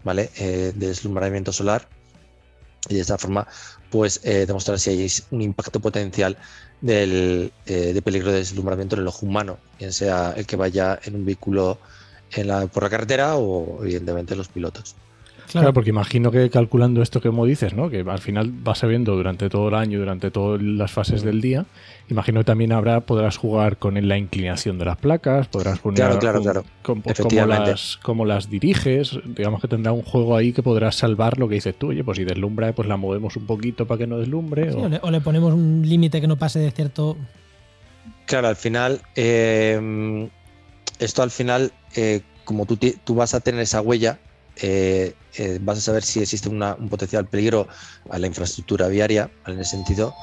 ¿vale? 0.03 0.29
Eh, 0.37 0.73
de 0.75 0.87
deslumbramiento 0.87 1.53
solar 1.53 1.87
y 2.89 2.95
de 2.95 3.01
esta 3.01 3.17
forma 3.17 3.47
pues 3.89 4.19
eh, 4.23 4.45
demostrar 4.45 4.79
si 4.79 4.89
hay 4.89 5.11
un 5.31 5.41
impacto 5.41 5.79
potencial 5.79 6.35
eh, 6.85 7.51
de 7.65 8.01
peligro 8.01 8.31
de 8.31 8.39
deslumbramiento 8.39 8.95
en 8.95 9.03
el 9.03 9.07
ojo 9.07 9.25
humano, 9.25 9.57
bien 9.77 9.93
sea 9.93 10.33
el 10.35 10.45
que 10.45 10.55
vaya 10.55 10.99
en 11.03 11.15
un 11.15 11.25
vehículo 11.25 11.79
por 12.73 12.83
la 12.83 12.89
carretera 12.89 13.35
o 13.35 13.83
evidentemente 13.83 14.35
los 14.35 14.47
pilotos. 14.47 14.95
Claro. 15.51 15.73
porque 15.73 15.89
imagino 15.91 16.31
que 16.31 16.49
calculando 16.49 17.01
esto 17.01 17.21
que 17.21 17.29
como 17.29 17.45
dices, 17.45 17.73
¿no? 17.73 17.89
Que 17.89 17.99
al 18.07 18.19
final 18.19 18.51
vas 18.51 18.79
sabiendo 18.79 19.15
durante 19.15 19.49
todo 19.49 19.67
el 19.69 19.75
año, 19.75 19.99
durante 19.99 20.31
todas 20.31 20.61
las 20.61 20.91
fases 20.91 21.21
del 21.21 21.41
día, 21.41 21.65
imagino 22.09 22.39
que 22.39 22.45
también 22.45 22.71
habrá, 22.71 23.01
podrás 23.01 23.37
jugar 23.37 23.77
con 23.77 23.95
la 24.07 24.17
inclinación 24.17 24.79
de 24.79 24.85
las 24.85 24.97
placas, 24.97 25.47
podrás 25.47 25.79
poner 25.79 25.97
Claro, 25.97 26.19
claro, 26.19 26.37
un- 26.39 26.43
claro. 26.43 26.63
con- 26.81 27.01
pues, 27.01 27.19
cómo, 27.19 27.45
las, 27.45 27.97
cómo 28.01 28.25
las 28.25 28.49
diriges, 28.49 29.19
digamos 29.25 29.61
que 29.61 29.67
tendrá 29.67 29.91
un 29.91 30.01
juego 30.01 30.35
ahí 30.35 30.53
que 30.53 30.63
podrás 30.63 30.95
salvar 30.95 31.37
lo 31.37 31.47
que 31.47 31.55
dices 31.55 31.75
tú, 31.77 31.89
oye, 31.89 32.03
pues 32.03 32.17
si 32.17 32.23
deslumbra, 32.23 32.73
pues 32.73 32.87
la 32.87 32.97
movemos 32.97 33.35
un 33.35 33.45
poquito 33.45 33.85
para 33.85 33.99
que 33.99 34.07
no 34.07 34.17
deslumbre. 34.17 34.71
Sí, 34.71 34.77
o- 34.77 34.83
o, 34.83 34.89
le, 34.89 34.99
o 35.03 35.11
le 35.11 35.21
ponemos 35.21 35.53
un 35.53 35.83
límite 35.85 36.19
que 36.21 36.27
no 36.27 36.37
pase 36.37 36.59
de 36.59 36.71
cierto. 36.71 37.15
Claro, 38.25 38.47
al 38.47 38.55
final, 38.55 39.01
eh, 39.15 40.29
esto 40.99 41.21
al 41.23 41.31
final, 41.31 41.71
eh, 41.95 42.21
como 42.45 42.65
tú, 42.65 42.77
ti- 42.77 42.95
tú 43.03 43.15
vas 43.15 43.33
a 43.33 43.39
tener 43.39 43.61
esa 43.61 43.81
huella, 43.81 44.19
eh, 44.55 45.15
eh, 45.37 45.59
vas 45.61 45.77
a 45.79 45.81
saber 45.81 46.03
si 46.03 46.21
existe 46.21 46.49
una- 46.49 46.75
un 46.75 46.89
potencial 46.89 47.27
peligro 47.29 47.67
a 48.09 48.19
la 48.19 48.27
infraestructura 48.27 48.87
viaria, 48.87 49.31
en 49.45 49.59
ese 49.59 49.71
sentido. 49.77 50.13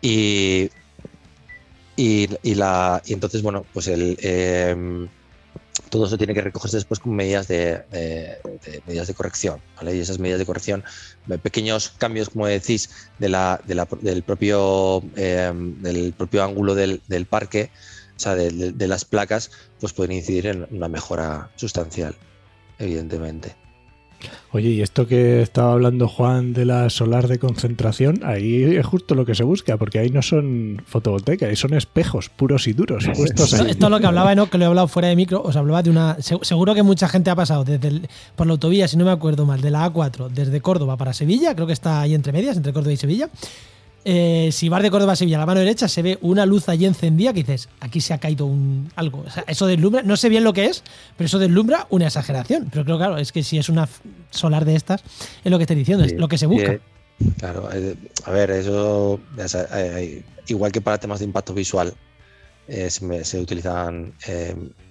Y, 0.00 0.70
y, 1.96 2.28
y 2.42 2.54
la, 2.54 3.02
y 3.04 3.12
entonces, 3.12 3.42
bueno, 3.42 3.68
pues 3.72 3.88
el, 3.88 4.16
eh, 4.22 4.76
todo 5.90 6.06
eso 6.06 6.18
tiene 6.18 6.34
que 6.34 6.42
recogerse 6.42 6.76
después 6.76 7.00
con 7.00 7.14
medidas 7.14 7.48
de, 7.48 7.84
medidas 8.84 9.06
de 9.08 9.14
corrección, 9.14 9.62
¿vale? 9.76 9.94
Y 9.96 10.00
esas 10.00 10.18
medidas 10.18 10.38
de 10.38 10.46
corrección, 10.46 10.84
eh, 11.30 11.38
pequeños 11.38 11.90
cambios, 11.98 12.30
como 12.30 12.46
decís, 12.46 12.88
de 13.16 13.28
la, 13.28 13.60
de 13.64 13.74
la- 13.74 13.88
del, 14.00 14.24
propio, 14.24 15.02
eh, 15.16 15.52
del 15.54 16.14
propio 16.14 16.42
ángulo 16.44 16.74
del, 16.74 17.02
parque, 17.28 17.70
o 17.72 18.20
sea, 18.20 18.34
de- 18.34 18.72
de 18.72 18.88
las 18.88 19.04
placas, 19.04 19.50
pues 19.78 19.92
pueden 19.94 20.12
incidir 20.12 20.46
en 20.46 20.66
una 20.70 20.88
mejora 20.88 21.52
sustancial, 21.56 22.18
evidentemente. 22.78 23.54
Oye, 24.50 24.70
y 24.70 24.80
esto 24.82 25.06
que 25.06 25.42
estaba 25.42 25.74
hablando 25.74 26.08
Juan 26.08 26.52
de 26.52 26.64
la 26.64 26.90
solar 26.90 27.28
de 27.28 27.38
concentración, 27.38 28.20
ahí 28.24 28.64
es 28.64 28.84
justo 28.84 29.14
lo 29.14 29.24
que 29.24 29.36
se 29.36 29.44
busca, 29.44 29.76
porque 29.76 30.00
ahí 30.00 30.10
no 30.10 30.22
son 30.22 30.82
fotovoltaicas, 30.86 31.48
ahí 31.50 31.54
son 31.54 31.74
espejos 31.74 32.28
puros 32.28 32.66
y 32.66 32.72
duros 32.72 33.04
puestos 33.14 33.52
Esto, 33.52 33.62
ahí. 33.64 33.70
esto 33.70 33.86
es 33.86 33.90
lo 33.92 34.00
que 34.00 34.06
hablaba, 34.06 34.34
¿no? 34.34 34.50
Que 34.50 34.58
lo 34.58 34.64
he 34.64 34.66
hablado 34.66 34.88
fuera 34.88 35.06
de 35.08 35.14
micro. 35.14 35.40
Os 35.42 35.54
hablaba 35.54 35.82
de 35.84 35.90
una. 35.90 36.16
se- 36.20 36.38
Seguro 36.42 36.74
que 36.74 36.82
mucha 36.82 37.08
gente 37.08 37.30
ha 37.30 37.36
pasado 37.36 37.62
desde 37.62 37.86
el- 37.88 38.08
por 38.34 38.48
la 38.48 38.54
autovía, 38.54 38.88
si 38.88 38.96
no 38.96 39.04
me 39.04 39.12
acuerdo 39.12 39.46
mal, 39.46 39.60
de 39.60 39.70
la 39.70 39.84
A4 39.92 40.28
desde 40.28 40.60
Córdoba 40.60 40.96
para 40.96 41.12
Sevilla, 41.12 41.54
creo 41.54 41.68
que 41.68 41.72
está 41.74 42.00
ahí 42.00 42.14
entre 42.14 42.32
medias, 42.32 42.56
entre 42.56 42.72
Córdoba 42.72 42.94
y 42.94 42.96
Sevilla. 42.96 43.28
Eh, 44.04 44.50
si 44.52 44.68
vas 44.68 44.82
de 44.82 44.90
Córdoba 44.90 45.12
a 45.12 45.16
Sevilla 45.16 45.36
a 45.36 45.40
la 45.40 45.46
mano 45.46 45.60
derecha, 45.60 45.88
se 45.88 46.02
ve 46.02 46.18
una 46.22 46.46
luz 46.46 46.68
allí 46.68 46.86
encendida 46.86 47.32
que 47.32 47.40
dices, 47.40 47.68
aquí 47.80 48.00
se 48.00 48.14
ha 48.14 48.18
caído 48.18 48.46
un 48.46 48.90
algo. 48.96 49.24
O 49.26 49.30
sea, 49.30 49.44
eso 49.46 49.66
deslumbra, 49.66 50.02
no 50.02 50.16
sé 50.16 50.28
bien 50.28 50.44
lo 50.44 50.52
que 50.52 50.66
es, 50.66 50.82
pero 51.16 51.26
eso 51.26 51.38
deslumbra 51.38 51.86
una 51.90 52.06
exageración. 52.06 52.68
Pero 52.70 52.84
creo, 52.84 52.96
claro, 52.96 53.18
es 53.18 53.32
que 53.32 53.42
si 53.42 53.58
es 53.58 53.68
una 53.68 53.88
solar 54.30 54.64
de 54.64 54.76
estas, 54.76 55.02
es 55.44 55.50
lo 55.50 55.58
que 55.58 55.64
estoy 55.64 55.76
diciendo, 55.76 56.04
es 56.04 56.12
lo 56.14 56.28
que 56.28 56.38
se 56.38 56.46
busca. 56.46 56.72
eh, 56.72 56.80
claro, 57.38 57.68
eh, 57.72 57.96
a 58.24 58.30
ver, 58.30 58.50
eso, 58.52 59.20
eh, 59.74 60.22
igual 60.46 60.72
que 60.72 60.80
para 60.80 60.98
temas 60.98 61.18
de 61.18 61.24
impacto 61.26 61.52
visual, 61.52 61.92
se, 62.68 63.40
utilizan 63.40 64.14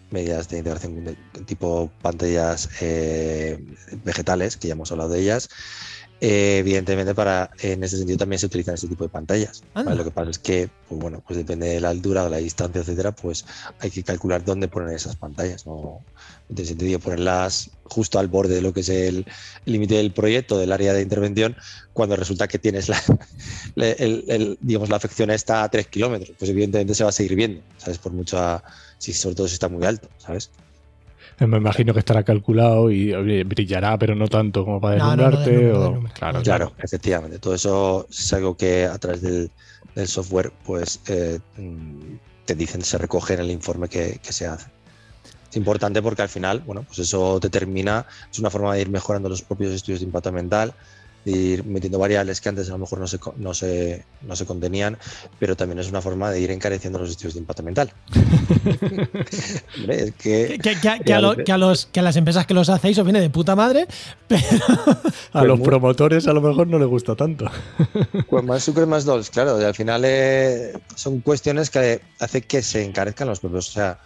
medidas 0.09 0.49
de 0.49 0.57
integración 0.59 1.03
de- 1.05 1.17
tipo 1.45 1.91
pantallas 2.01 2.69
eh, 2.81 3.57
vegetales, 4.03 4.57
que 4.57 4.67
ya 4.67 4.73
hemos 4.73 4.91
hablado 4.91 5.09
de 5.11 5.21
ellas. 5.21 5.49
Eh, 6.20 6.57
evidentemente, 6.59 7.13
para, 7.13 7.51
en 7.61 7.84
ese 7.84 7.97
sentido 7.97 8.18
también 8.18 8.39
se 8.39 8.47
utilizan 8.47 8.74
ese 8.74 8.88
tipo 8.88 9.03
de 9.03 9.09
pantallas. 9.09 9.61
Lo 9.97 10.03
que 10.03 10.09
pasa 10.11 10.32
es 10.32 10.39
que, 10.39 10.68
pues 10.88 10.99
bueno, 10.99 11.22
pues 11.26 11.38
depende 11.38 11.68
de 11.68 11.80
la 11.80 11.89
altura, 11.89 12.24
de 12.24 12.30
la 12.32 12.38
distancia, 12.38 12.82
etcétera, 12.82 13.11
pues 13.11 13.45
hay 13.80 13.91
que 13.91 14.03
calcular 14.03 14.43
dónde 14.43 14.68
poner 14.68 14.95
esas 14.95 15.15
pantallas. 15.15 15.68
No, 15.68 16.01
no 16.49 16.55
tiene 16.55 16.68
sentido 16.70 16.99
ponerlas 16.99 17.70
justo 17.84 18.18
al 18.18 18.28
borde 18.30 18.55
de 18.55 18.61
lo 18.61 18.74
que 18.74 18.80
es 18.80 18.89
el 18.89 19.26
límite 19.65 19.95
del 19.95 20.11
proyecto, 20.11 20.57
del 20.57 20.72
área 20.72 20.91
de 20.93 21.03
intervención, 21.03 21.55
cuando 21.93 22.15
resulta 22.15 22.47
que 22.47 22.57
tienes 22.57 22.89
la, 22.89 22.99
la- 23.76 23.91
el- 23.91 24.26
el- 24.28 24.57
digamos, 24.59 24.89
la 24.89 24.95
afección 24.97 25.30
está 25.30 25.63
a 25.63 25.70
3 25.70 25.88
kilómetros. 25.88 26.36
Pues 26.39 26.49
evidentemente 26.49 26.95
se 26.95 27.03
va 27.03 27.09
a 27.09 27.13
seguir 27.13 27.36
viendo, 27.36 27.61
¿sabes? 27.78 27.99
Por 27.99 28.11
mucho, 28.13 28.38
si, 28.97 29.13
sobre 29.13 29.36
todo 29.36 29.47
si 29.47 29.53
está 29.53 29.70
muy 29.70 29.86
alto, 29.86 30.09
¿sabes? 30.18 30.49
Me 31.47 31.57
imagino 31.57 31.93
que 31.93 31.99
estará 31.99 32.23
calculado 32.23 32.89
y 32.91 33.11
brillará, 33.43 33.97
pero 33.97 34.15
no 34.15 34.27
tanto 34.27 34.65
como 34.65 34.81
para 34.81 34.97
No, 34.97 35.15
no, 35.15 35.29
no 35.29 35.39
deslumbrarte. 35.39 35.61
no 35.73 35.99
o-. 35.99 36.03
Claro, 36.13 36.41
Claro, 36.41 36.73
efectivamente. 36.79 37.39
Todo 37.39 37.55
eso 37.55 38.07
es 38.09 38.33
algo 38.33 38.57
que 38.57 38.85
a 38.85 38.97
través 38.97 39.21
del, 39.21 39.51
del 39.95 40.07
software, 40.07 40.51
pues 40.65 41.01
eh, 41.07 41.39
mm, 41.57 42.15
te 42.45 42.55
dicen, 42.55 42.81
se 42.83 42.97
recoge 42.97 43.35
en 43.35 43.41
el 43.41 43.51
informe 43.51 43.88
que, 43.89 44.19
que 44.23 44.33
se 44.33 44.47
hace. 44.47 44.67
Es 45.49 45.57
importante 45.57 46.01
porque 46.01 46.21
al 46.23 46.29
final, 46.29 46.61
bueno, 46.61 46.83
pues 46.83 46.99
eso 46.99 47.39
determina, 47.39 48.05
es 48.31 48.39
una 48.39 48.49
forma 48.49 48.73
de 48.75 48.81
ir 48.81 48.89
mejorando 48.89 49.29
los 49.29 49.41
propios 49.43 49.71
estudios 49.73 50.01
de 50.01 50.05
impacto 50.07 50.29
ambiental, 50.29 50.73
de 51.32 51.38
ir 51.38 51.65
metiendo 51.65 51.99
variables 51.99 52.39
que 52.41 52.49
antes 52.49 52.69
a 52.69 52.73
lo 52.73 52.78
mejor 52.80 52.99
no 52.99 53.07
se, 53.07 53.19
co- 53.19 53.34
no 53.38 53.53
se, 53.53 54.05
no 54.21 54.36
se 54.36 54.45
contenían, 54.45 54.97
pero 55.39 55.55
también 55.55 55.80
es 55.80 55.89
una 55.89 56.01
forma 56.01 56.32
de 56.32 56.39
ir 56.39 56.51
encareciendo 56.51 56.99
los 56.99 57.09
estudios 57.09 57.34
de 57.36 57.39
impacto 57.41 57.61
ambiental. 57.61 57.91
Hombre, 59.78 60.03
es 60.03 60.11
que, 60.15 60.59
Que, 60.61 60.75
que- 60.80 60.99
que 61.05 61.13
a 61.13 61.21
lo- 61.21 61.36
que 61.36 61.51
a 61.51 61.57
los, 61.57 61.86
que 61.88 61.99
a 61.99 62.03
las 62.03 62.15
empresas 62.15 62.45
que 62.45 62.53
los 62.53 62.69
hacéis 62.69 62.97
os 62.97 63.03
viene 63.03 63.19
de 63.21 63.30
puta 63.30 63.55
madre, 63.55 63.88
pero 64.28 64.41
A 65.34 65.43
los 65.43 65.59
muy- 65.59 65.67
promotores 65.67 66.28
a 66.28 66.34
lo 66.34 66.41
mejor 66.41 66.67
no 66.67 66.80
les 66.80 66.88
gusta 66.88 67.15
tanto. 67.15 67.45
Pues 68.30 68.43
más 68.43 68.63
sucre, 68.63 68.86
más 68.86 69.05
dulce, 69.05 69.32
claro. 69.32 69.59
y 69.61 69.63
al 69.63 69.73
final 69.75 70.01
eh, 70.05 70.73
son 70.95 71.21
cuestiones 71.21 71.69
que 71.69 72.01
hacen 72.19 72.41
que 72.43 72.61
se 72.61 72.84
encarezcan 72.84 73.28
los 73.28 73.39
propios. 73.39 73.69
O 73.69 73.71
sea, 73.71 73.99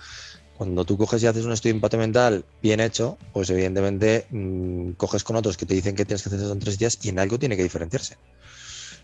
cuando 0.61 0.85
tú 0.85 0.95
coges 0.95 1.23
y 1.23 1.25
haces 1.25 1.43
un 1.43 1.53
estudio 1.53 1.73
de 1.73 1.77
impacto 1.77 1.97
ambiental 1.97 2.45
bien 2.61 2.81
hecho, 2.81 3.17
pues 3.33 3.49
evidentemente 3.49 4.27
mm, 4.29 4.91
coges 4.91 5.23
con 5.23 5.35
otros 5.35 5.57
que 5.57 5.65
te 5.65 5.73
dicen 5.73 5.95
que 5.95 6.05
tienes 6.05 6.21
que 6.21 6.29
hacer 6.29 6.39
eso 6.39 6.53
en 6.53 6.59
tres 6.59 6.77
días 6.77 6.99
y 7.01 7.09
en 7.09 7.17
algo 7.17 7.39
tiene 7.39 7.57
que 7.57 7.63
diferenciarse. 7.63 8.15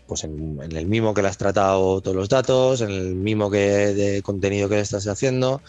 Pues 0.06 0.22
en, 0.22 0.60
en 0.62 0.76
el 0.76 0.86
mismo 0.86 1.12
que 1.14 1.20
le 1.22 1.26
has 1.26 1.36
tratado 1.36 2.00
todos 2.00 2.16
los 2.16 2.28
datos, 2.28 2.80
en 2.80 2.90
el 2.90 3.16
mismo 3.16 3.50
que 3.50 3.58
de 3.58 4.22
contenido 4.22 4.68
que 4.68 4.76
le 4.76 4.82
estás 4.82 5.08
haciendo, 5.08 5.60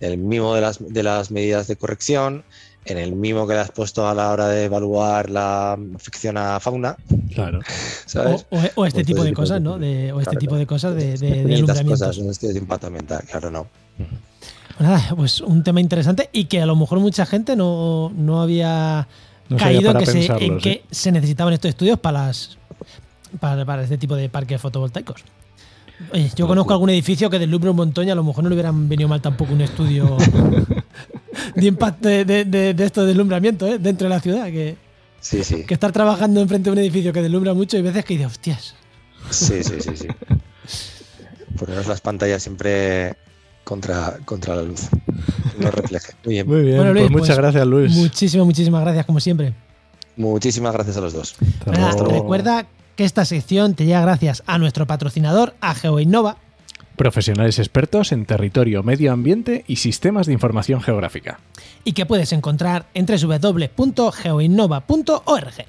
en 0.00 0.10
el 0.10 0.18
mismo 0.18 0.52
de 0.56 0.62
las, 0.62 0.78
de 0.80 1.02
las 1.04 1.30
medidas 1.30 1.68
de 1.68 1.76
corrección, 1.76 2.42
en 2.84 2.98
el 2.98 3.14
mismo 3.14 3.46
que 3.46 3.54
le 3.54 3.60
has 3.60 3.70
puesto 3.70 4.08
a 4.08 4.14
la 4.16 4.32
hora 4.32 4.48
de 4.48 4.64
evaluar 4.64 5.30
la 5.30 5.78
afección 5.94 6.38
a 6.38 6.58
fauna, 6.58 6.96
Claro. 7.32 7.60
¿sabes? 8.06 8.44
o, 8.50 8.56
o- 8.56 8.62
o 8.82 8.84
este 8.84 8.98
Pues 8.98 9.06
tipo 9.06 9.22
de 9.22 9.30
tipo 9.30 9.42
cosas, 9.42 9.62
¿no? 9.62 9.78
De- 9.78 10.10
o 10.12 10.18
este 10.18 10.30
Claro, 10.30 10.40
tipo 10.40 10.56
de 10.56 10.66
cosas 10.66 10.96
de, 10.96 11.16
de, 11.16 11.44
de 11.44 11.84
cosas, 11.86 12.18
un 12.18 12.30
estudio 12.30 12.52
de 12.54 12.58
impacto 12.58 12.88
ambiental, 12.88 13.22
claro, 13.30 13.48
no. 13.52 13.68
Nada, 14.80 15.14
pues 15.16 15.40
un 15.40 15.62
tema 15.64 15.80
interesante 15.80 16.28
y 16.32 16.44
que 16.44 16.60
a 16.60 16.66
lo 16.66 16.76
mejor 16.76 17.00
mucha 17.00 17.24
gente 17.26 17.56
no, 17.56 18.12
no 18.14 18.40
había 18.42 19.06
No 19.48 19.56
caído 19.56 19.90
en 19.92 19.98
que, 19.98 20.06
se, 20.06 20.12
pensarlo, 20.12 20.46
en 20.46 20.54
sí. 20.56 20.62
que 20.62 20.84
se 20.90 21.12
necesitaban 21.12 21.54
estos 21.54 21.68
estudios 21.70 21.98
para, 21.98 22.26
las, 22.26 22.58
para, 23.40 23.64
para 23.64 23.82
este 23.82 23.98
tipo 23.98 24.16
de 24.16 24.28
parques 24.28 24.60
fotovoltaicos. 24.60 25.22
Oye, 26.12 26.30
yo 26.36 26.46
conozco 26.46 26.72
algún 26.74 26.90
edificio 26.90 27.30
que 27.30 27.38
deslumbra 27.38 27.70
un 27.70 27.76
montón 27.78 28.06
y 28.06 28.10
a 28.10 28.14
lo 28.14 28.22
mejor 28.22 28.44
no 28.44 28.50
le 28.50 28.54
hubieran 28.54 28.86
venido 28.88 29.08
mal 29.08 29.22
tampoco 29.22 29.54
un 29.54 29.62
estudio 29.62 30.16
de 31.54 31.66
impacto 31.66 32.06
de, 32.08 32.24
de, 32.26 32.44
de- 32.44 32.74
de 32.74 32.84
esto 32.84 33.00
de 33.00 33.08
deslumbramiento 33.08 33.66
¿eh? 33.66 33.78
dentro 33.78 34.06
de 34.08 34.14
la 34.14 34.20
ciudad. 34.20 34.44
Que, 34.46 34.76
Sí, 35.20 35.42
sí. 35.42 35.64
que 35.64 35.74
estar 35.74 35.90
trabajando 35.92 36.40
enfrente 36.40 36.68
de 36.70 36.72
un 36.74 36.78
edificio 36.78 37.12
que 37.12 37.22
deslumbra 37.22 37.52
mucho 37.54 37.76
y 37.78 37.82
veces 37.82 38.04
que 38.04 38.14
dices, 38.14 38.26
hostias. 38.30 38.74
Sí, 39.30 39.64
sí, 39.64 39.80
sí, 39.80 39.96
sí. 39.96 40.06
Poneros 41.58 41.86
las 41.86 42.00
pantallas 42.00 42.42
siempre 42.42 43.16
contra, 43.66 44.18
contra 44.24 44.54
la 44.54 44.62
luz. 44.62 44.88
No 45.58 45.70
refleje. 45.72 46.12
Muy 46.24 46.34
bien. 46.34 46.46
Muy 46.46 46.60
bien, 46.62 46.76
Bueno, 46.76 46.92
Luis, 46.92 47.02
pues 47.06 47.12
muchas 47.12 47.26
pues, 47.28 47.38
gracias, 47.38 47.66
Luis. 47.66 47.92
Muchísimas, 47.96 48.46
muchísimas 48.46 48.82
gracias, 48.82 49.04
como 49.06 49.18
siempre. 49.18 49.54
Muchísimas 50.16 50.72
gracias 50.72 50.96
a 50.96 51.00
los 51.00 51.12
dos. 51.12 51.34
Hasta 51.58 51.72
Nada, 51.72 51.92
luego. 51.94 52.12
recuerda 52.12 52.66
que 52.94 53.04
esta 53.04 53.24
sección 53.24 53.74
te 53.74 53.84
llega 53.84 54.00
gracias 54.02 54.44
a 54.46 54.58
nuestro 54.58 54.86
patrocinador, 54.86 55.56
a 55.60 55.74
GeoInnova. 55.74 56.36
Profesionales 56.94 57.58
expertos 57.58 58.12
en 58.12 58.24
territorio, 58.24 58.84
medio 58.84 59.12
ambiente 59.12 59.64
y 59.66 59.76
sistemas 59.76 60.26
de 60.28 60.32
información 60.32 60.80
geográfica. 60.80 61.40
y 61.84 61.92
que 61.92 62.06
puedes 62.06 62.32
encontrar 62.32 62.86
en 62.94 63.04
www.geoinnova.org. 63.06 65.66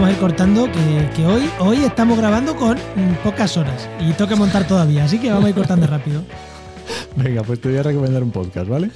vamos 0.00 0.14
a 0.14 0.16
ir 0.16 0.20
cortando 0.20 0.64
que, 0.64 1.10
que 1.14 1.26
hoy, 1.26 1.42
hoy 1.58 1.84
estamos 1.84 2.16
grabando 2.16 2.56
con 2.56 2.78
pocas 3.22 3.58
horas 3.58 3.86
y 4.00 4.14
toca 4.14 4.34
montar 4.34 4.66
todavía, 4.66 5.04
así 5.04 5.18
que 5.18 5.28
vamos 5.28 5.44
a 5.44 5.48
ir 5.50 5.54
cortando 5.54 5.86
rápido. 5.86 6.22
Venga, 7.16 7.42
pues 7.42 7.60
te 7.60 7.68
voy 7.68 7.76
a 7.76 7.82
recomendar 7.82 8.22
un 8.22 8.30
podcast, 8.30 8.66
¿vale? 8.66 8.90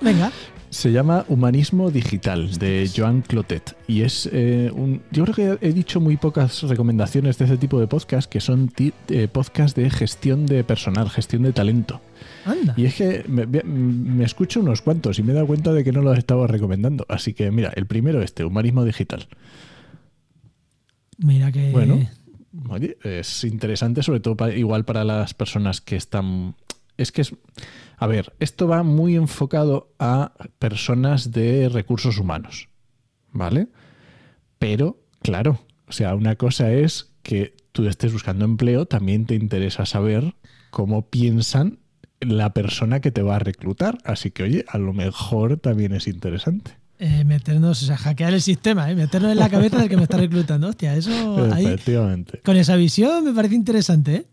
Venga, 0.00 0.30
Se 0.70 0.92
llama 0.92 1.24
Humanismo 1.28 1.90
Digital 1.90 2.58
de 2.58 2.88
Joan 2.94 3.22
Clotet 3.22 3.76
y 3.88 4.02
es 4.02 4.28
eh, 4.32 4.70
un... 4.72 5.02
Yo 5.10 5.24
creo 5.24 5.34
que 5.58 5.66
he 5.66 5.72
dicho 5.72 6.00
muy 6.00 6.16
pocas 6.16 6.62
recomendaciones 6.62 7.38
de 7.38 7.46
ese 7.46 7.56
tipo 7.56 7.80
de 7.80 7.88
podcast 7.88 8.30
que 8.30 8.40
son 8.40 8.72
eh, 9.08 9.26
podcast 9.26 9.76
de 9.76 9.90
gestión 9.90 10.46
de 10.46 10.62
personal, 10.62 11.10
gestión 11.10 11.42
de 11.42 11.54
talento. 11.54 12.00
anda. 12.44 12.72
Y 12.76 12.84
es 12.84 12.94
que 12.94 13.24
me 13.26 14.24
escucho 14.24 14.60
unos 14.60 14.80
cuantos 14.80 15.18
y 15.18 15.24
me 15.24 15.32
he 15.32 15.34
dado 15.34 15.48
cuenta 15.48 15.72
de 15.72 15.82
que 15.82 15.90
no 15.90 16.02
los 16.02 16.16
estaba 16.16 16.46
recomendando. 16.46 17.04
Así 17.08 17.34
que 17.34 17.50
mira, 17.50 17.72
el 17.74 17.86
primero 17.86 18.22
este, 18.22 18.44
Humanismo 18.44 18.84
Digital. 18.84 19.26
Mira 21.18 21.52
que... 21.52 21.70
Bueno. 21.70 22.00
Oye, 22.68 22.96
es 23.02 23.44
interesante, 23.44 24.02
sobre 24.02 24.20
todo 24.20 24.50
igual 24.50 24.84
para 24.84 25.04
las 25.04 25.34
personas 25.34 25.80
que 25.80 25.96
están. 25.96 26.56
Es 26.96 27.12
que 27.12 27.22
es. 27.22 27.34
A 27.98 28.06
ver, 28.06 28.34
esto 28.40 28.66
va 28.66 28.82
muy 28.82 29.14
enfocado 29.14 29.92
a 29.98 30.32
personas 30.58 31.32
de 31.32 31.68
recursos 31.68 32.18
humanos. 32.18 32.68
¿Vale? 33.32 33.68
Pero, 34.58 34.98
claro, 35.20 35.60
o 35.86 35.92
sea, 35.92 36.14
una 36.14 36.36
cosa 36.36 36.72
es 36.72 37.12
que 37.22 37.54
tú 37.72 37.86
estés 37.86 38.12
buscando 38.12 38.44
empleo, 38.44 38.86
también 38.86 39.26
te 39.26 39.34
interesa 39.34 39.84
saber 39.84 40.34
cómo 40.70 41.10
piensan 41.10 41.80
la 42.20 42.54
persona 42.54 43.00
que 43.00 43.10
te 43.10 43.22
va 43.22 43.36
a 43.36 43.40
reclutar. 43.40 43.98
Así 44.04 44.30
que, 44.30 44.44
oye, 44.44 44.64
a 44.68 44.78
lo 44.78 44.94
mejor 44.94 45.58
también 45.58 45.92
es 45.92 46.08
interesante. 46.08 46.78
Eh, 46.98 47.24
meternos, 47.24 47.82
o 47.82 47.86
sea, 47.86 47.96
hackear 47.96 48.32
el 48.34 48.42
sistema, 48.42 48.90
¿eh? 48.90 48.94
meternos 48.94 49.30
en 49.32 49.38
la 49.38 49.48
cabeza 49.48 49.78
del 49.78 49.88
que 49.88 49.96
me 49.96 50.04
está 50.04 50.16
reclutando. 50.16 50.68
Hostia, 50.68 50.94
eso 50.96 51.10
ahí, 51.52 51.66
Efectivamente. 51.66 52.40
con 52.44 52.56
esa 52.56 52.76
visión 52.76 53.24
me 53.24 53.32
parece 53.32 53.54
interesante, 53.54 54.14
¿eh? 54.16 54.26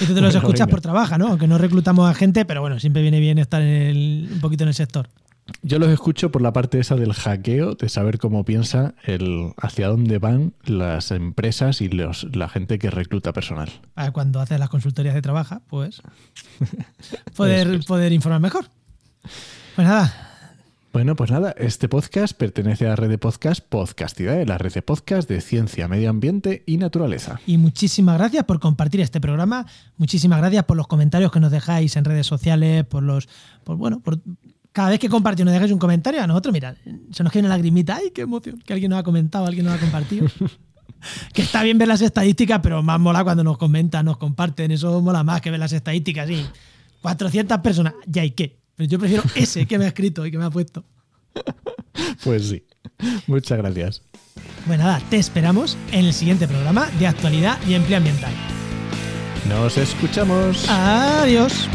Y 0.00 0.06
tú 0.06 0.14
te 0.14 0.20
los 0.20 0.20
Bueno, 0.20 0.28
escuchas 0.28 0.66
venga. 0.66 0.70
por 0.70 0.80
trabajo, 0.80 1.16
¿no? 1.18 1.28
Aunque 1.28 1.46
no 1.48 1.56
reclutamos 1.58 2.08
a 2.10 2.14
gente, 2.14 2.44
pero 2.44 2.60
bueno, 2.60 2.78
siempre 2.78 3.02
viene 3.02 3.20
bien 3.20 3.38
estar 3.38 3.62
en 3.62 3.68
el- 3.68 4.28
un 4.32 4.40
poquito 4.40 4.64
en 4.64 4.68
el 4.68 4.74
sector. 4.74 5.08
Yo 5.62 5.78
los 5.78 5.88
escucho 5.88 6.30
por 6.30 6.42
la 6.42 6.52
parte 6.52 6.78
esa 6.78 6.94
del 6.94 7.14
hackeo, 7.14 7.74
de 7.74 7.88
saber 7.88 8.18
cómo 8.18 8.44
piensa 8.44 8.94
el 9.04 9.52
hacia 9.56 9.88
dónde 9.88 10.18
van 10.18 10.52
las 10.66 11.10
empresas 11.10 11.80
y 11.80 11.88
los, 11.88 12.26
la 12.36 12.50
gente 12.50 12.78
que 12.78 12.90
recluta 12.90 13.32
personal. 13.32 13.70
Ah, 13.96 14.10
Cuando 14.10 14.40
haces 14.40 14.60
las 14.60 14.68
consultorías 14.68 15.14
de 15.14 15.22
trabajo, 15.22 15.62
pues 15.68 16.02
poder, 17.34 17.68
es. 17.76 17.86
poder 17.86 18.12
informar 18.12 18.40
mejor. 18.42 18.66
Pues 19.74 19.88
nada, 19.88 20.27
Bueno, 20.92 21.16
pues 21.16 21.30
nada, 21.30 21.54
este 21.58 21.88
podcast 21.88 22.36
pertenece 22.36 22.86
a 22.86 22.90
la 22.90 22.96
red 22.96 23.10
de 23.10 23.18
podcast 23.18 23.60
Podcastidad, 23.60 24.46
la 24.46 24.56
red 24.56 24.72
de 24.72 24.80
podcast 24.80 25.28
de 25.28 25.42
ciencia, 25.42 25.86
medio 25.86 26.08
ambiente 26.08 26.62
y 26.66 26.78
naturaleza. 26.78 27.40
y 27.46 27.58
muchísimas 27.58 28.16
gracias 28.16 28.44
por 28.44 28.58
compartir 28.58 29.00
este 29.02 29.20
programa. 29.20 29.66
Muchísimas 29.98 30.38
gracias 30.38 30.64
por 30.64 30.78
los 30.78 30.86
comentarios 30.86 31.30
que 31.30 31.40
nos 31.40 31.52
dejáis 31.52 31.94
en 31.96 32.04
redes 32.04 32.26
sociales, 32.26 32.84
por 32.84 33.02
los. 33.02 33.28
Por, 33.64 33.76
bueno, 33.76 34.00
por 34.00 34.18
cada 34.72 34.88
vez 34.88 34.98
que 34.98 35.10
compartís 35.10 35.44
nos 35.44 35.52
dejáis 35.52 35.72
un 35.72 35.78
comentario, 35.78 36.22
a 36.22 36.26
nosotros, 36.26 36.52
mira, 36.52 36.74
se 37.10 37.22
nos 37.22 37.32
cae 37.32 37.40
una 37.40 37.50
lagrimita. 37.50 37.96
¡Ay, 37.96 38.10
qué 38.14 38.22
emoción! 38.22 38.58
Que 38.64 38.72
alguien 38.72 38.90
nos 38.90 39.00
ha 39.00 39.02
comentado, 39.02 39.46
alguien 39.46 39.66
nos 39.66 39.76
ha 39.76 39.80
compartido. 39.80 40.26
que 41.34 41.42
está 41.42 41.62
bien 41.62 41.76
ver 41.76 41.88
las 41.88 42.00
estadísticas, 42.00 42.60
pero 42.62 42.82
más 42.82 42.98
mola 42.98 43.22
cuando 43.24 43.44
nos 43.44 43.58
comentan, 43.58 44.06
nos 44.06 44.16
comparten. 44.16 44.70
Eso 44.70 45.02
mola 45.02 45.22
más 45.22 45.42
que 45.42 45.50
ver 45.50 45.60
las 45.60 45.72
estadísticas. 45.72 46.28
Sí, 46.28 46.46
400 47.02 47.58
personas, 47.58 47.94
ya 48.06 48.24
y 48.24 48.30
qué. 48.30 48.57
Pero 48.78 48.88
yo 48.88 48.98
prefiero 48.98 49.24
ese 49.34 49.66
que 49.66 49.76
me 49.76 49.84
ha 49.84 49.88
escrito 49.88 50.24
y 50.24 50.30
que 50.30 50.38
me 50.38 50.44
ha 50.44 50.50
puesto. 50.50 50.84
Pues 52.24 52.48
sí. 52.48 52.62
Muchas 53.26 53.58
gracias. 53.58 54.02
Pues 54.66 54.78
nada, 54.78 55.02
te 55.10 55.16
esperamos 55.16 55.76
en 55.92 56.04
el 56.04 56.14
siguiente 56.14 56.46
programa 56.46 56.86
de 56.98 57.06
actualidad 57.06 57.58
y 57.66 57.74
empleo 57.74 57.98
ambiental. 57.98 58.32
Nos 59.48 59.76
escuchamos. 59.76 60.68
Adiós. 60.68 61.68